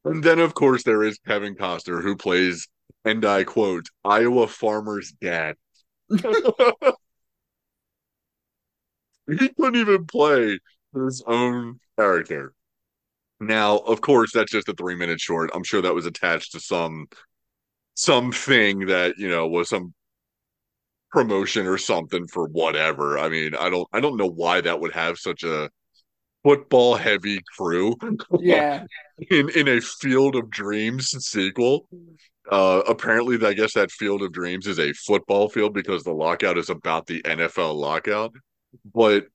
And 0.06 0.24
then, 0.24 0.39
of 0.39 0.53
course, 0.53 0.84
there 0.84 1.03
is 1.03 1.20
Kevin 1.26 1.56
Costner, 1.56 2.01
who 2.01 2.16
plays, 2.16 2.68
and 3.03 3.26
I 3.26 3.43
quote, 3.43 3.88
Iowa 4.06 4.47
farmer's 4.47 5.12
dad. 5.20 5.56
he 6.10 6.20
couldn't 9.28 9.76
even 9.76 10.06
play 10.06 10.60
his 10.93 11.24
own 11.28 11.80
character. 11.97 12.53
Now, 13.39 13.78
of 13.78 13.99
course, 13.99 14.32
that's 14.32 14.51
just 14.51 14.70
a 14.70 14.74
three 14.74 14.95
minute 14.95 15.20
short. 15.20 15.49
I'm 15.53 15.64
sure 15.64 15.82
that 15.82 15.95
was 15.95 16.06
attached 16.06 16.53
to 16.53 16.60
some 16.60 17.08
something 17.95 18.86
that, 18.88 19.18
you 19.18 19.28
know, 19.28 19.47
was 19.47 19.70
some 19.70 19.93
promotion 21.12 21.68
or 21.68 21.78
something 21.78 22.28
for 22.28 22.47
whatever. 22.47 23.18
I 23.18 23.30
mean, 23.30 23.56
I 23.56 23.70
don't 23.70 23.88
I 23.93 23.99
don't 24.01 24.18
know 24.18 24.30
why 24.30 24.62
that 24.62 24.80
would 24.80 24.93
have 24.93 25.18
such 25.18 25.43
a 25.43 25.70
football 26.43 26.95
heavy 26.95 27.39
crew 27.58 27.95
Yeah. 28.39 28.86
in 29.32 29.49
in 29.49 29.68
a 29.68 29.82
Field 29.82 30.36
of 30.36 30.49
Dreams 30.49 31.10
sequel. 31.26 31.88
Uh 32.51 32.82
apparently 32.88 33.43
I 33.45 33.53
guess 33.53 33.74
that 33.74 33.91
Field 33.91 34.22
of 34.22 34.32
Dreams 34.34 34.68
is 34.68 34.80
a 34.80 34.93
football 34.93 35.49
field 35.49 35.74
because 35.74 36.03
the 36.03 36.14
lockout 36.14 36.58
is 36.58 36.70
about 36.70 37.08
the 37.08 37.22
NFL 37.26 37.74
lockout. 37.74 38.34
But 38.93 39.26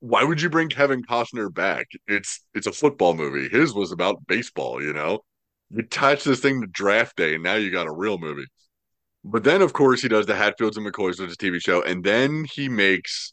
why 0.00 0.24
would 0.24 0.40
you 0.40 0.48
bring 0.50 0.68
Kevin 0.68 1.02
Costner 1.02 1.52
back? 1.52 1.86
It's 2.06 2.40
it's 2.54 2.66
a 2.66 2.72
football 2.72 3.14
movie. 3.14 3.48
His 3.48 3.74
was 3.74 3.92
about 3.92 4.26
baseball, 4.26 4.82
you 4.82 4.92
know. 4.92 5.20
You 5.70 5.80
attach 5.80 6.24
this 6.24 6.40
thing 6.40 6.60
to 6.60 6.66
draft 6.68 7.16
day 7.16 7.34
and 7.34 7.42
now 7.44 7.54
you 7.54 7.70
got 7.70 7.86
a 7.86 7.92
real 7.92 8.18
movie. 8.18 8.46
But 9.24 9.44
then 9.44 9.62
of 9.62 9.72
course 9.72 10.02
he 10.02 10.08
does 10.08 10.26
the 10.26 10.34
Hatfields 10.34 10.76
and 10.76 10.86
McCoys 10.86 11.20
with 11.20 11.28
his 11.28 11.36
TV 11.36 11.60
show, 11.60 11.82
and 11.82 12.02
then 12.02 12.46
he 12.52 12.68
makes 12.68 13.32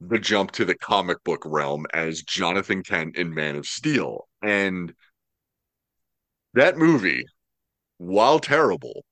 the 0.00 0.18
jump 0.18 0.52
to 0.52 0.64
the 0.64 0.76
comic 0.76 1.22
book 1.24 1.42
realm 1.44 1.86
as 1.92 2.22
Jonathan 2.22 2.82
Kent 2.82 3.16
in 3.16 3.34
Man 3.34 3.56
of 3.56 3.66
Steel. 3.66 4.28
And 4.42 4.92
that 6.54 6.76
movie, 6.76 7.24
while 7.98 8.38
terrible, 8.38 9.04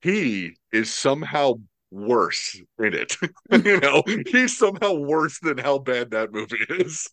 he 0.00 0.56
is 0.72 0.92
somehow 0.92 1.54
worse 1.90 2.60
in 2.78 2.94
it. 2.94 3.16
you 3.64 3.80
know, 3.80 4.02
he's 4.26 4.56
somehow 4.56 4.94
worse 4.94 5.38
than 5.40 5.58
how 5.58 5.78
bad 5.78 6.10
that 6.10 6.32
movie 6.32 6.64
is. 6.68 7.08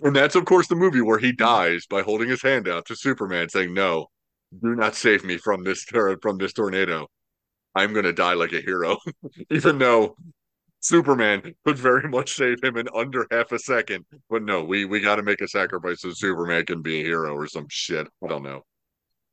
And 0.00 0.16
that's, 0.16 0.34
of 0.34 0.44
course, 0.44 0.66
the 0.66 0.74
movie 0.74 1.00
where 1.00 1.18
he 1.18 1.32
dies 1.32 1.86
by 1.86 2.02
holding 2.02 2.28
his 2.28 2.42
hand 2.42 2.68
out 2.68 2.86
to 2.86 2.96
Superman, 2.96 3.48
saying, 3.48 3.72
No, 3.72 4.08
do 4.52 4.74
not 4.74 4.94
save 4.94 5.24
me 5.24 5.36
from 5.36 5.64
this 5.64 5.84
from 5.84 6.38
this 6.38 6.52
tornado. 6.52 7.08
I'm 7.74 7.92
gonna 7.92 8.12
die 8.12 8.34
like 8.34 8.52
a 8.52 8.60
hero. 8.60 8.98
Even 9.50 9.78
though 9.78 10.16
Superman 10.80 11.54
could 11.64 11.78
very 11.78 12.08
much 12.08 12.34
save 12.34 12.62
him 12.62 12.76
in 12.76 12.88
under 12.94 13.26
half 13.30 13.52
a 13.52 13.58
second. 13.58 14.04
But 14.30 14.42
no, 14.42 14.64
we 14.64 14.84
we 14.84 15.00
gotta 15.00 15.22
make 15.22 15.40
a 15.40 15.48
sacrifice 15.48 16.00
so 16.00 16.10
Superman 16.12 16.64
can 16.66 16.82
be 16.82 17.00
a 17.00 17.04
hero 17.04 17.34
or 17.34 17.46
some 17.46 17.66
shit. 17.68 18.06
I 18.24 18.26
don't 18.26 18.42
know. 18.42 18.62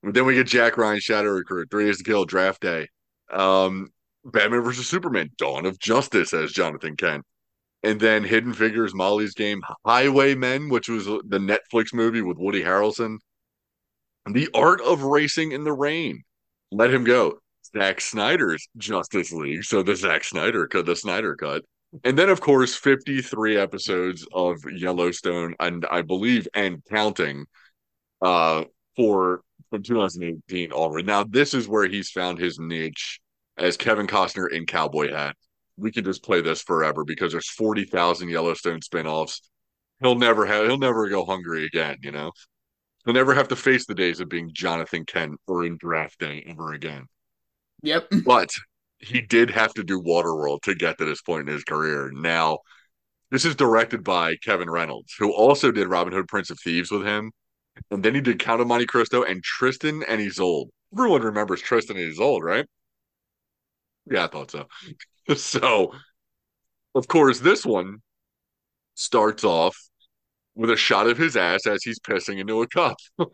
But 0.03 0.13
then 0.13 0.26
we 0.26 0.36
get 0.36 0.47
Jack 0.47 0.78
Ryan 0.78 0.99
Shadow 0.99 1.30
Recruit, 1.30 1.70
Three 1.72 1.86
Days 1.86 1.97
to 1.99 2.03
Kill, 2.03 2.26
Draft 2.26 2.61
Day. 2.61 2.88
Um 3.32 3.89
Batman 4.26 4.61
versus 4.61 4.88
Superman, 4.88 5.30
Dawn 5.38 5.66
of 5.66 5.80
Justice 5.80 6.34
as 6.34 6.51
Jonathan 6.51 6.95
Kent. 6.95 7.24
And 7.84 7.99
then 7.99 8.24
Hidden 8.24 8.53
Figures, 8.53 8.95
Molly's 8.95 9.36
Game, 9.36 9.61
Highwaymen, 9.86 10.70
which 10.70 10.89
was 10.89 11.05
the 11.05 11.38
Netflix 11.38 11.93
movie 11.93 12.24
with 12.24 12.38
Woody 12.38 12.63
Harrelson. 12.63 13.18
The 14.26 14.49
Art 14.53 14.82
of 14.82 15.03
Racing 15.03 15.51
in 15.51 15.63
the 15.63 15.73
Rain. 15.73 16.23
Let 16.71 16.93
him 16.93 17.03
go. 17.03 17.39
Zack 17.76 18.01
Snyder's 18.01 18.67
Justice 18.78 19.32
League. 19.32 19.63
So 19.63 19.84
the 19.84 19.95
Zack 19.95 20.23
Snyder 20.23 20.67
cut, 20.67 20.86
the 20.86 20.95
Snyder 20.95 21.36
cut. 21.36 21.63
And 22.03 22.17
then, 22.17 22.30
of 22.30 22.41
course, 22.41 22.76
53 22.76 23.57
episodes 23.57 24.28
of 24.34 24.57
Yellowstone, 24.69 25.55
and 25.59 25.86
I 25.89 26.01
believe, 26.01 26.47
and 26.53 26.84
counting, 26.89 27.45
uh, 28.21 28.65
for 28.95 29.41
from 29.69 29.84
2018 29.84 30.71
already. 30.71 31.05
Now, 31.05 31.23
this 31.23 31.53
is 31.53 31.67
where 31.67 31.88
he's 31.88 32.09
found 32.09 32.39
his 32.39 32.59
niche 32.59 33.19
as 33.57 33.78
Kevin 33.78 34.07
Costner 34.07 34.51
in 34.51 34.65
Cowboy 34.65 35.11
Hat. 35.11 35.36
We 35.78 35.91
could 35.91 36.05
just 36.05 36.23
play 36.23 36.41
this 36.41 36.61
forever 36.61 37.03
because 37.03 37.32
there's 37.32 37.49
40,000 37.49 38.30
Yellowstone 38.30 38.80
spinoffs. 38.80 39.41
He'll 40.01 40.15
never 40.15 40.45
have, 40.45 40.65
he'll 40.65 40.78
never 40.78 41.09
go 41.09 41.26
hungry 41.26 41.65
again, 41.65 41.97
you 42.01 42.11
know? 42.11 42.32
He'll 43.05 43.13
never 43.13 43.35
have 43.35 43.47
to 43.49 43.55
face 43.55 43.85
the 43.85 43.95
days 43.95 44.19
of 44.19 44.29
being 44.29 44.49
Jonathan 44.51 45.05
Kent 45.05 45.39
or 45.47 45.63
in 45.63 45.77
draft 45.77 46.19
day 46.19 46.43
ever 46.47 46.73
again. 46.73 47.05
Yep. 47.83 48.07
But 48.25 48.49
he 48.99 49.21
did 49.21 49.51
have 49.51 49.73
to 49.75 49.83
do 49.83 50.01
Waterworld 50.01 50.61
to 50.63 50.73
get 50.73 50.97
to 50.97 51.05
this 51.05 51.21
point 51.21 51.47
in 51.47 51.53
his 51.53 51.63
career. 51.63 52.11
Now, 52.11 52.59
this 53.29 53.45
is 53.45 53.55
directed 53.55 54.03
by 54.03 54.35
Kevin 54.37 54.69
Reynolds, 54.69 55.13
who 55.19 55.33
also 55.33 55.71
did 55.71 55.87
Robin 55.87 56.13
Hood, 56.13 56.27
Prince 56.27 56.49
of 56.49 56.59
Thieves 56.59 56.91
with 56.91 57.05
him. 57.05 57.31
And 57.91 58.03
then 58.03 58.15
he 58.15 58.21
did 58.21 58.39
Count 58.39 58.61
of 58.61 58.67
Monte 58.67 58.85
Cristo 58.85 59.23
and 59.23 59.43
Tristan 59.43 60.03
and 60.07 60.21
Isolde. 60.21 60.69
Everyone 60.93 61.21
remembers 61.21 61.61
Tristan 61.61 61.97
and 61.97 62.11
Isolde, 62.11 62.43
right? 62.43 62.65
Yeah, 64.09 64.25
I 64.25 64.27
thought 64.27 64.51
so. 64.51 64.67
so, 65.35 65.91
of 66.95 67.07
course, 67.07 67.39
this 67.39 67.65
one 67.65 67.97
starts 68.93 69.43
off 69.43 69.77
with 70.55 70.69
a 70.69 70.77
shot 70.77 71.07
of 71.07 71.17
his 71.17 71.35
ass 71.35 71.67
as 71.67 71.83
he's 71.83 71.99
pissing 71.99 72.39
into 72.39 72.61
a 72.61 72.67
cup 72.67 72.97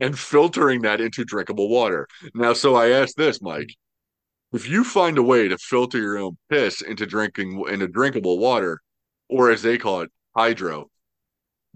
and 0.00 0.18
filtering 0.18 0.82
that 0.82 1.00
into 1.00 1.24
drinkable 1.24 1.68
water. 1.68 2.06
Now, 2.34 2.52
so 2.52 2.74
I 2.74 2.90
ask 2.90 3.16
this, 3.16 3.40
Mike. 3.40 3.74
If 4.52 4.68
you 4.68 4.84
find 4.84 5.18
a 5.18 5.22
way 5.22 5.48
to 5.48 5.58
filter 5.58 5.98
your 5.98 6.18
own 6.18 6.36
piss 6.50 6.80
into 6.82 7.06
drinking 7.06 7.64
into 7.68 7.88
drinkable 7.88 8.38
water, 8.38 8.80
or 9.28 9.50
as 9.50 9.62
they 9.62 9.76
call 9.78 10.02
it, 10.02 10.10
hydro, 10.36 10.88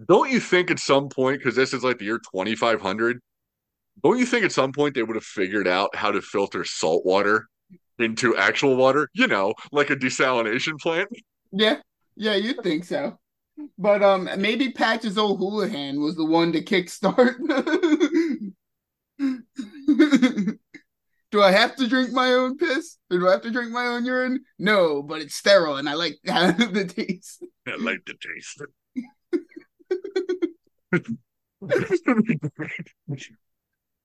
don't 0.09 0.31
you 0.31 0.41
think 0.41 0.71
at 0.71 0.79
some 0.79 1.09
point, 1.09 1.39
because 1.39 1.57
this 1.57 1.75
is 1.75 1.83
like 1.83 1.99
the 1.99 2.05
year 2.05 2.19
2500, 2.19 3.21
don't 4.03 4.19
you 4.19 4.27
think 4.27 4.45
at 4.45 4.53
some 4.53 4.73
point 4.73 4.95
they 4.95 5.03
would 5.03 5.17
have 5.17 5.25
figured 5.25 5.69
out 5.69 5.95
how 5.95 6.11
to 6.11 6.23
filter 6.23 6.65
salt 6.65 7.05
water 7.05 7.49
into 7.99 8.37
actual 8.37 8.77
water? 8.77 9.09
You 9.15 9.27
know, 9.27 9.55
like 9.73 9.91
a 9.91 9.97
desalination 9.97 10.79
plant? 10.79 11.09
Yeah. 11.53 11.77
Yeah, 12.17 12.35
you'd 12.35 12.63
think 12.63 12.85
so. 12.85 13.19
But 13.79 14.03
um 14.03 14.29
maybe 14.39 14.73
Patches 14.73 15.19
O'Houlihan 15.19 16.01
was 16.01 16.17
the 16.17 16.25
one 16.25 16.53
to 16.53 16.63
kickstart. 16.63 17.37
do 21.31 21.43
I 21.43 21.51
have 21.51 21.77
to 21.77 21.89
drink 21.89 22.13
my 22.13 22.33
own 22.33 22.57
piss? 22.57 22.97
Or 23.11 23.19
do 23.19 23.29
I 23.29 23.33
have 23.33 23.43
to 23.43 23.51
drink 23.51 23.73
my 23.73 23.87
own 23.87 24.05
urine? 24.05 24.45
No, 24.59 25.03
but 25.03 25.21
it's 25.21 25.35
sterile 25.35 25.77
and 25.77 25.89
I 25.89 25.95
like 25.95 26.19
the 26.25 26.93
taste. 26.95 27.45
I 27.67 27.77
like 27.77 28.05
the 28.07 28.15
taste. 28.15 28.63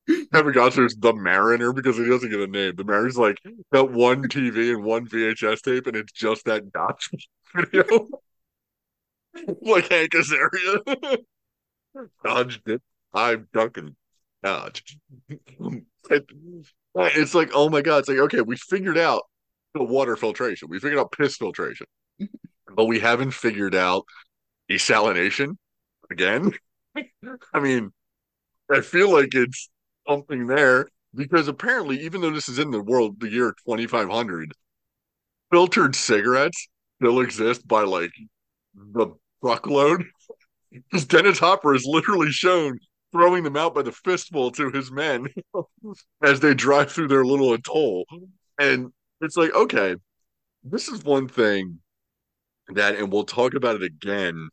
Kevin 0.07 0.53
Costner's 0.53 0.95
the 0.95 1.13
Mariner 1.13 1.73
because 1.73 1.97
he 1.97 2.05
doesn't 2.05 2.29
get 2.29 2.39
a 2.39 2.47
name. 2.47 2.75
The 2.75 2.83
Mariner's 2.83 3.17
like 3.17 3.39
that 3.71 3.91
one 3.91 4.27
TV 4.27 4.75
and 4.75 4.83
one 4.83 5.07
VHS 5.07 5.61
tape, 5.61 5.87
and 5.87 5.95
it's 5.95 6.11
just 6.11 6.45
that 6.45 6.71
Gotch 6.71 7.09
video. 7.55 8.07
like 9.61 9.89
Hank 9.89 10.11
Azaria. 10.11 11.17
Dodged 12.23 12.61
it. 12.69 12.81
I'm 13.13 13.47
ducking. 13.53 13.95
Dodge. 14.43 14.97
it's 16.95 17.35
like, 17.35 17.51
oh 17.53 17.69
my 17.69 17.81
god! 17.81 17.99
It's 17.99 18.09
like, 18.09 18.19
okay, 18.19 18.41
we 18.41 18.57
figured 18.57 18.97
out 18.97 19.23
the 19.73 19.83
water 19.83 20.15
filtration. 20.15 20.69
We 20.69 20.79
figured 20.79 20.99
out 20.99 21.11
piss 21.11 21.37
filtration, 21.37 21.87
but 22.75 22.85
we 22.85 22.99
haven't 22.99 23.31
figured 23.31 23.75
out 23.75 24.05
desalination 24.69 25.57
again. 26.11 26.51
I 27.53 27.59
mean, 27.59 27.91
I 28.71 28.81
feel 28.81 29.11
like 29.11 29.33
it's 29.33 29.69
something 30.07 30.47
there 30.47 30.87
because 31.13 31.47
apparently, 31.47 32.01
even 32.01 32.21
though 32.21 32.31
this 32.31 32.49
is 32.49 32.59
in 32.59 32.71
the 32.71 32.81
world, 32.81 33.19
the 33.19 33.29
year 33.29 33.55
2500, 33.65 34.51
filtered 35.51 35.95
cigarettes 35.95 36.67
still 36.99 37.21
exist 37.21 37.67
by 37.67 37.83
like 37.83 38.11
the 38.75 39.07
truckload. 39.45 40.05
Because 40.71 41.05
Dennis 41.05 41.39
Hopper 41.39 41.73
is 41.73 41.85
literally 41.85 42.31
shown 42.31 42.79
throwing 43.11 43.43
them 43.43 43.55
out 43.55 43.73
by 43.73 43.81
the 43.81 43.91
fistful 43.91 44.51
to 44.51 44.69
his 44.71 44.91
men 44.91 45.27
as 46.23 46.39
they 46.39 46.53
drive 46.53 46.91
through 46.91 47.07
their 47.07 47.23
little 47.23 47.53
atoll. 47.53 48.05
And 48.59 48.91
it's 49.21 49.37
like, 49.37 49.53
okay, 49.53 49.95
this 50.63 50.87
is 50.89 51.03
one 51.03 51.27
thing 51.27 51.79
that, 52.69 52.95
and 52.95 53.11
we'll 53.11 53.23
talk 53.23 53.53
about 53.53 53.75
it 53.75 53.83
again. 53.83 54.49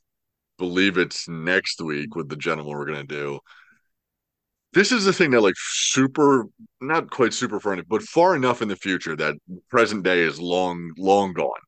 Believe 0.58 0.98
it's 0.98 1.28
next 1.28 1.80
week 1.80 2.14
with 2.14 2.28
the 2.28 2.36
gentleman 2.36 2.76
we're 2.76 2.86
gonna 2.86 3.04
do. 3.04 3.40
This 4.74 4.92
is 4.92 5.04
the 5.04 5.12
thing 5.12 5.32
that, 5.32 5.40
like, 5.42 5.54
super, 5.56 6.46
not 6.80 7.10
quite 7.10 7.34
super 7.34 7.58
far, 7.58 7.82
but 7.88 8.02
far 8.02 8.36
enough 8.36 8.62
in 8.62 8.68
the 8.68 8.76
future 8.76 9.16
that 9.16 9.34
present 9.70 10.02
day 10.02 10.20
is 10.20 10.40
long, 10.40 10.92
long 10.96 11.32
gone. 11.32 11.60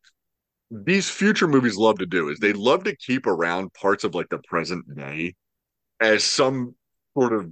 These 0.70 1.10
future 1.10 1.46
movies 1.46 1.76
love 1.76 1.98
to 1.98 2.06
do 2.06 2.28
is 2.28 2.38
they 2.38 2.52
love 2.52 2.84
to 2.84 2.96
keep 2.96 3.26
around 3.26 3.72
parts 3.74 4.04
of 4.04 4.14
like 4.14 4.28
the 4.28 4.40
present 4.48 4.84
day 4.96 5.34
as 6.00 6.24
some 6.24 6.74
sort 7.16 7.32
of 7.32 7.50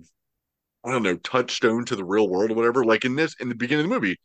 I 0.85 0.91
don't 0.91 1.03
know 1.03 1.17
touchstone 1.17 1.85
to 1.87 1.97
the 1.97 2.05
real 2.05 2.29
world 2.29 2.51
or 2.51 2.55
whatever. 2.55 2.85
Like 2.85 3.05
in 3.05 3.15
this, 3.15 3.35
in 3.41 3.49
the 3.49 3.55
beginning 3.55 3.85
of 3.85 3.91
the 3.91 3.95
movie, 3.95 4.17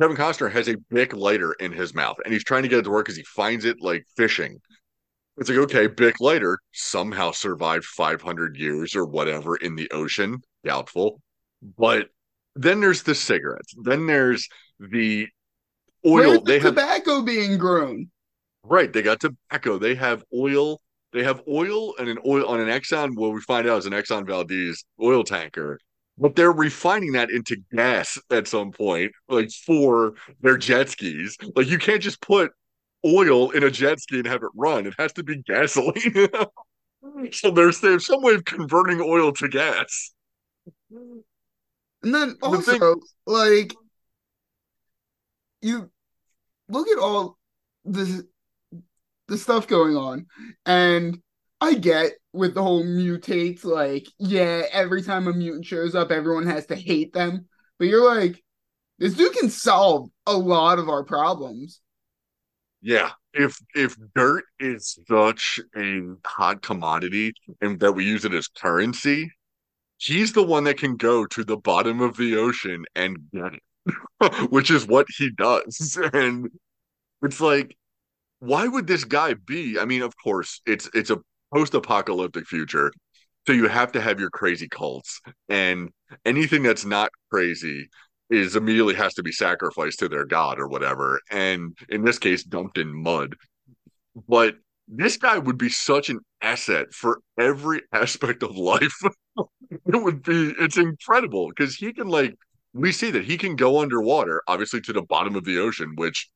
Kevin 0.00 0.16
Costner 0.16 0.50
has 0.50 0.68
a 0.68 0.76
big 0.90 1.12
lighter 1.12 1.52
in 1.54 1.72
his 1.72 1.94
mouth 1.94 2.16
and 2.24 2.32
he's 2.32 2.44
trying 2.44 2.62
to 2.62 2.68
get 2.68 2.80
it 2.80 2.82
to 2.82 2.90
work 2.90 3.06
because 3.06 3.16
he 3.16 3.24
finds 3.24 3.64
it 3.64 3.78
like 3.80 4.04
fishing. 4.16 4.60
It's 5.36 5.48
like, 5.48 5.58
okay, 5.58 5.88
Bic 5.88 6.20
lighter 6.20 6.60
somehow 6.72 7.32
survived 7.32 7.84
500 7.84 8.56
years 8.56 8.94
or 8.94 9.04
whatever 9.04 9.56
in 9.56 9.74
the 9.74 9.90
ocean. 9.90 10.38
Doubtful. 10.64 11.20
But 11.76 12.08
then 12.54 12.80
there's 12.80 13.02
the 13.02 13.16
cigarettes. 13.16 13.74
Then 13.82 14.06
there's 14.06 14.48
the 14.78 15.26
oil. 16.06 16.34
The 16.34 16.42
they 16.44 16.58
have 16.60 16.74
tobacco 16.74 17.22
being 17.22 17.58
grown. 17.58 18.10
Right. 18.64 18.92
They 18.92 19.02
got 19.02 19.20
tobacco. 19.20 19.78
They 19.78 19.94
have 19.94 20.24
oil. 20.34 20.80
They 21.12 21.22
have 21.22 21.42
oil 21.48 21.94
and 21.98 22.08
an 22.08 22.18
oil 22.26 22.46
on 22.46 22.60
an 22.60 22.66
Exxon. 22.68 23.14
What 23.14 23.32
we 23.32 23.40
find 23.40 23.68
out 23.68 23.78
is 23.78 23.86
an 23.86 23.92
Exxon 23.92 24.26
Valdez 24.26 24.84
oil 25.00 25.22
tanker, 25.22 25.78
but 26.18 26.34
they're 26.34 26.50
refining 26.52 27.12
that 27.12 27.30
into 27.30 27.56
gas 27.72 28.18
at 28.30 28.48
some 28.48 28.72
point, 28.72 29.12
like 29.28 29.50
for 29.52 30.14
their 30.40 30.56
jet 30.56 30.88
skis. 30.88 31.36
Like 31.54 31.68
you 31.68 31.78
can't 31.78 32.02
just 32.02 32.20
put 32.20 32.50
oil 33.06 33.50
in 33.50 33.62
a 33.62 33.70
jet 33.70 34.00
ski 34.00 34.18
and 34.18 34.26
have 34.26 34.42
it 34.42 34.50
run. 34.56 34.86
It 34.86 34.94
has 34.98 35.12
to 35.12 35.22
be 35.22 35.36
gasoline. 35.42 36.28
so 37.32 37.50
there's 37.50 37.80
there's 37.80 38.06
some 38.06 38.22
way 38.22 38.34
of 38.34 38.44
converting 38.44 39.00
oil 39.00 39.32
to 39.34 39.48
gas. 39.48 40.12
And 40.90 42.14
then 42.14 42.36
The 42.40 42.60
thing- 42.60 43.00
like, 43.26 43.74
you 45.62 45.90
look 46.68 46.88
at 46.88 46.98
all 46.98 47.38
the 47.84 48.26
the 49.28 49.38
stuff 49.38 49.66
going 49.66 49.96
on, 49.96 50.26
and 50.66 51.18
I 51.60 51.74
get 51.74 52.12
with 52.32 52.54
the 52.54 52.62
whole 52.62 52.84
mutates, 52.84 53.64
like, 53.64 54.06
yeah, 54.18 54.64
every 54.72 55.02
time 55.02 55.28
a 55.28 55.32
mutant 55.32 55.64
shows 55.64 55.94
up, 55.94 56.10
everyone 56.10 56.46
has 56.46 56.66
to 56.66 56.76
hate 56.76 57.12
them. 57.12 57.46
But 57.78 57.88
you're 57.88 58.04
like, 58.14 58.42
this 58.98 59.14
dude 59.14 59.32
can 59.32 59.50
solve 59.50 60.10
a 60.26 60.36
lot 60.36 60.78
of 60.78 60.88
our 60.88 61.04
problems. 61.04 61.80
Yeah, 62.82 63.12
if 63.32 63.58
if 63.74 63.96
dirt 64.14 64.44
is 64.60 64.98
such 65.08 65.58
a 65.76 66.02
hot 66.26 66.60
commodity 66.60 67.32
and 67.62 67.80
that 67.80 67.92
we 67.92 68.04
use 68.04 68.24
it 68.26 68.34
as 68.34 68.46
currency, 68.46 69.30
he's 69.98 70.32
the 70.32 70.42
one 70.42 70.64
that 70.64 70.78
can 70.78 70.96
go 70.96 71.24
to 71.26 71.44
the 71.44 71.56
bottom 71.56 72.00
of 72.00 72.16
the 72.16 72.36
ocean 72.36 72.84
and 72.94 73.16
get 73.32 73.54
it, 73.54 74.50
which 74.50 74.70
is 74.70 74.86
what 74.86 75.06
he 75.16 75.30
does. 75.30 75.98
And 76.12 76.50
it's 77.22 77.40
like, 77.40 77.76
why 78.44 78.68
would 78.68 78.86
this 78.86 79.04
guy 79.04 79.34
be? 79.34 79.78
I 79.78 79.84
mean, 79.84 80.02
of 80.02 80.14
course, 80.22 80.60
it's 80.66 80.88
it's 80.94 81.10
a 81.10 81.18
post-apocalyptic 81.52 82.46
future, 82.46 82.92
so 83.46 83.52
you 83.52 83.68
have 83.68 83.92
to 83.92 84.00
have 84.00 84.20
your 84.20 84.30
crazy 84.30 84.68
cults, 84.68 85.20
and 85.48 85.90
anything 86.24 86.62
that's 86.62 86.84
not 86.84 87.10
crazy 87.30 87.88
is 88.30 88.56
immediately 88.56 88.94
has 88.94 89.14
to 89.14 89.22
be 89.22 89.32
sacrificed 89.32 89.98
to 90.00 90.08
their 90.08 90.24
god 90.24 90.58
or 90.58 90.68
whatever, 90.68 91.20
and 91.30 91.76
in 91.88 92.04
this 92.04 92.18
case, 92.18 92.42
dumped 92.44 92.78
in 92.78 92.94
mud. 92.94 93.34
But 94.28 94.56
this 94.88 95.16
guy 95.16 95.38
would 95.38 95.58
be 95.58 95.70
such 95.70 96.10
an 96.10 96.20
asset 96.42 96.92
for 96.92 97.20
every 97.38 97.82
aspect 97.92 98.42
of 98.42 98.56
life. 98.56 98.94
it 99.86 100.02
would 100.02 100.22
be 100.22 100.54
it's 100.58 100.76
incredible 100.76 101.48
because 101.48 101.76
he 101.76 101.92
can 101.92 102.08
like 102.08 102.34
we 102.74 102.92
see 102.92 103.10
that 103.12 103.24
he 103.24 103.38
can 103.38 103.56
go 103.56 103.80
underwater, 103.80 104.42
obviously 104.48 104.80
to 104.82 104.92
the 104.92 105.02
bottom 105.02 105.36
of 105.36 105.44
the 105.44 105.58
ocean, 105.58 105.92
which 105.96 106.28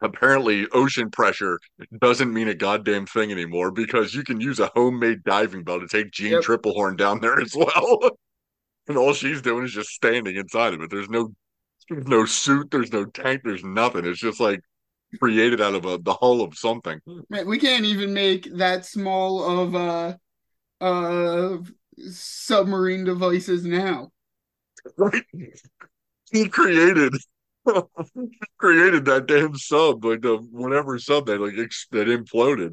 apparently 0.00 0.66
ocean 0.72 1.10
pressure 1.10 1.58
doesn't 2.00 2.32
mean 2.32 2.48
a 2.48 2.54
goddamn 2.54 3.06
thing 3.06 3.32
anymore 3.32 3.70
because 3.70 4.14
you 4.14 4.22
can 4.22 4.40
use 4.40 4.60
a 4.60 4.70
homemade 4.74 5.24
diving 5.24 5.64
bell 5.64 5.80
to 5.80 5.88
take 5.88 6.12
Jeanne 6.12 6.32
Yep. 6.32 6.42
Tripplehorn 6.42 6.96
down 6.96 7.20
there 7.20 7.40
as 7.40 7.54
well. 7.54 7.98
and 8.88 8.96
all 8.96 9.12
she's 9.12 9.42
doing 9.42 9.64
is 9.64 9.72
just 9.72 9.90
standing 9.90 10.36
inside 10.36 10.74
of 10.74 10.80
it. 10.80 10.90
There's 10.90 11.08
no 11.10 11.32
there's 11.88 12.06
no 12.06 12.24
suit, 12.26 12.70
there's 12.70 12.92
no 12.92 13.06
tank, 13.06 13.42
there's 13.44 13.64
nothing. 13.64 14.04
It's 14.04 14.20
just 14.20 14.40
like 14.40 14.60
created 15.18 15.60
out 15.60 15.74
of 15.74 15.86
a, 15.86 15.98
the 15.98 16.14
hull 16.14 16.42
of 16.42 16.56
something. 16.56 17.00
Man, 17.30 17.46
we 17.46 17.58
can't 17.58 17.84
even 17.84 18.12
make 18.12 18.56
that 18.56 18.84
small 18.84 19.42
of 19.42 19.74
uh 19.74 20.16
uh 20.80 21.58
submarine 22.10 23.04
devices 23.04 23.64
now. 23.64 24.10
Right? 24.96 25.24
He 26.30 26.48
created 26.48 27.12
created 28.58 29.04
that 29.04 29.26
damn 29.26 29.54
sub, 29.56 30.04
like 30.04 30.22
the 30.22 30.36
whatever 30.36 30.98
sub 30.98 31.26
that 31.26 31.40
like 31.40 31.58
ex- 31.58 31.86
that 31.92 32.06
imploded. 32.08 32.70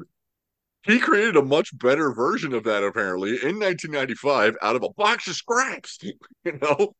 He 0.82 0.98
created 1.00 1.36
a 1.36 1.42
much 1.42 1.76
better 1.76 2.12
version 2.12 2.52
of 2.54 2.64
that 2.64 2.84
apparently 2.84 3.30
in 3.42 3.58
1995 3.58 4.56
out 4.62 4.76
of 4.76 4.84
a 4.84 4.90
box 4.96 5.26
of 5.26 5.34
scraps, 5.34 5.98
you 6.44 6.58
know. 6.62 6.94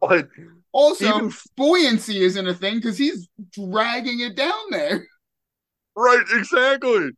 But 0.00 0.28
Also, 0.72 1.06
Even- 1.16 1.32
buoyancy 1.56 2.22
isn't 2.22 2.46
a 2.46 2.54
thing 2.54 2.76
because 2.76 2.98
he's 2.98 3.28
dragging 3.52 4.20
it 4.20 4.36
down 4.36 4.70
there. 4.70 5.06
right, 5.96 6.24
exactly. 6.32 7.10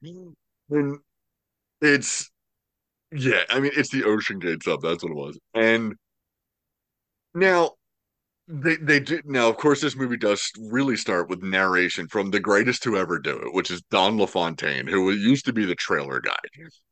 And 0.70 0.98
it's 1.80 2.30
yeah, 3.12 3.42
I 3.50 3.60
mean 3.60 3.72
it's 3.76 3.90
the 3.90 4.02
OceanGate 4.02 4.62
sub, 4.62 4.82
that's 4.82 5.02
what 5.02 5.10
it 5.12 5.16
was. 5.16 5.38
And 5.54 5.94
now 7.34 7.72
they 8.50 8.76
they 8.76 9.00
do 9.00 9.20
now 9.24 9.48
of 9.48 9.56
course 9.56 9.80
this 9.80 9.96
movie 9.96 10.16
does 10.16 10.50
really 10.58 10.96
start 10.96 11.28
with 11.28 11.42
narration 11.42 12.08
from 12.08 12.30
the 12.30 12.40
greatest 12.40 12.82
to 12.82 12.96
ever 12.96 13.18
do 13.18 13.36
it 13.38 13.54
which 13.54 13.70
is 13.70 13.82
don 13.90 14.18
lafontaine 14.18 14.86
who 14.86 15.10
used 15.12 15.44
to 15.44 15.52
be 15.52 15.64
the 15.64 15.74
trailer 15.74 16.20
guy. 16.20 16.38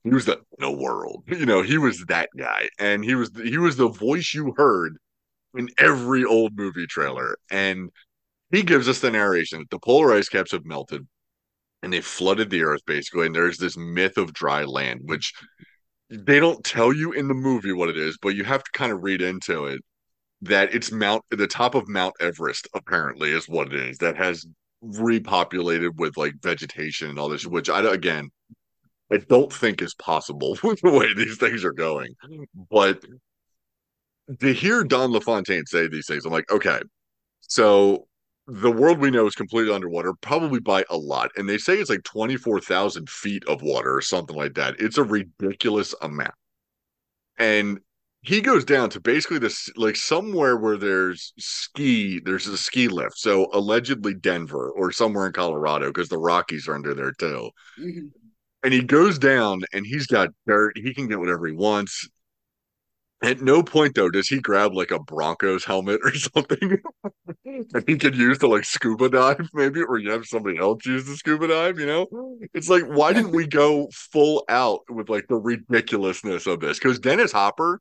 He 0.05 0.11
was 0.11 0.25
the 0.25 0.41
no 0.59 0.71
world. 0.71 1.25
You 1.27 1.47
know 1.47 1.63
he 1.63 1.79
was 1.79 2.05
that 2.09 2.29
guy. 2.39 2.69
And 2.79 3.05
he 3.05 3.15
was 3.15 3.31
he 3.43 3.59
was 3.59 3.77
the 3.77 3.89
voice 3.89 4.33
you 4.35 4.55
heard 4.57 4.97
in 5.57 5.69
every 5.79 6.25
old 6.25 6.57
movie 6.57 6.87
trailer. 6.87 7.37
And 7.51 7.91
he 8.51 8.63
gives 8.63 8.89
us 8.89 9.01
the 9.01 9.11
narration 9.11 9.61
that 9.61 9.71
the 9.71 9.79
polar 9.79 10.15
ice 10.15 10.29
caps 10.29 10.53
have 10.53 10.65
melted 10.65 11.07
and 11.83 11.93
they 11.93 12.01
flooded 12.01 12.51
the 12.51 12.63
earth 12.63 12.83
basically 12.87 13.27
and 13.27 13.35
there's 13.35 13.59
this 13.59 13.77
myth 13.77 14.17
of 14.17 14.33
dry 14.33 14.65
land 14.65 15.01
which 15.05 15.33
they 16.11 16.41
don't 16.41 16.65
tell 16.65 16.93
you 16.93 17.13
in 17.13 17.29
the 17.29 17.35
movie 17.35 17.73
what 17.73 17.89
it 17.89 17.97
is 17.97 18.19
but 18.21 18.35
you 18.35 18.45
have 18.45 18.65
to 18.65 18.71
kind 18.73 18.93
of 18.93 19.03
read 19.03 19.23
into 19.23 19.67
it 19.67 19.81
that 20.43 20.74
it's 20.74 20.93
Mount 20.93 21.24
the 21.30 21.47
top 21.47 21.74
of 21.74 21.89
Mount 21.89 22.14
Everest 22.20 22.68
apparently 22.74 23.32
is 23.32 23.49
what 23.49 23.72
it 23.72 23.80
is 23.80 23.99
that 23.99 24.16
has 24.16 24.47
repopulated 24.84 25.97
with 25.97 26.16
like 26.16 26.34
vegetation 26.41 27.11
and 27.11 27.18
all 27.18 27.28
this 27.28 27.47
which 27.47 27.68
I 27.68 27.80
again 27.93 28.30
I 29.12 29.16
don't 29.16 29.53
think 29.53 29.82
is 29.82 29.95
possible 29.95 30.57
with 30.62 30.80
the 30.80 30.91
way 30.91 31.12
these 31.14 31.39
things 31.39 31.64
are 31.64 31.72
going. 31.72 32.14
But 32.70 33.05
to 34.41 34.53
hear 34.53 34.84
Don 34.84 35.11
LaFontaine 35.11 35.66
say 35.66 35.89
these 35.89 36.07
things 36.07 36.24
I'm 36.24 36.32
like 36.32 36.51
okay 36.53 36.80
so 37.41 38.07
the 38.47 38.70
world 38.70 38.99
we 38.99 39.11
know 39.11 39.26
is 39.26 39.34
completely 39.34 39.74
underwater 39.74 40.14
probably 40.14 40.61
by 40.61 40.84
a 40.89 40.97
lot 40.97 41.30
and 41.36 41.49
they 41.49 41.59
say 41.59 41.74
it's 41.74 41.91
like 41.91 42.05
24,000 42.05 43.09
feet 43.11 43.45
of 43.47 43.61
water 43.61 43.95
or 43.95 44.01
something 44.01 44.36
like 44.36 44.55
that. 44.55 44.80
It's 44.80 44.97
a 44.97 45.05
ridiculous 45.05 45.95
amount. 46.01 46.32
And 47.36 47.80
he 48.23 48.41
goes 48.41 48.64
down 48.64 48.91
to 48.91 49.01
basically 49.01 49.39
this 49.39 49.71
like 49.77 49.97
somewhere 49.97 50.57
where 50.57 50.77
there's 50.77 51.33
ski 51.39 52.21
there's 52.25 52.47
a 52.47 52.59
ski 52.59 52.89
lift 52.89 53.16
so 53.19 53.49
allegedly 53.53 54.14
denver 54.14 54.71
or 54.71 54.91
somewhere 54.93 55.27
in 55.27 55.33
colorado 55.33 55.87
because 55.89 56.09
the 56.09 56.19
rockies 56.19 56.69
are 56.69 56.75
under 56.75 56.95
there 56.95 57.12
too 57.12 57.51
Mhm. 57.79 58.11
and 58.64 58.75
he 58.75 58.83
goes 58.83 59.19
down 59.19 59.62
and 59.73 59.87
he's 59.87 60.07
got 60.07 60.31
dirt. 60.47 60.77
He 60.77 60.93
can 60.95 61.07
get 61.09 61.19
whatever 61.21 61.47
he 61.47 61.55
wants. 61.55 62.09
At 63.21 63.41
no 63.41 63.64
point 63.64 63.95
though 63.97 64.11
does 64.11 64.29
he 64.29 64.39
grab 64.41 64.75
like 64.75 64.93
a 64.93 65.01
Broncos 65.01 65.64
helmet 65.64 66.01
or 66.05 66.14
something 66.14 66.79
that 67.45 67.85
he 67.87 67.97
could 67.99 68.16
use 68.16 68.39
to 68.39 68.47
like 68.49 68.64
scuba 68.64 69.09
dive, 69.09 69.49
maybe, 69.53 69.83
or 69.83 69.99
you 69.99 70.11
have 70.11 70.25
somebody 70.27 70.57
else 70.59 70.87
use 70.87 71.05
the 71.07 71.16
scuba 71.16 71.49
dive, 71.49 71.79
you 71.81 71.87
know? 71.87 72.07
It's 72.55 72.69
like, 72.69 72.85
why 72.85 73.12
didn't 73.12 73.33
we 73.33 73.47
go 73.49 73.89
full 73.93 74.45
out 74.49 74.81
with 74.89 75.09
like 75.09 75.27
the 75.29 75.37
ridiculousness 75.37 76.47
of 76.47 76.61
this? 76.61 76.79
Because 76.79 77.01
Dennis 77.01 77.33
Hopper 77.33 77.81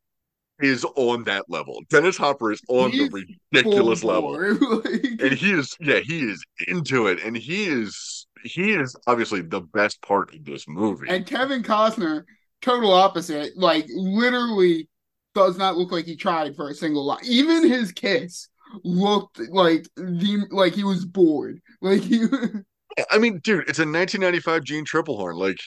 is 0.60 0.86
on 0.96 1.24
that 1.26 1.46
level. 1.50 1.82
Dennis 1.90 2.18
Hopper 2.18 2.52
is 2.52 2.62
on 2.68 2.92
He's 2.92 3.10
the 3.10 3.26
ridiculous 3.54 4.04
level. 4.04 4.36
And 4.36 5.34
he 5.34 5.52
is 5.52 5.76
yeah, 5.80 6.00
he 6.00 6.20
is 6.20 6.44
into 6.68 7.08
it. 7.08 7.22
And 7.24 7.38
he 7.38 7.66
is 7.66 8.28
he 8.44 8.74
is 8.74 8.96
obviously 9.08 9.42
the 9.42 9.62
best 9.62 10.02
part 10.02 10.34
of 10.34 10.46
this 10.46 10.68
movie. 10.68 11.08
And 11.10 11.26
Kevin 11.26 11.64
Costner, 11.64 12.24
total 12.62 12.92
opposite, 12.92 13.58
like 13.58 13.86
literally 13.90 14.88
does 15.36 15.58
not 15.58 15.78
look 15.78 15.92
like 15.92 16.06
he 16.06 16.16
tried 16.16 16.56
for 16.56 16.70
a 16.70 16.74
single 16.74 17.06
line. 17.06 17.20
Even 17.24 17.68
his 17.68 17.92
kiss 17.92 18.50
looked 18.84 19.40
like 19.50 19.88
the 19.96 20.48
like 20.52 20.74
he 20.74 20.84
was 20.84 21.06
bored. 21.06 21.62
Like 21.82 22.02
he 22.02 22.26
I 23.12 23.18
mean, 23.20 23.40
dude, 23.44 23.70
it's 23.70 23.80
a 23.80 23.86
1995 23.86 24.64
Jeanne 24.64 24.86
Tripplehorn. 24.86 25.36
Like, 25.36 25.60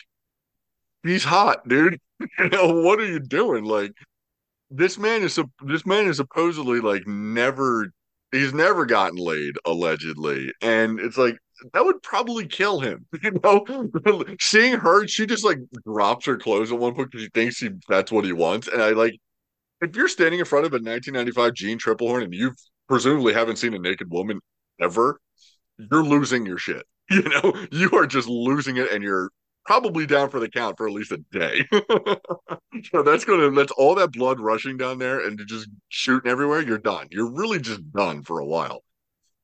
he's 1.03 1.25
hot, 1.25 1.67
dude. 1.69 2.01
You 2.39 2.51
know 2.51 2.83
what 2.83 3.01
are 3.01 3.07
you 3.07 3.19
doing? 3.19 3.65
Like, 3.65 3.93
this 4.71 4.99
man 4.99 5.23
is 5.23 5.39
this 5.63 5.87
man 5.87 6.07
is 6.07 6.17
supposedly 6.17 6.81
like 6.81 7.07
never. 7.07 7.93
He's 8.33 8.55
never 8.55 8.87
gotten 8.87 9.19
laid, 9.19 9.57
allegedly, 9.65 10.53
and 10.63 11.01
it's 11.01 11.19
like 11.19 11.37
that 11.73 11.85
would 11.85 12.03
probably 12.03 12.47
kill 12.47 12.81
him. 12.81 13.07
You 13.23 13.33
know, 13.43 13.67
seeing 14.41 14.79
her, 14.79 15.07
she 15.09 15.27
just 15.27 15.45
like 15.45 15.59
drops 15.85 16.27
her 16.27 16.37
clothes 16.37 16.71
at 16.73 16.79
one 16.79 16.95
point 16.95 17.11
because 17.11 17.25
she 17.25 17.31
thinks 17.35 17.59
he 17.59 17.71
that's 17.89 18.13
what 18.13 18.25
he 18.25 18.33
wants, 18.33 18.69
and 18.69 18.83
I 18.83 18.91
like. 18.91 19.15
If 19.83 19.97
you're 19.97 20.09
standing 20.09 20.41
in 20.41 20.47
front 20.47 20.67
of 20.67 20.73
a 20.73 20.77
1995 20.77 21.55
Jeanne 21.55 21.79
Tripplehorn 21.79 22.25
and 22.25 22.35
you 22.35 22.53
presumably 22.89 23.33
haven't 23.33 23.57
seen 23.57 23.73
a 23.75 23.79
naked 23.79 24.11
woman 24.11 24.41
ever, 24.79 25.19
you're 25.79 26.05
losing 26.05 26.47
your 26.47 26.59
shit. 26.59 26.85
You 27.11 27.23
know, 27.23 27.67
you 27.73 27.91
are 27.99 28.07
just 28.07 28.29
losing 28.29 28.77
it, 28.77 28.93
and 28.93 29.03
you're 29.03 29.31
probably 29.67 30.07
down 30.07 30.31
for 30.31 30.41
the 30.41 30.49
count 30.49 30.77
for 30.77 30.87
at 30.89 30.93
least 30.95 31.13
a 31.13 31.19
day. 31.33 31.65
so 32.93 33.03
that's 33.03 33.25
gonna 33.25 33.51
that's 33.51 33.73
all 33.73 33.95
that 33.97 34.13
blood 34.13 34.41
rushing 34.41 34.77
down 34.77 34.99
there 34.99 35.21
and 35.27 35.41
just 35.47 35.69
shooting 35.89 36.31
everywhere. 36.31 36.61
You're 36.63 36.79
done. 36.79 37.07
You're 37.11 37.31
really 37.31 37.61
just 37.61 37.91
done 37.93 38.23
for 38.23 38.41
a 38.41 38.47
while, 38.47 38.83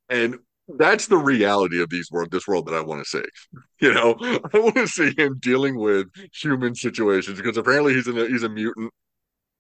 and 0.09 0.37
that's 0.77 1.07
the 1.07 1.17
reality 1.17 1.81
of 1.81 1.91
these 1.91 2.11
world 2.11 2.31
this 2.31 2.47
world 2.49 2.67
that 2.67 2.75
I 2.75 2.81
want 2.81 3.05
to 3.05 3.09
see. 3.09 3.25
You 3.79 3.93
know, 3.93 4.17
I 4.55 4.59
want 4.59 4.75
to 4.77 4.89
see 4.89 5.13
him 5.19 5.37
dealing 5.39 5.79
with 5.79 6.07
human 6.35 6.75
situations 6.75 7.37
because 7.37 7.59
apparently 7.59 7.93
he's 7.93 8.09
a 8.09 8.27
he's 8.27 8.43
a 8.43 8.49
mutant 8.49 8.91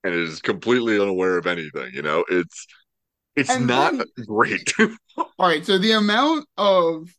and 0.05 0.15
is 0.15 0.41
completely 0.41 0.99
unaware 0.99 1.37
of 1.37 1.47
anything. 1.47 1.91
You 1.93 2.01
know, 2.01 2.25
it's 2.31 2.67
it's 3.37 3.51
And 3.51 3.67
not 3.67 3.93
then- 3.93 4.07
great. 4.27 4.73
All 5.19 5.29
right, 5.39 5.65
so 5.67 5.77
the 5.77 5.93
amount 5.93 6.47
of 6.57 7.11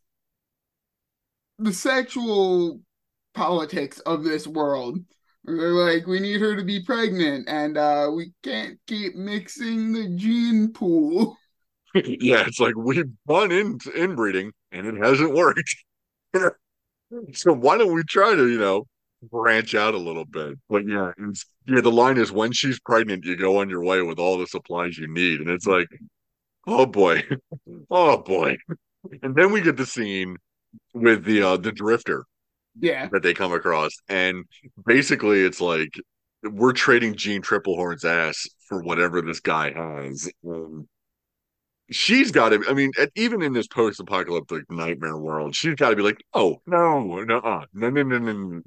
the 1.60 1.72
sexual 1.72 2.80
politics 3.38 4.00
of 4.00 4.24
this 4.24 4.48
world. 4.48 4.98
They're 5.44 5.70
like, 5.72 6.06
we 6.06 6.18
need 6.18 6.40
her 6.40 6.56
to 6.56 6.64
be 6.64 6.82
pregnant, 6.82 7.48
and 7.48 7.78
uh, 7.78 8.10
we 8.14 8.32
can't 8.42 8.78
keep 8.88 9.14
mixing 9.14 9.92
the 9.92 10.08
gene 10.16 10.72
pool. 10.72 11.36
yeah, 11.94 12.44
it's 12.46 12.58
like 12.58 12.74
we've 12.76 13.10
done 13.26 13.52
in 13.52 13.78
inbreeding 13.96 14.52
and 14.72 14.86
it 14.86 14.96
hasn't 14.96 15.34
worked. 15.34 15.74
so 16.34 17.52
why 17.52 17.78
don't 17.78 17.94
we 17.94 18.02
try 18.02 18.34
to, 18.34 18.48
you 18.48 18.58
know, 18.58 18.86
branch 19.30 19.74
out 19.74 19.94
a 19.94 19.98
little 19.98 20.26
bit? 20.26 20.58
But 20.68 20.86
yeah, 20.86 21.12
yeah, 21.66 21.80
the 21.80 21.90
line 21.90 22.18
is 22.18 22.30
when 22.30 22.52
she's 22.52 22.80
pregnant, 22.80 23.24
you 23.24 23.36
go 23.36 23.58
on 23.58 23.70
your 23.70 23.82
way 23.82 24.02
with 24.02 24.18
all 24.18 24.36
the 24.36 24.46
supplies 24.48 24.98
you 24.98 25.08
need. 25.08 25.40
And 25.40 25.48
it's 25.48 25.66
like, 25.66 25.88
oh 26.66 26.84
boy, 26.86 27.22
oh 27.90 28.18
boy. 28.18 28.56
And 29.22 29.34
then 29.34 29.52
we 29.52 29.60
get 29.60 29.76
the 29.76 29.86
scene 29.86 30.36
with 30.92 31.24
the 31.24 31.42
uh 31.42 31.56
the 31.56 31.72
drifter 31.72 32.24
Yeah, 32.80 33.08
that 33.12 33.22
they 33.22 33.34
come 33.34 33.52
across. 33.52 33.92
And 34.08 34.44
basically 34.86 35.40
it's 35.40 35.60
like 35.60 35.98
we're 36.42 36.72
trading 36.72 37.14
Jeanne 37.14 37.42
Tripplehorn's 37.42 38.04
ass 38.04 38.46
for 38.68 38.82
whatever 38.82 39.22
this 39.22 39.40
guy 39.40 39.72
has. 39.72 40.30
And 40.44 40.86
she's 41.90 42.30
got 42.30 42.50
to, 42.50 42.62
I 42.68 42.74
mean, 42.74 42.92
even 43.14 43.42
in 43.42 43.52
this 43.52 43.66
post 43.66 44.00
apocalyptic 44.00 44.70
nightmare 44.70 45.16
world, 45.16 45.54
she's 45.54 45.74
got 45.74 45.90
to 45.90 45.96
be 45.96 46.02
like, 46.02 46.22
oh, 46.34 46.60
no, 46.66 47.02
no, 47.02 47.24
no, 47.24 47.64
no, 47.72 47.90
no, 47.90 48.02
no, 48.02 48.18
no. 48.18 48.62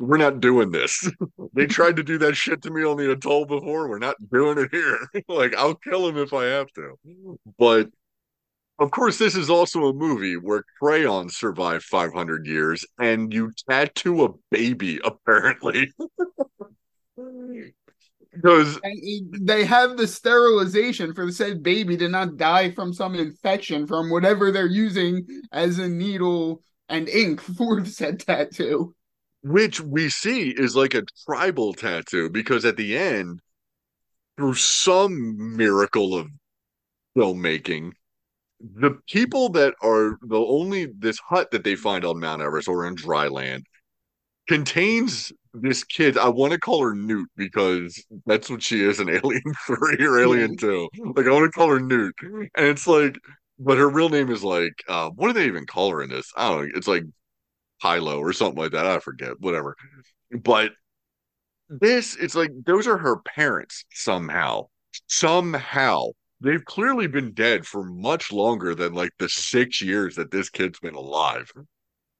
We're 0.00 0.16
not 0.16 0.40
doing 0.40 0.70
this. 0.70 1.08
they 1.52 1.66
tried 1.66 1.96
to 1.96 2.02
do 2.02 2.18
that 2.18 2.34
shit 2.34 2.62
to 2.62 2.70
me 2.70 2.82
on 2.82 2.96
the 2.96 3.12
atoll 3.12 3.44
before. 3.44 3.88
We're 3.88 3.98
not 3.98 4.16
doing 4.32 4.58
it 4.58 4.70
here. 4.72 4.98
like, 5.28 5.54
I'll 5.54 5.76
kill 5.76 6.08
him 6.08 6.16
if 6.16 6.32
I 6.32 6.46
have 6.46 6.72
to. 6.72 6.96
But 7.58 7.90
of 8.82 8.90
course, 8.90 9.16
this 9.18 9.36
is 9.36 9.48
also 9.48 9.86
a 9.86 9.92
movie 9.94 10.36
where 10.36 10.64
crayons 10.80 11.36
survive 11.36 11.82
500 11.84 12.46
years 12.46 12.84
and 12.98 13.32
you 13.32 13.52
tattoo 13.70 14.24
a 14.24 14.28
baby, 14.50 15.00
apparently. 15.04 15.92
Because 18.32 18.80
they 19.40 19.64
have 19.64 19.96
the 19.96 20.06
sterilization 20.06 21.14
for 21.14 21.26
the 21.26 21.32
said 21.32 21.62
baby 21.62 21.96
to 21.98 22.08
not 22.08 22.36
die 22.36 22.70
from 22.72 22.92
some 22.92 23.14
infection 23.14 23.86
from 23.86 24.10
whatever 24.10 24.50
they're 24.50 24.66
using 24.66 25.26
as 25.52 25.78
a 25.78 25.86
needle 25.88 26.62
and 26.88 27.08
ink 27.08 27.40
for 27.56 27.80
the 27.80 27.90
said 27.90 28.20
tattoo. 28.20 28.94
which 29.42 29.80
we 29.80 30.08
see 30.08 30.50
is 30.50 30.74
like 30.74 30.94
a 30.94 31.04
tribal 31.26 31.72
tattoo 31.74 32.30
because 32.30 32.64
at 32.64 32.76
the 32.76 32.96
end 32.96 33.40
through 34.36 34.54
some 34.54 35.56
miracle 35.56 36.14
of 36.14 36.28
filmmaking 37.16 37.92
the 38.62 38.92
people 39.08 39.48
that 39.50 39.74
are 39.82 40.18
the 40.22 40.38
only 40.38 40.86
this 40.98 41.18
hut 41.18 41.50
that 41.50 41.64
they 41.64 41.74
find 41.74 42.04
on 42.04 42.20
mount 42.20 42.42
everest 42.42 42.68
or 42.68 42.86
in 42.86 42.94
dry 42.94 43.28
land 43.28 43.66
contains 44.48 45.32
this 45.54 45.84
kid 45.84 46.16
i 46.16 46.28
want 46.28 46.52
to 46.52 46.58
call 46.58 46.82
her 46.82 46.94
newt 46.94 47.28
because 47.36 48.02
that's 48.26 48.48
what 48.48 48.62
she 48.62 48.82
is 48.82 49.00
in 49.00 49.08
alien 49.10 49.42
3 49.66 50.06
or 50.06 50.20
alien 50.20 50.56
2 50.56 50.88
like 51.16 51.26
i 51.26 51.30
want 51.30 51.44
to 51.44 51.50
call 51.50 51.68
her 51.68 51.80
newt 51.80 52.14
and 52.22 52.66
it's 52.66 52.86
like 52.86 53.16
but 53.58 53.78
her 53.78 53.88
real 53.88 54.08
name 54.08 54.30
is 54.30 54.42
like 54.42 54.72
uh 54.88 55.10
what 55.10 55.28
do 55.28 55.32
they 55.32 55.46
even 55.46 55.66
call 55.66 55.90
her 55.90 56.02
in 56.02 56.10
this 56.10 56.30
i 56.36 56.48
don't 56.48 56.62
know 56.62 56.70
it's 56.74 56.88
like 56.88 57.04
Hilo 57.82 58.18
or 58.18 58.32
something 58.32 58.62
like 58.62 58.72
that. 58.72 58.86
I 58.86 58.98
forget, 59.00 59.40
whatever. 59.40 59.76
But 60.30 60.72
this, 61.68 62.16
it's 62.16 62.34
like 62.34 62.52
those 62.64 62.86
are 62.86 62.98
her 62.98 63.16
parents 63.18 63.84
somehow. 63.90 64.68
Somehow. 65.08 66.10
They've 66.42 66.64
clearly 66.64 67.06
been 67.06 67.32
dead 67.32 67.66
for 67.66 67.84
much 67.84 68.32
longer 68.32 68.74
than 68.74 68.94
like 68.94 69.10
the 69.18 69.28
six 69.28 69.80
years 69.80 70.16
that 70.16 70.30
this 70.30 70.50
kid's 70.50 70.80
been 70.80 70.94
alive. 70.94 71.50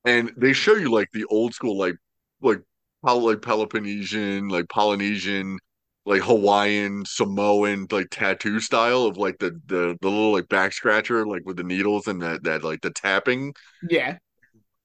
And 0.05 0.33
they 0.37 0.53
show 0.53 0.75
you 0.75 0.91
like 0.93 1.09
the 1.13 1.25
old 1.27 1.55
school, 1.55 1.79
like 1.79 1.97
like 2.43 2.61
like 3.05 3.43
Peloponnesian, 3.43 4.49
like 4.49 4.69
Polynesian, 4.69 5.59
like 6.07 6.23
Hawaiian, 6.23 7.05
Samoan, 7.07 7.87
like 7.91 8.09
tattoo 8.11 8.61
style 8.61 9.05
of 9.05 9.17
like 9.17 9.39
the 9.39 9.51
the 9.67 9.97
the 10.01 10.09
little 10.11 10.33
like 10.33 10.49
back 10.49 10.73
scratcher, 10.73 11.27
like 11.27 11.43
with 11.47 11.57
the 11.57 11.65
needles 11.65 12.07
and 12.09 12.23
that 12.23 12.45
that 12.45 12.65
like 12.65 12.81
the 12.83 12.91
tapping. 12.91 13.55
Yeah, 13.89 14.19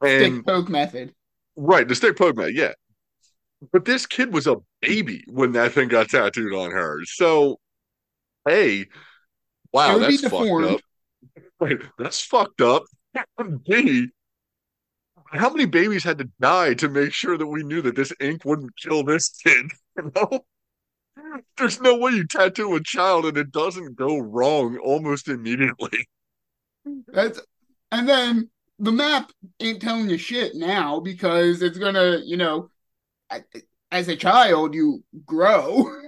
And 0.01 0.23
stick 0.23 0.45
poke 0.45 0.69
method. 0.69 1.13
Right, 1.55 1.87
the 1.87 1.95
stick 1.95 2.17
poke 2.17 2.35
method. 2.37 2.55
yeah. 2.55 2.73
But 3.71 3.85
this 3.85 4.05
kid 4.05 4.33
was 4.33 4.47
a 4.47 4.57
baby 4.81 5.23
when 5.27 5.53
that 5.53 5.73
thing 5.73 5.87
got 5.89 6.09
tattooed 6.09 6.53
on 6.53 6.71
her. 6.71 6.99
So, 7.05 7.59
It 8.47 8.89
wow, 9.77 9.97
that's 9.99 10.21
fucked 10.21 10.63
up. 10.63 10.81
Right, 11.59 11.77
that's 11.97 12.21
fucked 12.21 12.61
up. 12.61 12.83
B, 13.65 14.09
how 15.31 15.49
many 15.49 15.65
babies 15.65 16.03
had 16.03 16.17
to 16.19 16.29
die 16.39 16.73
to 16.75 16.89
make 16.89 17.13
sure 17.13 17.37
that 17.37 17.47
we 17.47 17.63
knew 17.63 17.81
that 17.81 17.95
this 17.95 18.13
ink 18.19 18.45
wouldn't 18.45 18.75
kill 18.77 19.03
this 19.03 19.29
kid? 19.29 19.67
You 19.97 20.11
know? 20.15 20.45
There's 21.57 21.81
no 21.81 21.97
way 21.97 22.11
you 22.11 22.27
tattoo 22.27 22.75
a 22.75 22.83
child 22.83 23.25
and 23.25 23.35
it 23.35 23.51
doesn't 23.51 23.95
go 23.95 24.19
wrong 24.19 24.77
almost 24.77 25.27
immediately. 25.27 26.07
That's 27.07 27.41
and 27.91 28.07
then 28.07 28.51
the 28.77 28.91
map 28.91 29.31
ain't 29.59 29.81
telling 29.81 30.07
you 30.07 30.19
shit 30.19 30.53
now 30.53 30.99
because 30.99 31.63
it's 31.63 31.79
gonna, 31.79 32.19
you 32.23 32.37
know, 32.37 32.69
as 33.91 34.07
a 34.07 34.15
child 34.15 34.75
you 34.75 35.03
grow. 35.25 35.83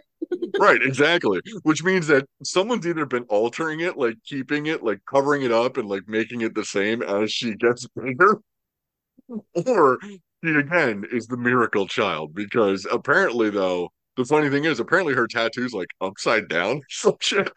Right, 0.60 0.82
exactly. 0.82 1.40
Which 1.64 1.84
means 1.84 2.08
that 2.08 2.26
someone's 2.44 2.86
either 2.86 3.06
been 3.06 3.24
altering 3.24 3.80
it, 3.80 3.98
like 3.98 4.16
keeping 4.26 4.68
it, 4.68 4.84
like 4.84 5.00
covering 5.10 5.42
it 5.44 5.52
up 5.52 5.78
and 5.78 5.90
like 5.90 6.08
making 6.08 6.42
it 6.42 6.54
the 6.54 6.66
same 6.66 7.02
as 7.02 7.32
she 7.32 7.56
gets 7.56 7.88
bigger, 7.96 8.40
or 9.66 9.98
she 10.44 10.52
again 10.52 11.06
is 11.12 11.28
the 11.28 11.38
miracle 11.38 11.88
child. 11.88 12.36
Because 12.36 12.86
apparently, 12.92 13.50
though, 13.50 13.90
the 14.18 14.26
funny 14.26 14.50
thing 14.50 14.66
is, 14.66 14.80
apparently 14.80 15.14
her 15.14 15.28
tattoo's 15.28 15.74
like 15.74 15.90
upside 16.02 16.48
down. 16.48 16.78
or 16.78 16.82
Some 16.90 17.18
shit. 17.22 17.52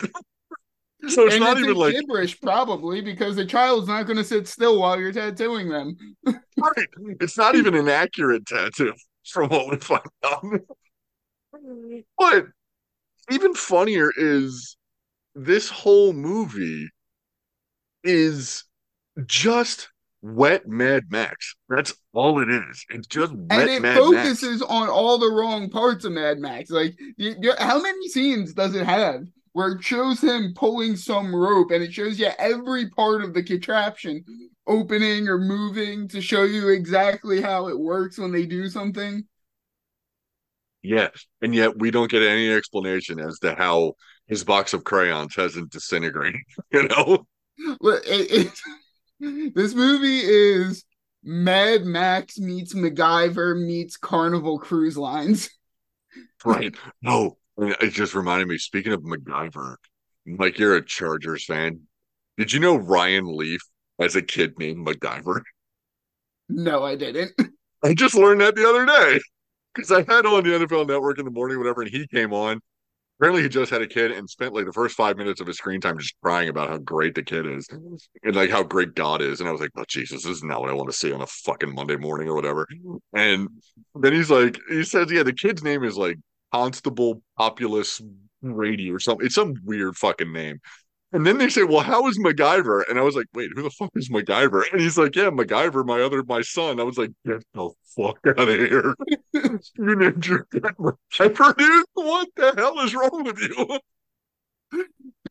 So 1.08 1.26
it's 1.26 1.34
and 1.34 1.42
not 1.42 1.56
it's 1.56 1.64
even 1.64 1.76
like 1.76 1.94
gibberish, 1.94 2.40
probably 2.40 3.00
because 3.00 3.34
the 3.34 3.44
child's 3.44 3.88
not 3.88 4.04
going 4.04 4.18
to 4.18 4.24
sit 4.24 4.46
still 4.46 4.78
while 4.78 4.98
you're 5.00 5.12
tattooing 5.12 5.68
them. 5.68 5.96
right. 6.24 6.88
It's 7.20 7.36
not 7.36 7.56
even 7.56 7.74
an 7.74 7.88
accurate 7.88 8.46
tattoo 8.46 8.92
from 9.26 9.48
what 9.48 9.68
we 9.68 9.76
find 9.78 10.02
out. 10.24 10.44
But 12.16 12.46
even 13.30 13.54
funnier 13.54 14.10
is 14.16 14.76
this 15.34 15.68
whole 15.68 16.12
movie 16.12 16.88
is 18.04 18.64
just 19.26 19.88
wet 20.22 20.66
Mad 20.68 21.04
Max. 21.10 21.54
That's 21.68 21.94
all 22.12 22.40
it 22.40 22.48
is. 22.50 22.84
It's 22.90 23.06
just 23.06 23.32
wet 23.32 23.60
and 23.60 23.70
it 23.70 23.82
Mad 23.82 23.96
focuses 23.96 24.60
Max. 24.60 24.70
on 24.70 24.88
all 24.88 25.18
the 25.18 25.30
wrong 25.30 25.68
parts 25.70 26.04
of 26.04 26.12
Mad 26.12 26.38
Max. 26.38 26.70
Like, 26.70 26.94
you, 27.16 27.34
you- 27.40 27.54
how 27.58 27.80
many 27.80 28.08
scenes 28.08 28.54
does 28.54 28.74
it 28.74 28.84
have 28.86 29.24
where 29.52 29.72
it 29.72 29.82
shows 29.82 30.20
him 30.22 30.54
pulling 30.56 30.96
some 30.96 31.34
rope 31.34 31.70
and 31.70 31.82
it 31.82 31.92
shows 31.92 32.18
you 32.18 32.30
every 32.38 32.88
part 32.90 33.22
of 33.22 33.34
the 33.34 33.42
contraption 33.42 34.24
opening 34.66 35.28
or 35.28 35.38
moving 35.38 36.08
to 36.08 36.22
show 36.22 36.44
you 36.44 36.68
exactly 36.70 37.40
how 37.40 37.68
it 37.68 37.78
works 37.78 38.18
when 38.18 38.32
they 38.32 38.46
do 38.46 38.68
something? 38.68 39.24
Yes. 40.82 41.26
And 41.40 41.54
yet 41.54 41.78
we 41.78 41.90
don't 41.90 42.10
get 42.10 42.22
any 42.22 42.52
explanation 42.52 43.20
as 43.20 43.38
to 43.40 43.54
how 43.54 43.94
his 44.26 44.44
box 44.44 44.72
of 44.72 44.84
crayons 44.84 45.34
hasn't 45.34 45.70
disintegrated. 45.70 46.40
You 46.72 46.88
know? 46.88 47.26
Look, 47.80 48.02
it, 48.06 48.50
it, 49.20 49.54
this 49.54 49.74
movie 49.74 50.20
is 50.20 50.84
Mad 51.22 51.84
Max 51.84 52.38
meets 52.38 52.74
MacGyver 52.74 53.60
meets 53.60 53.96
Carnival 53.96 54.58
Cruise 54.58 54.96
Lines. 54.96 55.50
Right. 56.44 56.74
No. 57.00 57.38
It 57.56 57.90
just 57.92 58.14
reminded 58.14 58.48
me, 58.48 58.58
speaking 58.58 58.92
of 58.92 59.02
MacGyver, 59.02 59.76
like 60.26 60.58
you're 60.58 60.76
a 60.76 60.84
Chargers 60.84 61.44
fan. 61.44 61.82
Did 62.36 62.52
you 62.52 62.58
know 62.58 62.76
Ryan 62.76 63.34
Leaf 63.34 63.60
as 64.00 64.16
a 64.16 64.22
kid 64.22 64.58
named 64.58 64.84
MacGyver? 64.84 65.40
No, 66.48 66.82
I 66.82 66.96
didn't. 66.96 67.32
I 67.82 67.94
just 67.94 68.14
learned 68.16 68.40
that 68.40 68.56
the 68.56 68.68
other 68.68 68.84
day 68.84 69.20
because 69.74 69.90
I 69.90 69.98
had 69.98 70.26
on 70.26 70.44
the 70.44 70.50
NFL 70.50 70.86
Network 70.88 71.18
in 71.18 71.24
the 71.24 71.30
morning, 71.30 71.58
whatever, 71.58 71.82
and 71.82 71.90
he 71.90 72.06
came 72.06 72.32
on. 72.32 72.60
Apparently, 73.18 73.42
he 73.42 73.48
just 73.48 73.70
had 73.70 73.82
a 73.82 73.86
kid 73.86 74.10
and 74.10 74.28
spent 74.28 74.52
like 74.52 74.66
the 74.66 74.72
first 74.72 74.96
five 74.96 75.16
minutes 75.16 75.40
of 75.40 75.46
his 75.46 75.56
screen 75.56 75.80
time 75.80 75.96
just 75.96 76.16
crying 76.22 76.48
about 76.48 76.68
how 76.68 76.78
great 76.78 77.14
the 77.14 77.22
kid 77.22 77.46
is 77.46 77.68
and 78.24 78.34
like 78.34 78.50
how 78.50 78.64
great 78.64 78.94
God 78.94 79.22
is. 79.22 79.38
And 79.38 79.48
I 79.48 79.52
was 79.52 79.60
like, 79.60 79.70
oh, 79.76 79.84
Jesus, 79.86 80.24
this 80.24 80.36
is 80.38 80.42
not 80.42 80.60
what 80.60 80.70
I 80.70 80.74
want 80.74 80.90
to 80.90 80.96
see 80.96 81.12
on 81.12 81.20
a 81.20 81.26
fucking 81.26 81.72
Monday 81.72 81.96
morning 81.96 82.28
or 82.28 82.34
whatever. 82.34 82.66
And 83.12 83.48
then 83.94 84.12
he's 84.12 84.30
like, 84.30 84.58
he 84.68 84.82
says, 84.82 85.12
yeah, 85.12 85.22
the 85.22 85.32
kid's 85.32 85.62
name 85.62 85.84
is 85.84 85.96
like 85.96 86.16
Constable 86.52 87.22
Populus 87.38 88.00
Brady 88.42 88.90
or 88.90 88.98
something. 88.98 89.24
It's 89.24 89.36
some 89.36 89.54
weird 89.64 89.96
fucking 89.96 90.32
name. 90.32 90.58
And 91.12 91.26
then 91.26 91.38
they 91.38 91.48
say, 91.48 91.62
"Well, 91.62 91.80
how 91.80 92.08
is 92.08 92.18
MacGyver?" 92.18 92.84
And 92.88 92.98
I 92.98 93.02
was 93.02 93.14
like, 93.14 93.26
"Wait, 93.34 93.50
who 93.54 93.62
the 93.62 93.70
fuck 93.70 93.90
is 93.94 94.08
MacGyver?" 94.08 94.64
And 94.72 94.80
he's 94.80 94.96
like, 94.96 95.14
"Yeah, 95.14 95.30
MacGyver, 95.30 95.84
my 95.84 96.00
other, 96.00 96.22
my 96.24 96.40
son." 96.40 96.80
I 96.80 96.84
was 96.84 96.98
like, 96.98 97.10
"Get 97.26 97.44
the 97.52 97.70
fuck 97.96 98.18
out 98.26 98.38
of 98.38 98.48
here! 98.48 98.94
you 99.32 99.96
named 99.96 100.26
your 100.26 100.44
kid 100.44 100.62
MacGyver, 100.62 101.56
dude. 101.56 101.86
What 101.94 102.28
the 102.36 102.54
hell 102.56 102.80
is 102.80 102.94
wrong 102.94 103.24
with 103.24 103.38
you?" 103.40 103.78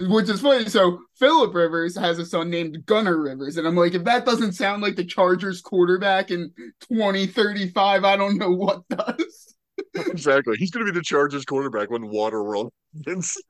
Which 0.01 0.29
is 0.29 0.41
funny. 0.41 0.69
So 0.69 0.99
Philip 1.17 1.53
Rivers 1.53 1.97
has 1.97 2.19
a 2.19 2.25
son 2.25 2.49
named 2.49 2.85
Gunner 2.85 3.21
Rivers, 3.21 3.57
and 3.57 3.67
I'm 3.67 3.75
like, 3.75 3.93
if 3.93 4.03
that 4.05 4.25
doesn't 4.25 4.53
sound 4.53 4.81
like 4.81 4.95
the 4.95 5.05
Chargers 5.05 5.61
quarterback 5.61 6.31
in 6.31 6.51
2035, 6.89 8.03
I 8.03 8.15
don't 8.17 8.37
know 8.37 8.51
what 8.51 8.87
does. 8.89 9.55
exactly. 9.93 10.57
He's 10.57 10.71
going 10.71 10.85
to 10.85 10.91
be 10.91 10.97
the 10.97 11.03
Chargers 11.03 11.45
quarterback 11.45 11.89
when 11.89 12.03
Waterworld 12.03 12.71
ends. 13.07 13.41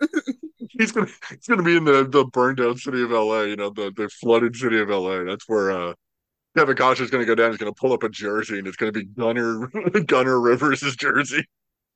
he's 0.78 0.92
gonna 0.92 1.08
he's 1.28 1.46
gonna 1.46 1.62
be 1.62 1.76
in 1.76 1.84
the 1.84 2.06
the 2.08 2.24
burned 2.26 2.58
down 2.58 2.76
city 2.76 3.02
of 3.02 3.12
LA, 3.12 3.42
you 3.42 3.56
know, 3.56 3.70
the 3.70 3.92
the 3.96 4.08
flooded 4.08 4.56
city 4.56 4.80
of 4.80 4.90
LA. 4.90 5.24
That's 5.24 5.48
where 5.48 5.70
uh 5.70 5.94
Kevin 6.56 6.76
is 6.78 7.10
gonna 7.10 7.24
go 7.24 7.34
down, 7.34 7.50
he's 7.50 7.58
gonna 7.58 7.72
pull 7.72 7.92
up 7.92 8.02
a 8.02 8.08
jersey 8.08 8.58
and 8.58 8.66
it's 8.66 8.76
gonna 8.76 8.92
be 8.92 9.04
Gunner 9.04 9.66
Gunner 10.06 10.40
Rivers' 10.40 10.96
jersey. 10.96 11.44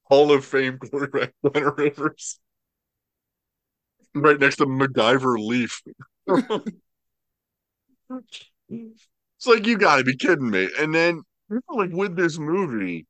Hall 0.05 0.33
of 0.33 0.45
Fame 0.45 0.79
quarterback 0.79 1.33
Gunner 1.53 1.75
Rivers. 1.77 2.41
Right 4.15 4.41
next 4.41 4.57
to 4.57 4.67
MacGyver 4.67 5.39
Leaf. 5.39 5.83
it's 8.69 9.47
like 9.47 9.67
you 9.67 9.79
gotta 9.79 10.03
be 10.05 10.17
kidding 10.17 10.51
me. 10.51 10.69
And 10.79 10.95
then 10.95 11.23
like 11.69 11.91
with 11.93 12.17
this 12.17 12.39
movie, 12.39 13.07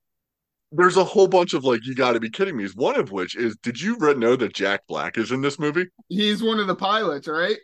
there's 0.72 0.96
a 0.96 1.04
whole 1.04 1.28
bunch 1.28 1.54
of 1.54 1.64
like, 1.64 1.84
you 1.84 1.94
got 1.94 2.12
to 2.12 2.20
be 2.20 2.30
kidding 2.30 2.56
me. 2.56 2.66
One 2.74 2.98
of 2.98 3.10
which 3.10 3.36
is, 3.36 3.56
did 3.62 3.80
you 3.80 3.96
know 3.98 4.36
that 4.36 4.54
Jack 4.54 4.82
Black 4.88 5.16
is 5.16 5.32
in 5.32 5.40
this 5.40 5.58
movie? 5.58 5.86
He's 6.08 6.42
one 6.42 6.58
of 6.58 6.66
the 6.66 6.74
pilots, 6.74 7.28
right? 7.28 7.56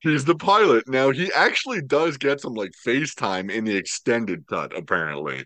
He's 0.00 0.24
the 0.24 0.34
pilot. 0.34 0.88
Now 0.88 1.10
he 1.10 1.32
actually 1.32 1.80
does 1.82 2.16
get 2.16 2.40
some 2.40 2.54
like 2.54 2.72
FaceTime 2.84 3.50
in 3.50 3.64
the 3.64 3.76
extended 3.76 4.46
cut, 4.48 4.76
apparently. 4.76 5.44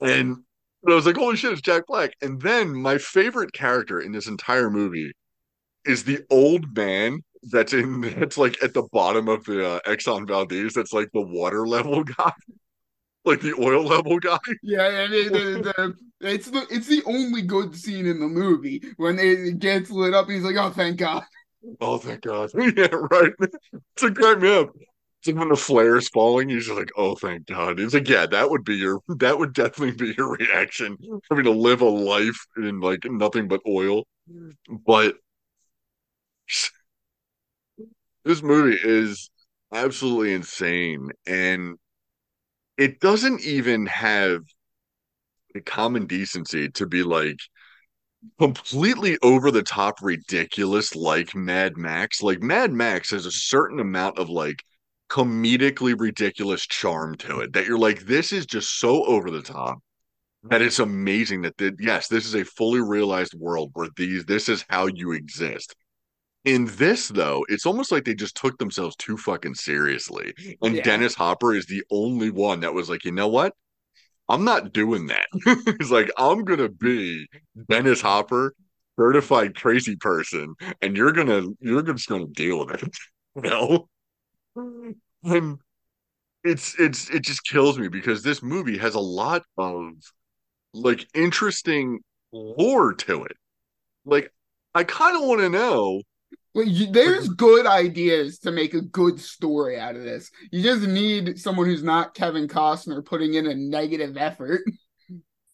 And 0.00 0.36
I 0.86 0.94
was 0.94 1.06
like, 1.06 1.16
holy 1.16 1.36
shit, 1.36 1.52
it's 1.52 1.62
Jack 1.62 1.86
Black. 1.86 2.12
And 2.22 2.40
then 2.40 2.74
my 2.74 2.98
favorite 2.98 3.52
character 3.52 4.00
in 4.00 4.12
this 4.12 4.26
entire 4.26 4.70
movie 4.70 5.12
is 5.84 6.04
the 6.04 6.20
old 6.30 6.76
man 6.76 7.20
that's 7.50 7.72
in 7.72 8.00
that's 8.18 8.38
like 8.38 8.62
at 8.62 8.74
the 8.74 8.86
bottom 8.92 9.28
of 9.28 9.44
the 9.44 9.66
uh, 9.66 9.80
Exxon 9.86 10.26
Valdez. 10.28 10.74
That's 10.74 10.92
like 10.92 11.08
the 11.12 11.22
water 11.22 11.66
level 11.66 12.04
guy, 12.18 12.32
like 13.28 13.40
the 13.40 13.54
oil 13.60 13.84
level 13.84 14.18
guy. 14.18 14.38
Yeah, 14.62 14.86
and 14.86 15.14
it, 15.14 15.32
the, 15.32 15.94
the, 16.20 16.28
it's 16.28 16.50
the 16.50 16.66
it's 16.70 16.86
the 16.86 17.02
only 17.06 17.42
good 17.42 17.76
scene 17.76 18.06
in 18.06 18.20
the 18.20 18.26
movie 18.26 18.82
when 18.96 19.18
it 19.18 19.58
gets 19.58 19.90
lit 19.90 20.14
up. 20.14 20.28
He's 20.28 20.42
like, 20.42 20.56
"Oh, 20.56 20.70
thank 20.70 20.98
God." 20.98 21.24
Oh, 21.80 21.98
thank 21.98 22.22
God. 22.22 22.50
yeah, 22.76 22.88
right. 23.10 23.32
It's 23.40 24.02
a 24.02 24.10
great 24.10 24.40
map. 24.40 24.68
It's 24.74 25.26
like 25.26 25.36
when 25.36 25.48
the 25.48 25.56
flare's 25.56 26.08
falling, 26.08 26.48
he's 26.48 26.66
just 26.66 26.78
like, 26.78 26.92
oh, 26.96 27.16
thank 27.16 27.46
God. 27.46 27.80
It's 27.80 27.94
like, 27.94 28.08
yeah, 28.08 28.26
that 28.26 28.50
would 28.50 28.64
be 28.64 28.76
your, 28.76 29.00
that 29.08 29.38
would 29.38 29.52
definitely 29.52 29.92
be 29.92 30.14
your 30.16 30.36
reaction. 30.36 30.96
Having 31.28 31.44
to 31.44 31.50
live 31.50 31.80
a 31.80 31.88
life 31.88 32.46
in 32.56 32.80
like 32.80 33.00
nothing 33.04 33.48
but 33.48 33.60
oil. 33.66 34.04
But 34.86 35.16
this 38.24 38.42
movie 38.42 38.78
is 38.80 39.30
absolutely 39.72 40.34
insane. 40.34 41.10
And 41.26 41.76
it 42.78 43.00
doesn't 43.00 43.42
even 43.42 43.86
have 43.86 44.40
the 45.52 45.60
common 45.60 46.06
decency 46.06 46.70
to 46.70 46.86
be 46.86 47.02
like, 47.02 47.38
completely 48.38 49.18
over 49.22 49.50
the 49.50 49.62
top 49.62 49.98
ridiculous 50.02 50.94
like 50.94 51.34
Mad 51.34 51.76
Max. 51.76 52.22
Like 52.22 52.42
Mad 52.42 52.72
Max 52.72 53.10
has 53.10 53.26
a 53.26 53.30
certain 53.30 53.80
amount 53.80 54.18
of 54.18 54.28
like 54.28 54.62
comedically 55.08 55.98
ridiculous 55.98 56.66
charm 56.66 57.16
to 57.16 57.40
it 57.40 57.52
that 57.52 57.66
you're 57.66 57.78
like, 57.78 58.00
this 58.00 58.32
is 58.32 58.46
just 58.46 58.78
so 58.78 59.04
over 59.04 59.30
the 59.30 59.42
top 59.42 59.78
that 60.44 60.62
it's 60.62 60.78
amazing 60.78 61.42
that 61.42 61.56
the, 61.56 61.74
yes, 61.78 62.08
this 62.08 62.26
is 62.26 62.34
a 62.34 62.44
fully 62.44 62.80
realized 62.80 63.34
world 63.34 63.70
where 63.74 63.88
these 63.96 64.24
this 64.24 64.48
is 64.48 64.64
how 64.68 64.86
you 64.86 65.12
exist. 65.12 65.74
In 66.44 66.66
this 66.66 67.08
though, 67.08 67.44
it's 67.48 67.66
almost 67.66 67.92
like 67.92 68.04
they 68.04 68.14
just 68.14 68.36
took 68.36 68.58
themselves 68.58 68.96
too 68.96 69.16
fucking 69.16 69.54
seriously. 69.54 70.34
And 70.62 70.76
Yeah. 70.76 70.82
Dennis 70.82 71.14
Hopper 71.14 71.54
is 71.54 71.66
the 71.66 71.82
only 71.90 72.30
one 72.30 72.60
that 72.60 72.74
was 72.74 72.88
like, 72.88 73.04
you 73.04 73.12
know 73.12 73.28
what? 73.28 73.54
I'm 74.28 74.44
not 74.44 74.72
doing 74.72 75.06
that. 75.08 75.26
He's 75.80 75.90
like, 75.90 76.10
I'm 76.18 76.44
gonna 76.44 76.68
be 76.68 77.26
Dennis 77.68 78.00
Hopper, 78.00 78.54
certified 78.98 79.56
crazy 79.56 79.96
person, 79.96 80.54
and 80.82 80.96
you're 80.96 81.12
gonna 81.12 81.42
you're 81.60 81.82
just 81.82 82.08
gonna 82.08 82.26
deal 82.26 82.66
with 82.66 82.82
it. 82.82 82.96
You 83.36 83.42
know? 83.50 83.88
And 85.22 85.58
it's 86.44 86.78
it's 86.78 87.10
it 87.10 87.22
just 87.22 87.44
kills 87.44 87.78
me 87.78 87.88
because 87.88 88.22
this 88.22 88.42
movie 88.42 88.78
has 88.78 88.94
a 88.94 89.00
lot 89.00 89.42
of 89.58 89.92
like 90.74 91.06
interesting 91.14 92.00
lore 92.32 92.94
to 92.94 93.24
it. 93.24 93.36
Like 94.04 94.32
I 94.74 94.84
kind 94.84 95.16
of 95.16 95.28
want 95.28 95.40
to 95.40 95.48
know 95.50 96.02
There's 96.64 97.28
good 97.28 97.66
ideas 97.66 98.38
to 98.40 98.50
make 98.50 98.74
a 98.74 98.80
good 98.80 99.20
story 99.20 99.78
out 99.78 99.96
of 99.96 100.02
this. 100.02 100.30
You 100.50 100.62
just 100.62 100.86
need 100.86 101.38
someone 101.38 101.66
who's 101.66 101.82
not 101.82 102.14
Kevin 102.14 102.48
Costner 102.48 103.04
putting 103.04 103.34
in 103.34 103.46
a 103.46 103.54
negative 103.54 104.16
effort. 104.16 104.62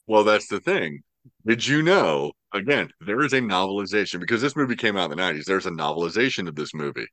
Well, 0.07 0.25
that's 0.25 0.49
the 0.49 0.61
thing. 0.61 1.01
Did 1.47 1.67
you 1.67 1.83
know? 1.83 2.33
Again, 2.53 2.91
there 3.01 3.23
is 3.23 3.33
a 3.33 3.41
novelization 3.41 4.21
because 4.21 4.43
this 4.43 4.55
movie 4.55 4.77
came 4.77 4.99
out 4.99 5.11
in 5.11 5.17
the 5.17 5.23
90s. 5.23 5.45
There's 5.45 5.65
a 5.65 5.71
novelization 5.71 6.47
of 6.47 6.55
this 6.55 6.75
movie. 6.75 7.07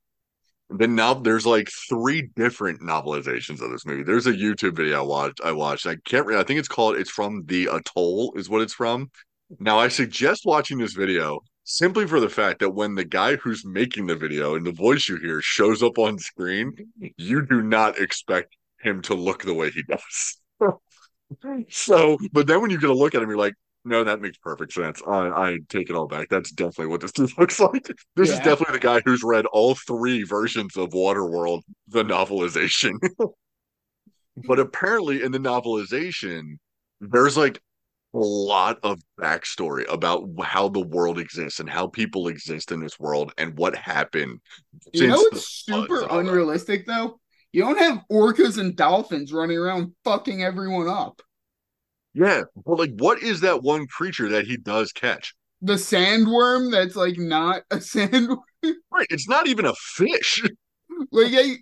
Then 0.70 0.96
now 0.96 1.14
there's 1.14 1.46
like 1.46 1.70
three 1.90 2.30
different 2.36 2.82
novelizations 2.82 3.62
of 3.62 3.72
this 3.72 3.86
movie. 3.86 4.04
There's 4.04 4.28
a 4.28 4.34
YouTube 4.34 4.76
video 4.76 5.00
I 5.00 5.06
watched. 5.06 5.42
I 5.44 5.52
watched. 5.52 5.86
I 5.86 5.96
can't. 6.06 6.26
re- 6.26 6.38
I 6.38 6.44
think 6.44 6.60
it's 6.60 6.68
called. 6.68 6.98
It's 6.98 7.10
from 7.10 7.44
the 7.46 7.68
Atoll. 7.68 8.34
Is 8.36 8.50
what 8.50 8.62
it's 8.62 8.74
from. 8.74 9.10
Now 9.60 9.80
I 9.80 9.90
suggest 9.90 10.44
watching 10.46 10.78
this 10.78 10.94
video 10.94 11.42
simply 11.64 12.08
for 12.08 12.20
the 12.20 12.30
fact 12.30 12.60
that 12.60 12.72
when 12.72 12.96
the 12.96 13.06
guy 13.06 13.36
who's 13.36 13.66
making 13.66 14.08
the 14.08 14.16
video 14.16 14.56
and 14.56 14.66
the 14.66 14.72
voice 14.72 15.08
you 15.08 15.18
hear 15.18 15.42
shows 15.42 15.84
up 15.84 15.98
on 15.98 16.18
screen, 16.18 16.74
you 17.18 17.46
do 17.46 17.62
not 17.62 18.00
expect 18.00 18.56
him 18.82 19.02
to 19.04 19.14
look 19.14 19.44
the 19.44 19.54
way 19.54 19.70
he 19.70 19.84
does. 19.84 20.38
so, 21.70 22.18
but 22.32 22.48
then 22.48 22.62
when 22.62 22.72
you 22.72 22.80
get 22.80 22.90
a 22.90 22.94
look 22.94 23.16
at 23.16 23.22
him, 23.22 23.30
you're 23.30 23.38
like, 23.38 23.54
no, 23.84 24.04
that 24.04 24.22
makes 24.22 24.38
perfect 24.38 24.74
sense. 24.74 25.02
I, 25.08 25.30
I 25.30 25.58
take 25.70 25.90
it 25.90 25.96
all 25.96 26.08
back. 26.08 26.30
That's 26.30 26.52
definitely 26.52 26.88
what 26.88 27.02
this 27.02 27.12
dude 27.14 27.38
looks 27.38 27.60
like. 27.60 27.92
This 28.16 28.30
is 28.30 28.38
definitely 28.40 28.74
the 28.74 28.80
guy 28.80 29.02
who's 29.04 29.24
read 29.24 29.46
all 29.48 29.76
three 29.76 30.24
versions 30.24 30.78
of 30.78 30.90
Waterworld, 30.90 31.62
the 31.88 32.04
novelization. 32.04 32.94
but 34.48 34.60
apparently, 34.60 35.24
in 35.24 35.32
the 35.32 35.40
novelization, 35.40 36.58
there's 37.00 37.38
like 37.38 37.60
lot 38.20 38.80
of 38.84 39.00
backstory 39.20 39.92
about 39.92 40.28
how 40.44 40.68
the 40.68 40.86
world 40.86 41.20
exists 41.20 41.60
and 41.60 41.70
how 41.70 41.88
people 41.88 42.28
exist 42.28 42.72
in 42.72 42.82
this 42.82 43.00
world 43.00 43.34
and 43.38 43.58
what 43.58 43.76
happened. 43.76 44.40
You 44.94 45.08
know 45.08 45.18
since 45.18 45.32
what's 45.32 45.64
the 45.66 45.74
floods 45.74 45.88
super 45.88 46.02
and 46.02 46.12
all 46.12 46.18
that. 46.18 46.30
unrealistic 46.30 46.86
though? 46.86 47.20
You 47.54 47.64
don't 47.64 47.80
have 47.80 48.04
orcas 48.12 48.58
and 48.58 48.76
dolphins 48.76 49.34
running 49.34 49.58
around 49.58 49.94
fucking 50.04 50.44
everyone 50.44 50.88
up. 50.88 51.22
Yeah, 52.14 52.44
but 52.66 52.78
like, 52.78 52.92
what 52.98 53.22
is 53.22 53.42
that 53.42 53.64
one 53.64 53.88
creature 53.88 54.30
that 54.30 54.46
he 54.46 54.58
does 54.58 54.92
catch? 54.92 55.34
The 55.62 55.74
sandworm 55.74 56.72
that's 56.72 56.96
like 56.96 57.18
not 57.18 57.64
a 57.72 57.76
sandworm. 57.78 58.38
Right, 58.64 59.08
it's 59.10 59.30
not 59.30 59.48
even 59.48 59.66
a 59.66 59.74
fish. 59.76 60.44
Like 61.12 61.32
they, 61.32 61.58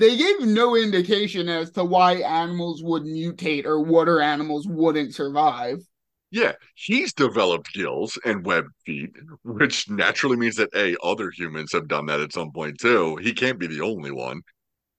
they 0.00 0.16
gave 0.16 0.40
no 0.40 0.74
indication 0.74 1.48
as 1.48 1.70
to 1.72 1.84
why 1.84 2.14
animals 2.14 2.82
would 2.82 3.04
mutate 3.04 3.66
or 3.66 3.82
water 3.82 4.20
animals 4.20 4.66
wouldn't 4.66 5.14
survive. 5.14 5.78
Yeah, 6.32 6.52
he's 6.74 7.12
developed 7.12 7.72
gills 7.72 8.18
and 8.24 8.46
webbed 8.46 8.70
feet, 8.86 9.10
which 9.42 9.90
naturally 9.90 10.36
means 10.36 10.56
that 10.56 10.74
A, 10.74 10.96
other 11.02 11.30
humans 11.30 11.72
have 11.72 11.88
done 11.88 12.06
that 12.06 12.20
at 12.20 12.32
some 12.32 12.52
point 12.52 12.78
too. 12.80 13.16
He 13.16 13.32
can't 13.32 13.58
be 13.58 13.66
the 13.66 13.80
only 13.80 14.10
one. 14.10 14.42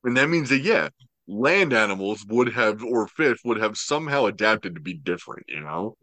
And 0.03 0.15
that 0.17 0.29
means 0.29 0.49
that, 0.49 0.59
yeah, 0.59 0.89
land 1.27 1.73
animals 1.73 2.25
would 2.27 2.53
have, 2.53 2.83
or 2.83 3.07
fish 3.07 3.37
would 3.45 3.61
have 3.61 3.77
somehow 3.77 4.25
adapted 4.25 4.75
to 4.75 4.81
be 4.81 4.93
different, 4.93 5.45
you 5.47 5.61
know? 5.61 5.95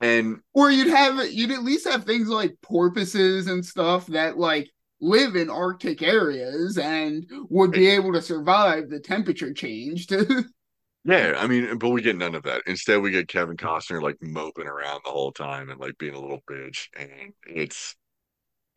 And 0.00 0.38
Or 0.54 0.70
you'd 0.70 0.88
have 0.88 1.30
you'd 1.32 1.52
at 1.52 1.62
least 1.62 1.86
have 1.86 2.04
things 2.04 2.28
like 2.28 2.56
porpoises 2.62 3.46
and 3.46 3.64
stuff 3.64 4.06
that 4.08 4.38
like 4.38 4.70
live 5.00 5.36
in 5.36 5.50
Arctic 5.50 6.02
areas 6.02 6.78
and 6.78 7.26
would 7.50 7.72
be 7.72 7.88
able 7.88 8.12
to 8.12 8.22
survive 8.22 8.88
the 8.88 9.00
temperature 9.00 9.52
change. 9.52 10.06
To, 10.08 10.44
yeah, 11.04 11.34
I 11.36 11.46
mean, 11.46 11.78
but 11.78 11.90
we 11.90 12.02
get 12.02 12.16
none 12.16 12.34
of 12.34 12.44
that. 12.44 12.62
Instead, 12.66 13.00
we 13.00 13.10
get 13.10 13.28
Kevin 13.28 13.56
Costner 13.56 14.02
like 14.02 14.16
moping 14.22 14.66
around 14.66 15.02
the 15.04 15.10
whole 15.10 15.32
time 15.32 15.70
and 15.70 15.80
like 15.80 15.98
being 15.98 16.14
a 16.14 16.20
little 16.20 16.42
bitch. 16.50 16.86
And 16.96 17.32
it's, 17.46 17.94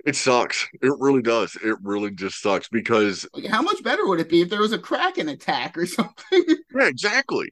it 0.05 0.15
sucks. 0.15 0.67
It 0.81 0.93
really 0.99 1.21
does. 1.21 1.55
It 1.63 1.75
really 1.81 2.11
just 2.11 2.41
sucks 2.41 2.69
because 2.69 3.27
like, 3.33 3.45
how 3.45 3.61
much 3.61 3.83
better 3.83 4.07
would 4.07 4.19
it 4.19 4.29
be 4.29 4.41
if 4.41 4.49
there 4.49 4.61
was 4.61 4.73
a 4.73 4.79
kraken 4.79 5.29
attack 5.29 5.77
or 5.77 5.85
something? 5.85 6.43
Yeah, 6.75 6.87
exactly. 6.87 7.49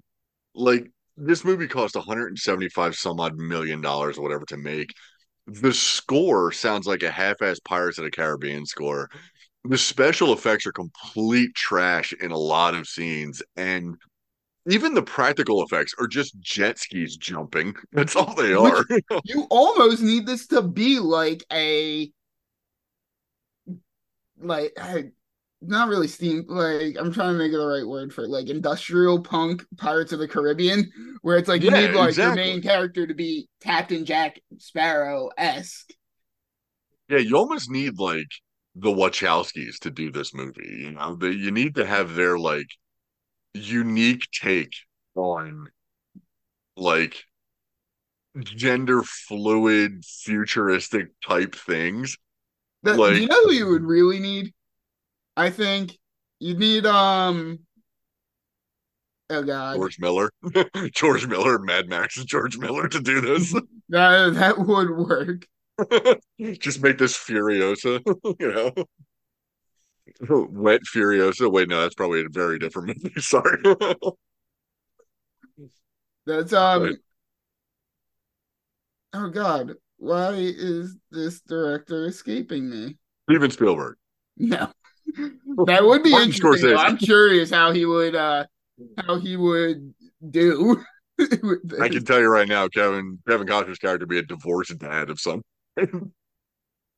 Like 0.53 0.87
this 1.17 1.45
movie 1.45 1.67
cost 1.67 1.95
175 1.95 2.95
some 2.95 3.19
odd 3.19 3.37
million 3.37 3.81
dollars 3.81 4.17
or 4.17 4.23
whatever 4.23 4.45
to 4.45 4.57
make. 4.57 4.93
The 5.47 5.73
score 5.73 6.51
sounds 6.51 6.87
like 6.87 7.03
a 7.03 7.11
half-assed 7.11 7.63
Pirates 7.63 7.97
of 7.97 8.05
the 8.05 8.11
Caribbean 8.11 8.65
score. 8.65 9.09
The 9.63 9.77
special 9.77 10.33
effects 10.33 10.65
are 10.65 10.71
complete 10.71 11.53
trash 11.55 12.13
in 12.13 12.31
a 12.31 12.37
lot 12.37 12.73
of 12.73 12.87
scenes, 12.87 13.41
and 13.55 13.95
even 14.67 14.93
the 14.93 15.03
practical 15.03 15.63
effects 15.63 15.93
are 15.99 16.07
just 16.07 16.39
jet 16.39 16.79
skis 16.79 17.17
jumping. 17.17 17.75
That's 17.91 18.15
all 18.15 18.33
they 18.33 18.53
are. 18.53 18.83
you 19.23 19.47
almost 19.49 20.01
need 20.01 20.25
this 20.25 20.47
to 20.47 20.61
be 20.61 20.99
like 20.99 21.43
a 21.51 22.11
like 24.39 24.77
not 25.67 25.89
really 25.89 26.07
steam 26.07 26.45
like 26.47 26.95
I'm 26.99 27.11
trying 27.11 27.33
to 27.33 27.37
make 27.37 27.51
it 27.51 27.57
the 27.57 27.65
right 27.65 27.87
word 27.87 28.13
for 28.13 28.23
it, 28.23 28.29
like 28.29 28.49
industrial 28.49 29.21
punk 29.21 29.65
Pirates 29.77 30.11
of 30.11 30.19
the 30.19 30.27
Caribbean, 30.27 30.91
where 31.21 31.37
it's 31.37 31.47
like 31.47 31.61
you 31.61 31.71
need 31.71 31.91
like 31.91 32.09
exactly. 32.09 32.43
your 32.43 32.53
main 32.53 32.61
character 32.61 33.05
to 33.07 33.13
be 33.13 33.47
Captain 33.61 34.05
Jack 34.05 34.39
Sparrow 34.57 35.29
esque. 35.37 35.91
Yeah, 37.09 37.19
you 37.19 37.37
almost 37.37 37.69
need 37.69 37.99
like 37.99 38.27
the 38.75 38.91
Wachowskis 38.91 39.79
to 39.79 39.91
do 39.91 40.11
this 40.11 40.33
movie. 40.33 40.79
You 40.79 40.91
know, 40.91 41.15
they, 41.15 41.31
you 41.31 41.51
need 41.51 41.75
to 41.75 41.85
have 41.85 42.15
their 42.15 42.37
like 42.37 42.67
unique 43.53 44.27
take 44.31 44.73
on 45.15 45.67
like 46.75 47.23
gender 48.43 49.01
fluid, 49.03 50.03
futuristic 50.05 51.07
type 51.25 51.55
things. 51.55 52.17
that, 52.83 52.97
Like- 52.97 53.17
you 53.17 53.27
know 53.27 53.43
who 53.43 53.53
you 53.53 53.67
would 53.67 53.83
really 53.83 54.19
need? 54.19 54.53
I 55.37 55.49
think 55.49 55.97
you 56.39 56.57
need 56.57 56.85
um. 56.85 57.59
Oh 59.29 59.43
God, 59.43 59.75
George 59.75 59.99
Miller, 59.99 60.31
George 60.93 61.27
Miller, 61.27 61.59
Mad 61.59 61.89
Max, 61.89 62.15
George 62.25 62.57
Miller 62.57 62.87
to 62.87 62.99
do 62.99 63.21
this. 63.21 63.53
that 63.89 64.33
that 64.35 64.57
would 64.59 64.91
work. 64.91 65.47
Just 66.59 66.81
make 66.81 66.97
this 66.97 67.17
Furiosa, 67.17 68.01
you 68.39 68.51
know. 68.51 68.71
Wet 70.29 70.81
Furiosa. 70.83 71.51
Wait, 71.51 71.67
no, 71.67 71.81
that's 71.81 71.95
probably 71.95 72.21
a 72.21 72.29
very 72.29 72.59
different 72.59 73.03
movie. 73.03 73.19
Sorry. 73.19 73.61
That's 76.25 76.53
um. 76.53 76.83
Right. 76.83 76.95
Oh 79.13 79.29
God, 79.29 79.73
why 79.97 80.33
is 80.33 80.97
this 81.11 81.41
director 81.41 82.05
escaping 82.05 82.69
me? 82.69 82.97
Steven 83.29 83.49
Spielberg. 83.49 83.95
No, 84.37 84.71
that 85.65 85.83
would 85.85 86.03
be 86.03 86.11
Martin 86.11 86.31
interesting. 86.31 86.69
Scorsese. 86.71 86.77
I'm 86.77 86.97
curious 86.97 87.49
how 87.49 87.71
he 87.71 87.85
would 87.85 88.15
uh 88.15 88.45
how 88.97 89.19
he 89.19 89.37
would 89.37 89.93
do. 90.29 90.83
I 91.19 91.87
can 91.89 92.03
tell 92.03 92.19
you 92.19 92.27
right 92.27 92.47
now, 92.47 92.67
Kevin 92.67 93.19
Kevin 93.27 93.47
Costner's 93.47 93.77
character 93.79 94.03
would 94.05 94.09
be 94.09 94.19
a 94.19 94.23
divorced 94.23 94.77
dad 94.79 95.09
of 95.09 95.19
some. 95.19 95.41
it 95.77 95.89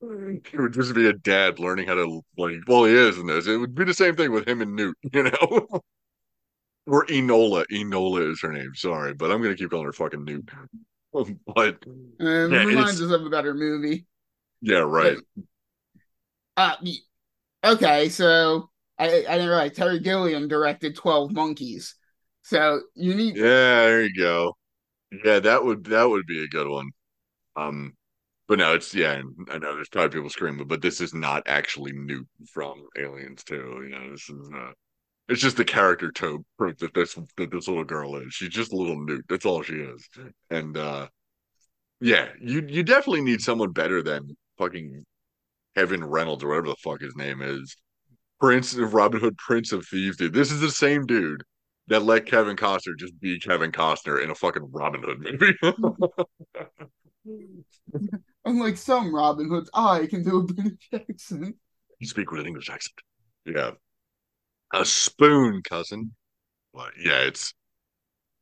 would 0.00 0.72
just 0.72 0.94
be 0.94 1.06
a 1.06 1.12
dad 1.12 1.58
learning 1.58 1.86
how 1.86 1.94
to 1.94 2.20
like. 2.36 2.56
Well, 2.66 2.84
he 2.84 2.94
is 2.94 3.18
in 3.18 3.26
this. 3.26 3.46
It 3.46 3.56
would 3.58 3.74
be 3.74 3.84
the 3.84 3.94
same 3.94 4.16
thing 4.16 4.32
with 4.32 4.48
him 4.48 4.60
and 4.60 4.74
Newt, 4.74 4.96
you 5.12 5.22
know, 5.24 5.80
or 6.86 7.06
Enola. 7.06 7.64
Enola 7.72 8.30
is 8.32 8.40
her 8.42 8.52
name. 8.52 8.72
Sorry, 8.74 9.14
but 9.14 9.30
I'm 9.30 9.40
gonna 9.42 9.54
keep 9.54 9.70
calling 9.70 9.86
her 9.86 9.92
fucking 9.92 10.24
Newt. 10.24 10.50
But 11.12 11.78
Um, 11.86 12.52
Yeah, 12.52 12.64
reminds 12.64 13.00
us 13.00 13.10
of 13.12 13.24
a 13.24 13.30
better 13.30 13.54
movie. 13.54 14.04
yeah, 14.60 14.78
right. 14.78 15.16
Uh, 16.56 16.74
y- 16.82 16.92
okay, 17.64 18.08
so 18.08 18.70
I 18.98 19.06
I 19.06 19.32
didn't 19.32 19.48
realize 19.48 19.72
Terry 19.72 20.00
Gilliam 20.00 20.48
directed 20.48 20.96
Twelve 20.96 21.32
Monkeys. 21.32 21.94
So 22.42 22.80
you 22.94 23.14
need 23.14 23.36
Yeah, 23.36 23.42
there 23.44 24.02
you 24.04 24.14
go. 24.16 24.56
Yeah, 25.24 25.40
that 25.40 25.64
would 25.64 25.84
that 25.84 26.04
would 26.08 26.26
be 26.26 26.44
a 26.44 26.48
good 26.48 26.68
one. 26.68 26.90
Um, 27.56 27.94
but 28.48 28.58
no, 28.58 28.74
it's 28.74 28.94
yeah. 28.94 29.22
I 29.50 29.58
know 29.58 29.74
there's 29.76 29.88
probably 29.90 30.16
people 30.16 30.30
screaming, 30.30 30.66
but 30.68 30.82
this 30.82 31.00
is 31.00 31.14
not 31.14 31.44
actually 31.46 31.92
Newt 31.92 32.28
from 32.52 32.86
Aliens 32.98 33.44
2. 33.44 33.54
You 33.84 33.90
know, 33.90 34.10
this 34.12 34.28
is 34.30 34.50
uh, 34.54 34.72
it's 35.28 35.42
just 35.42 35.56
the 35.58 35.64
character 35.64 36.12
trope 36.12 36.46
that 36.58 36.94
this 36.94 37.14
that 37.36 37.50
this 37.52 37.68
little 37.68 37.84
girl 37.84 38.16
is. 38.16 38.34
She's 38.34 38.50
just 38.50 38.72
a 38.72 38.76
little 38.76 39.04
Newt. 39.04 39.26
That's 39.28 39.46
all 39.46 39.62
she 39.62 39.74
is. 39.76 40.08
And 40.50 40.76
uh, 40.76 41.08
yeah, 42.00 42.28
you 42.40 42.64
you 42.68 42.82
definitely 42.82 43.22
need 43.22 43.40
someone 43.40 43.72
better 43.72 44.02
than 44.02 44.36
fucking 44.58 45.04
Kevin 45.78 46.04
Reynolds 46.04 46.42
or 46.42 46.48
whatever 46.48 46.66
the 46.66 46.76
fuck 46.82 47.00
his 47.00 47.14
name 47.14 47.40
is. 47.40 47.76
Prince 48.40 48.74
of 48.74 48.94
Robin 48.94 49.20
Hood, 49.20 49.38
Prince 49.38 49.70
of 49.70 49.86
Thieves, 49.86 50.16
dude. 50.16 50.32
This 50.32 50.50
is 50.50 50.60
the 50.60 50.72
same 50.72 51.06
dude 51.06 51.44
that 51.86 52.02
let 52.02 52.26
Kevin 52.26 52.56
Costner 52.56 52.98
just 52.98 53.16
be 53.20 53.38
Kevin 53.38 53.70
Costner 53.70 54.20
in 54.20 54.28
a 54.28 54.34
fucking 54.34 54.68
Robin 54.72 55.04
Hood 55.04 55.20
movie. 55.20 55.56
unlike 58.44 58.76
some 58.76 59.14
Robin 59.14 59.48
Hoods, 59.48 59.70
I 59.72 60.06
can 60.06 60.24
do 60.24 60.38
a 60.38 60.42
British 60.42 60.88
accent. 60.92 61.54
you 62.00 62.08
speak 62.08 62.32
with 62.32 62.40
an 62.40 62.48
English 62.48 62.70
accent. 62.70 62.98
Yeah. 63.46 63.70
A 64.74 64.84
spoon, 64.84 65.62
cousin. 65.62 66.12
But 66.74 66.90
yeah, 67.00 67.20
it's 67.20 67.54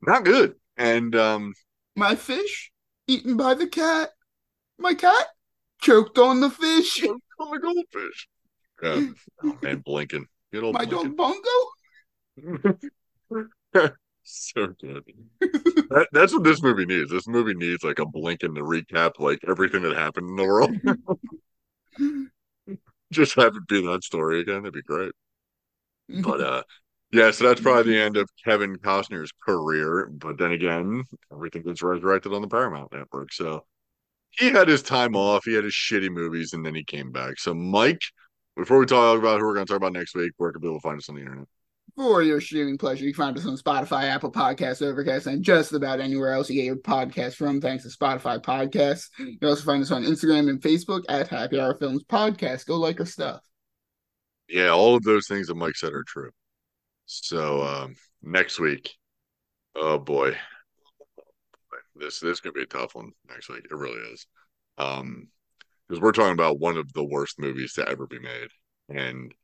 not 0.00 0.24
good. 0.24 0.54
And 0.78 1.14
um 1.14 1.52
My 1.96 2.16
fish 2.16 2.72
eaten 3.06 3.36
by 3.36 3.52
the 3.52 3.66
cat. 3.66 4.12
My 4.78 4.94
cat 4.94 5.26
choked 5.82 6.16
on 6.16 6.40
the 6.40 6.48
fish. 6.48 7.04
Oh 7.38 7.50
my 7.50 7.58
goldfish. 7.58 8.28
Yeah. 8.82 9.00
Oh 9.42 9.58
man, 9.62 9.82
Blinkin. 9.86 10.26
Good 10.52 10.64
old 10.64 10.74
My 10.74 10.84
Blinkin. 10.84 11.16
dog 11.16 11.42
Bongo. 12.44 12.66
so 14.22 14.66
good. 14.80 15.04
That, 15.40 16.08
that's 16.12 16.32
what 16.32 16.44
this 16.44 16.62
movie 16.62 16.86
needs. 16.86 17.10
This 17.10 17.28
movie 17.28 17.54
needs 17.54 17.84
like 17.84 17.98
a 17.98 18.06
Blinkin 18.06 18.54
to 18.54 18.62
recap 18.62 19.18
like 19.18 19.40
everything 19.46 19.82
that 19.82 19.96
happened 19.96 20.28
in 20.30 20.36
the 20.36 20.44
world. 20.44 20.76
Just 23.12 23.34
have 23.36 23.54
it 23.56 23.66
be 23.68 23.86
that 23.86 24.04
story 24.04 24.40
again. 24.40 24.62
That'd 24.62 24.74
be 24.74 24.82
great. 24.82 25.12
But 26.08 26.40
uh 26.40 26.62
yeah, 27.12 27.30
so 27.30 27.46
that's 27.46 27.60
probably 27.60 27.92
the 27.94 28.00
end 28.00 28.16
of 28.16 28.28
Kevin 28.44 28.76
Costner's 28.76 29.30
career. 29.44 30.08
But 30.10 30.38
then 30.38 30.52
again, 30.52 31.04
everything 31.32 31.62
gets 31.62 31.82
resurrected 31.82 32.32
on 32.32 32.42
the 32.42 32.48
Paramount 32.48 32.92
Network. 32.92 33.32
So 33.32 33.64
he 34.38 34.50
had 34.50 34.68
his 34.68 34.82
time 34.82 35.16
off, 35.16 35.44
he 35.44 35.54
had 35.54 35.64
his 35.64 35.74
shitty 35.74 36.10
movies, 36.10 36.52
and 36.52 36.64
then 36.64 36.74
he 36.74 36.84
came 36.84 37.12
back. 37.12 37.38
So 37.38 37.54
Mike, 37.54 38.02
before 38.56 38.78
we 38.78 38.86
talk 38.86 39.18
about 39.18 39.40
who 39.40 39.46
we're 39.46 39.54
gonna 39.54 39.66
talk 39.66 39.76
about 39.76 39.92
next 39.92 40.14
week, 40.14 40.32
where 40.36 40.52
can 40.52 40.60
people 40.60 40.80
find 40.80 40.98
us 40.98 41.08
on 41.08 41.16
the 41.16 41.22
internet? 41.22 41.46
for 41.96 42.22
your 42.22 42.40
streaming 42.40 42.78
pleasure. 42.78 43.04
You 43.04 43.14
can 43.14 43.24
find 43.24 43.38
us 43.38 43.46
on 43.46 43.56
Spotify, 43.56 44.04
Apple 44.04 44.30
Podcasts, 44.30 44.82
Overcast, 44.82 45.26
and 45.26 45.42
just 45.42 45.72
about 45.72 45.98
anywhere 45.98 46.32
else 46.32 46.50
you 46.50 46.56
get 46.56 46.66
your 46.66 46.76
podcast 46.76 47.34
from, 47.34 47.60
thanks 47.60 47.84
to 47.84 47.90
Spotify 47.90 48.40
Podcasts. 48.40 49.08
You 49.18 49.38
can 49.38 49.48
also 49.48 49.64
find 49.64 49.82
us 49.82 49.90
on 49.90 50.04
Instagram 50.04 50.50
and 50.50 50.60
Facebook 50.60 51.02
at 51.08 51.28
Happy 51.28 51.58
Hour 51.58 51.74
Films 51.74 52.04
Podcast. 52.04 52.66
Go 52.66 52.76
like 52.76 53.00
our 53.00 53.06
stuff. 53.06 53.40
Yeah, 54.48 54.68
all 54.68 54.94
of 54.94 55.02
those 55.02 55.26
things 55.26 55.48
that 55.48 55.56
Mike 55.56 55.74
said 55.74 55.92
are 55.92 56.04
true. 56.06 56.30
So 57.06 57.62
um, 57.62 57.96
next 58.22 58.60
week, 58.60 58.94
oh 59.74 59.98
boy, 59.98 60.36
this 61.98 62.20
this 62.20 62.32
is 62.32 62.40
gonna 62.40 62.52
be 62.52 62.62
a 62.62 62.66
tough 62.66 62.94
one 62.94 63.12
next 63.28 63.48
week. 63.48 63.66
It 63.70 63.74
really 63.74 64.00
is, 64.12 64.26
um, 64.78 65.28
because 65.88 66.00
we're 66.00 66.12
talking 66.12 66.32
about 66.32 66.58
one 66.60 66.76
of 66.76 66.92
the 66.92 67.04
worst 67.04 67.38
movies 67.38 67.74
to 67.74 67.88
ever 67.88 68.06
be 68.06 68.18
made, 68.18 68.48
and 68.88 69.34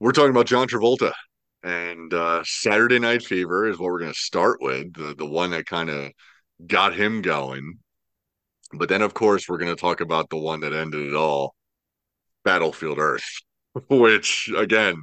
we're 0.00 0.12
talking 0.12 0.30
about 0.30 0.46
John 0.46 0.68
Travolta. 0.68 1.12
And 1.62 2.14
uh, 2.14 2.42
Saturday 2.44 2.98
Night 2.98 3.22
Fever 3.22 3.68
is 3.68 3.78
what 3.78 3.90
we're 3.90 4.00
gonna 4.00 4.14
start 4.14 4.58
with, 4.62 4.94
the 4.94 5.14
the 5.14 5.26
one 5.26 5.50
that 5.50 5.66
kind 5.66 5.90
of 5.90 6.10
got 6.66 6.94
him 6.94 7.22
going. 7.22 7.78
But 8.72 8.88
then, 8.88 9.02
of 9.02 9.14
course, 9.14 9.48
we're 9.48 9.58
gonna 9.58 9.76
talk 9.76 10.00
about 10.00 10.30
the 10.30 10.38
one 10.38 10.60
that 10.60 10.72
ended 10.72 11.08
it 11.08 11.14
all, 11.14 11.54
Battlefield 12.44 12.98
Earth, 12.98 13.28
which 13.90 14.50
again 14.56 15.02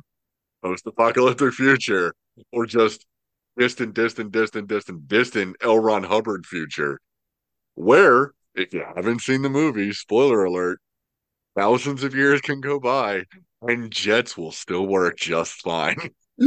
post-apocalyptic 0.63 1.53
future 1.53 2.13
or 2.51 2.65
just 2.65 3.05
distant, 3.57 3.93
distant, 3.93 4.31
distant, 4.31 4.67
distant, 4.67 5.07
distant 5.07 5.55
L. 5.61 5.79
Ron 5.79 6.03
Hubbard 6.03 6.45
future, 6.45 6.99
where 7.75 8.33
if 8.55 8.73
you 8.73 8.83
haven't 8.95 9.21
seen 9.21 9.41
the 9.41 9.49
movie, 9.49 9.93
spoiler 9.93 10.43
alert, 10.43 10.79
thousands 11.55 12.03
of 12.03 12.15
years 12.15 12.41
can 12.41 12.61
go 12.61 12.79
by 12.79 13.23
and 13.61 13.91
jets 13.91 14.37
will 14.37 14.51
still 14.51 14.87
work 14.87 15.17
just 15.17 15.61
fine. 15.61 15.97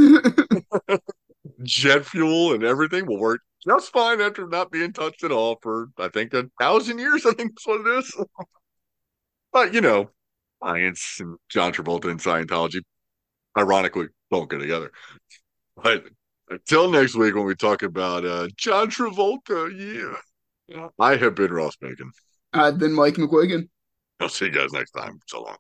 Jet 1.63 2.07
fuel 2.07 2.55
and 2.55 2.63
everything 2.63 3.07
will 3.07 3.19
work 3.19 3.41
just 3.67 3.93
fine 3.93 4.21
after 4.21 4.47
not 4.47 4.71
being 4.71 4.93
touched 4.93 5.25
at 5.25 5.33
all 5.33 5.59
for 5.63 5.89
I 5.99 6.09
think 6.09 6.33
a 6.35 6.49
thousand 6.61 6.99
years. 6.99 7.27
I 7.27 7.33
think 7.33 7.53
that's 7.53 7.67
what 7.67 7.87
it 7.87 7.99
is. 7.99 8.25
but 9.53 9.75
you 9.75 9.81
know, 9.81 10.11
science 10.63 11.17
and 11.21 11.37
John 11.49 11.73
Travolta 11.73 12.11
and 12.11 12.21
Scientology 12.21 12.83
ironically 13.59 14.07
don't 14.31 14.49
go 14.49 14.59
together. 14.59 14.93
But 15.77 16.05
until 16.51 16.91
next 16.91 17.15
week 17.15 17.35
when 17.35 17.45
we 17.45 17.55
talk 17.55 17.83
about 17.83 18.25
uh, 18.25 18.49
John 18.57 18.91
Travolta, 18.91 19.71
yeah. 20.69 20.89
I 20.99 21.17
have 21.17 21.35
been 21.35 21.53
Ross 21.53 21.77
Bacon. 21.77 22.13
I've 22.53 22.79
been 22.79 22.93
Mike 22.93 23.15
McQuigan. 23.15 23.69
I'll 24.21 24.29
see 24.29 24.47
you 24.47 24.51
guys 24.53 24.73
next 24.73 24.91
time. 24.93 25.19
So 25.27 25.43
long. 25.43 25.57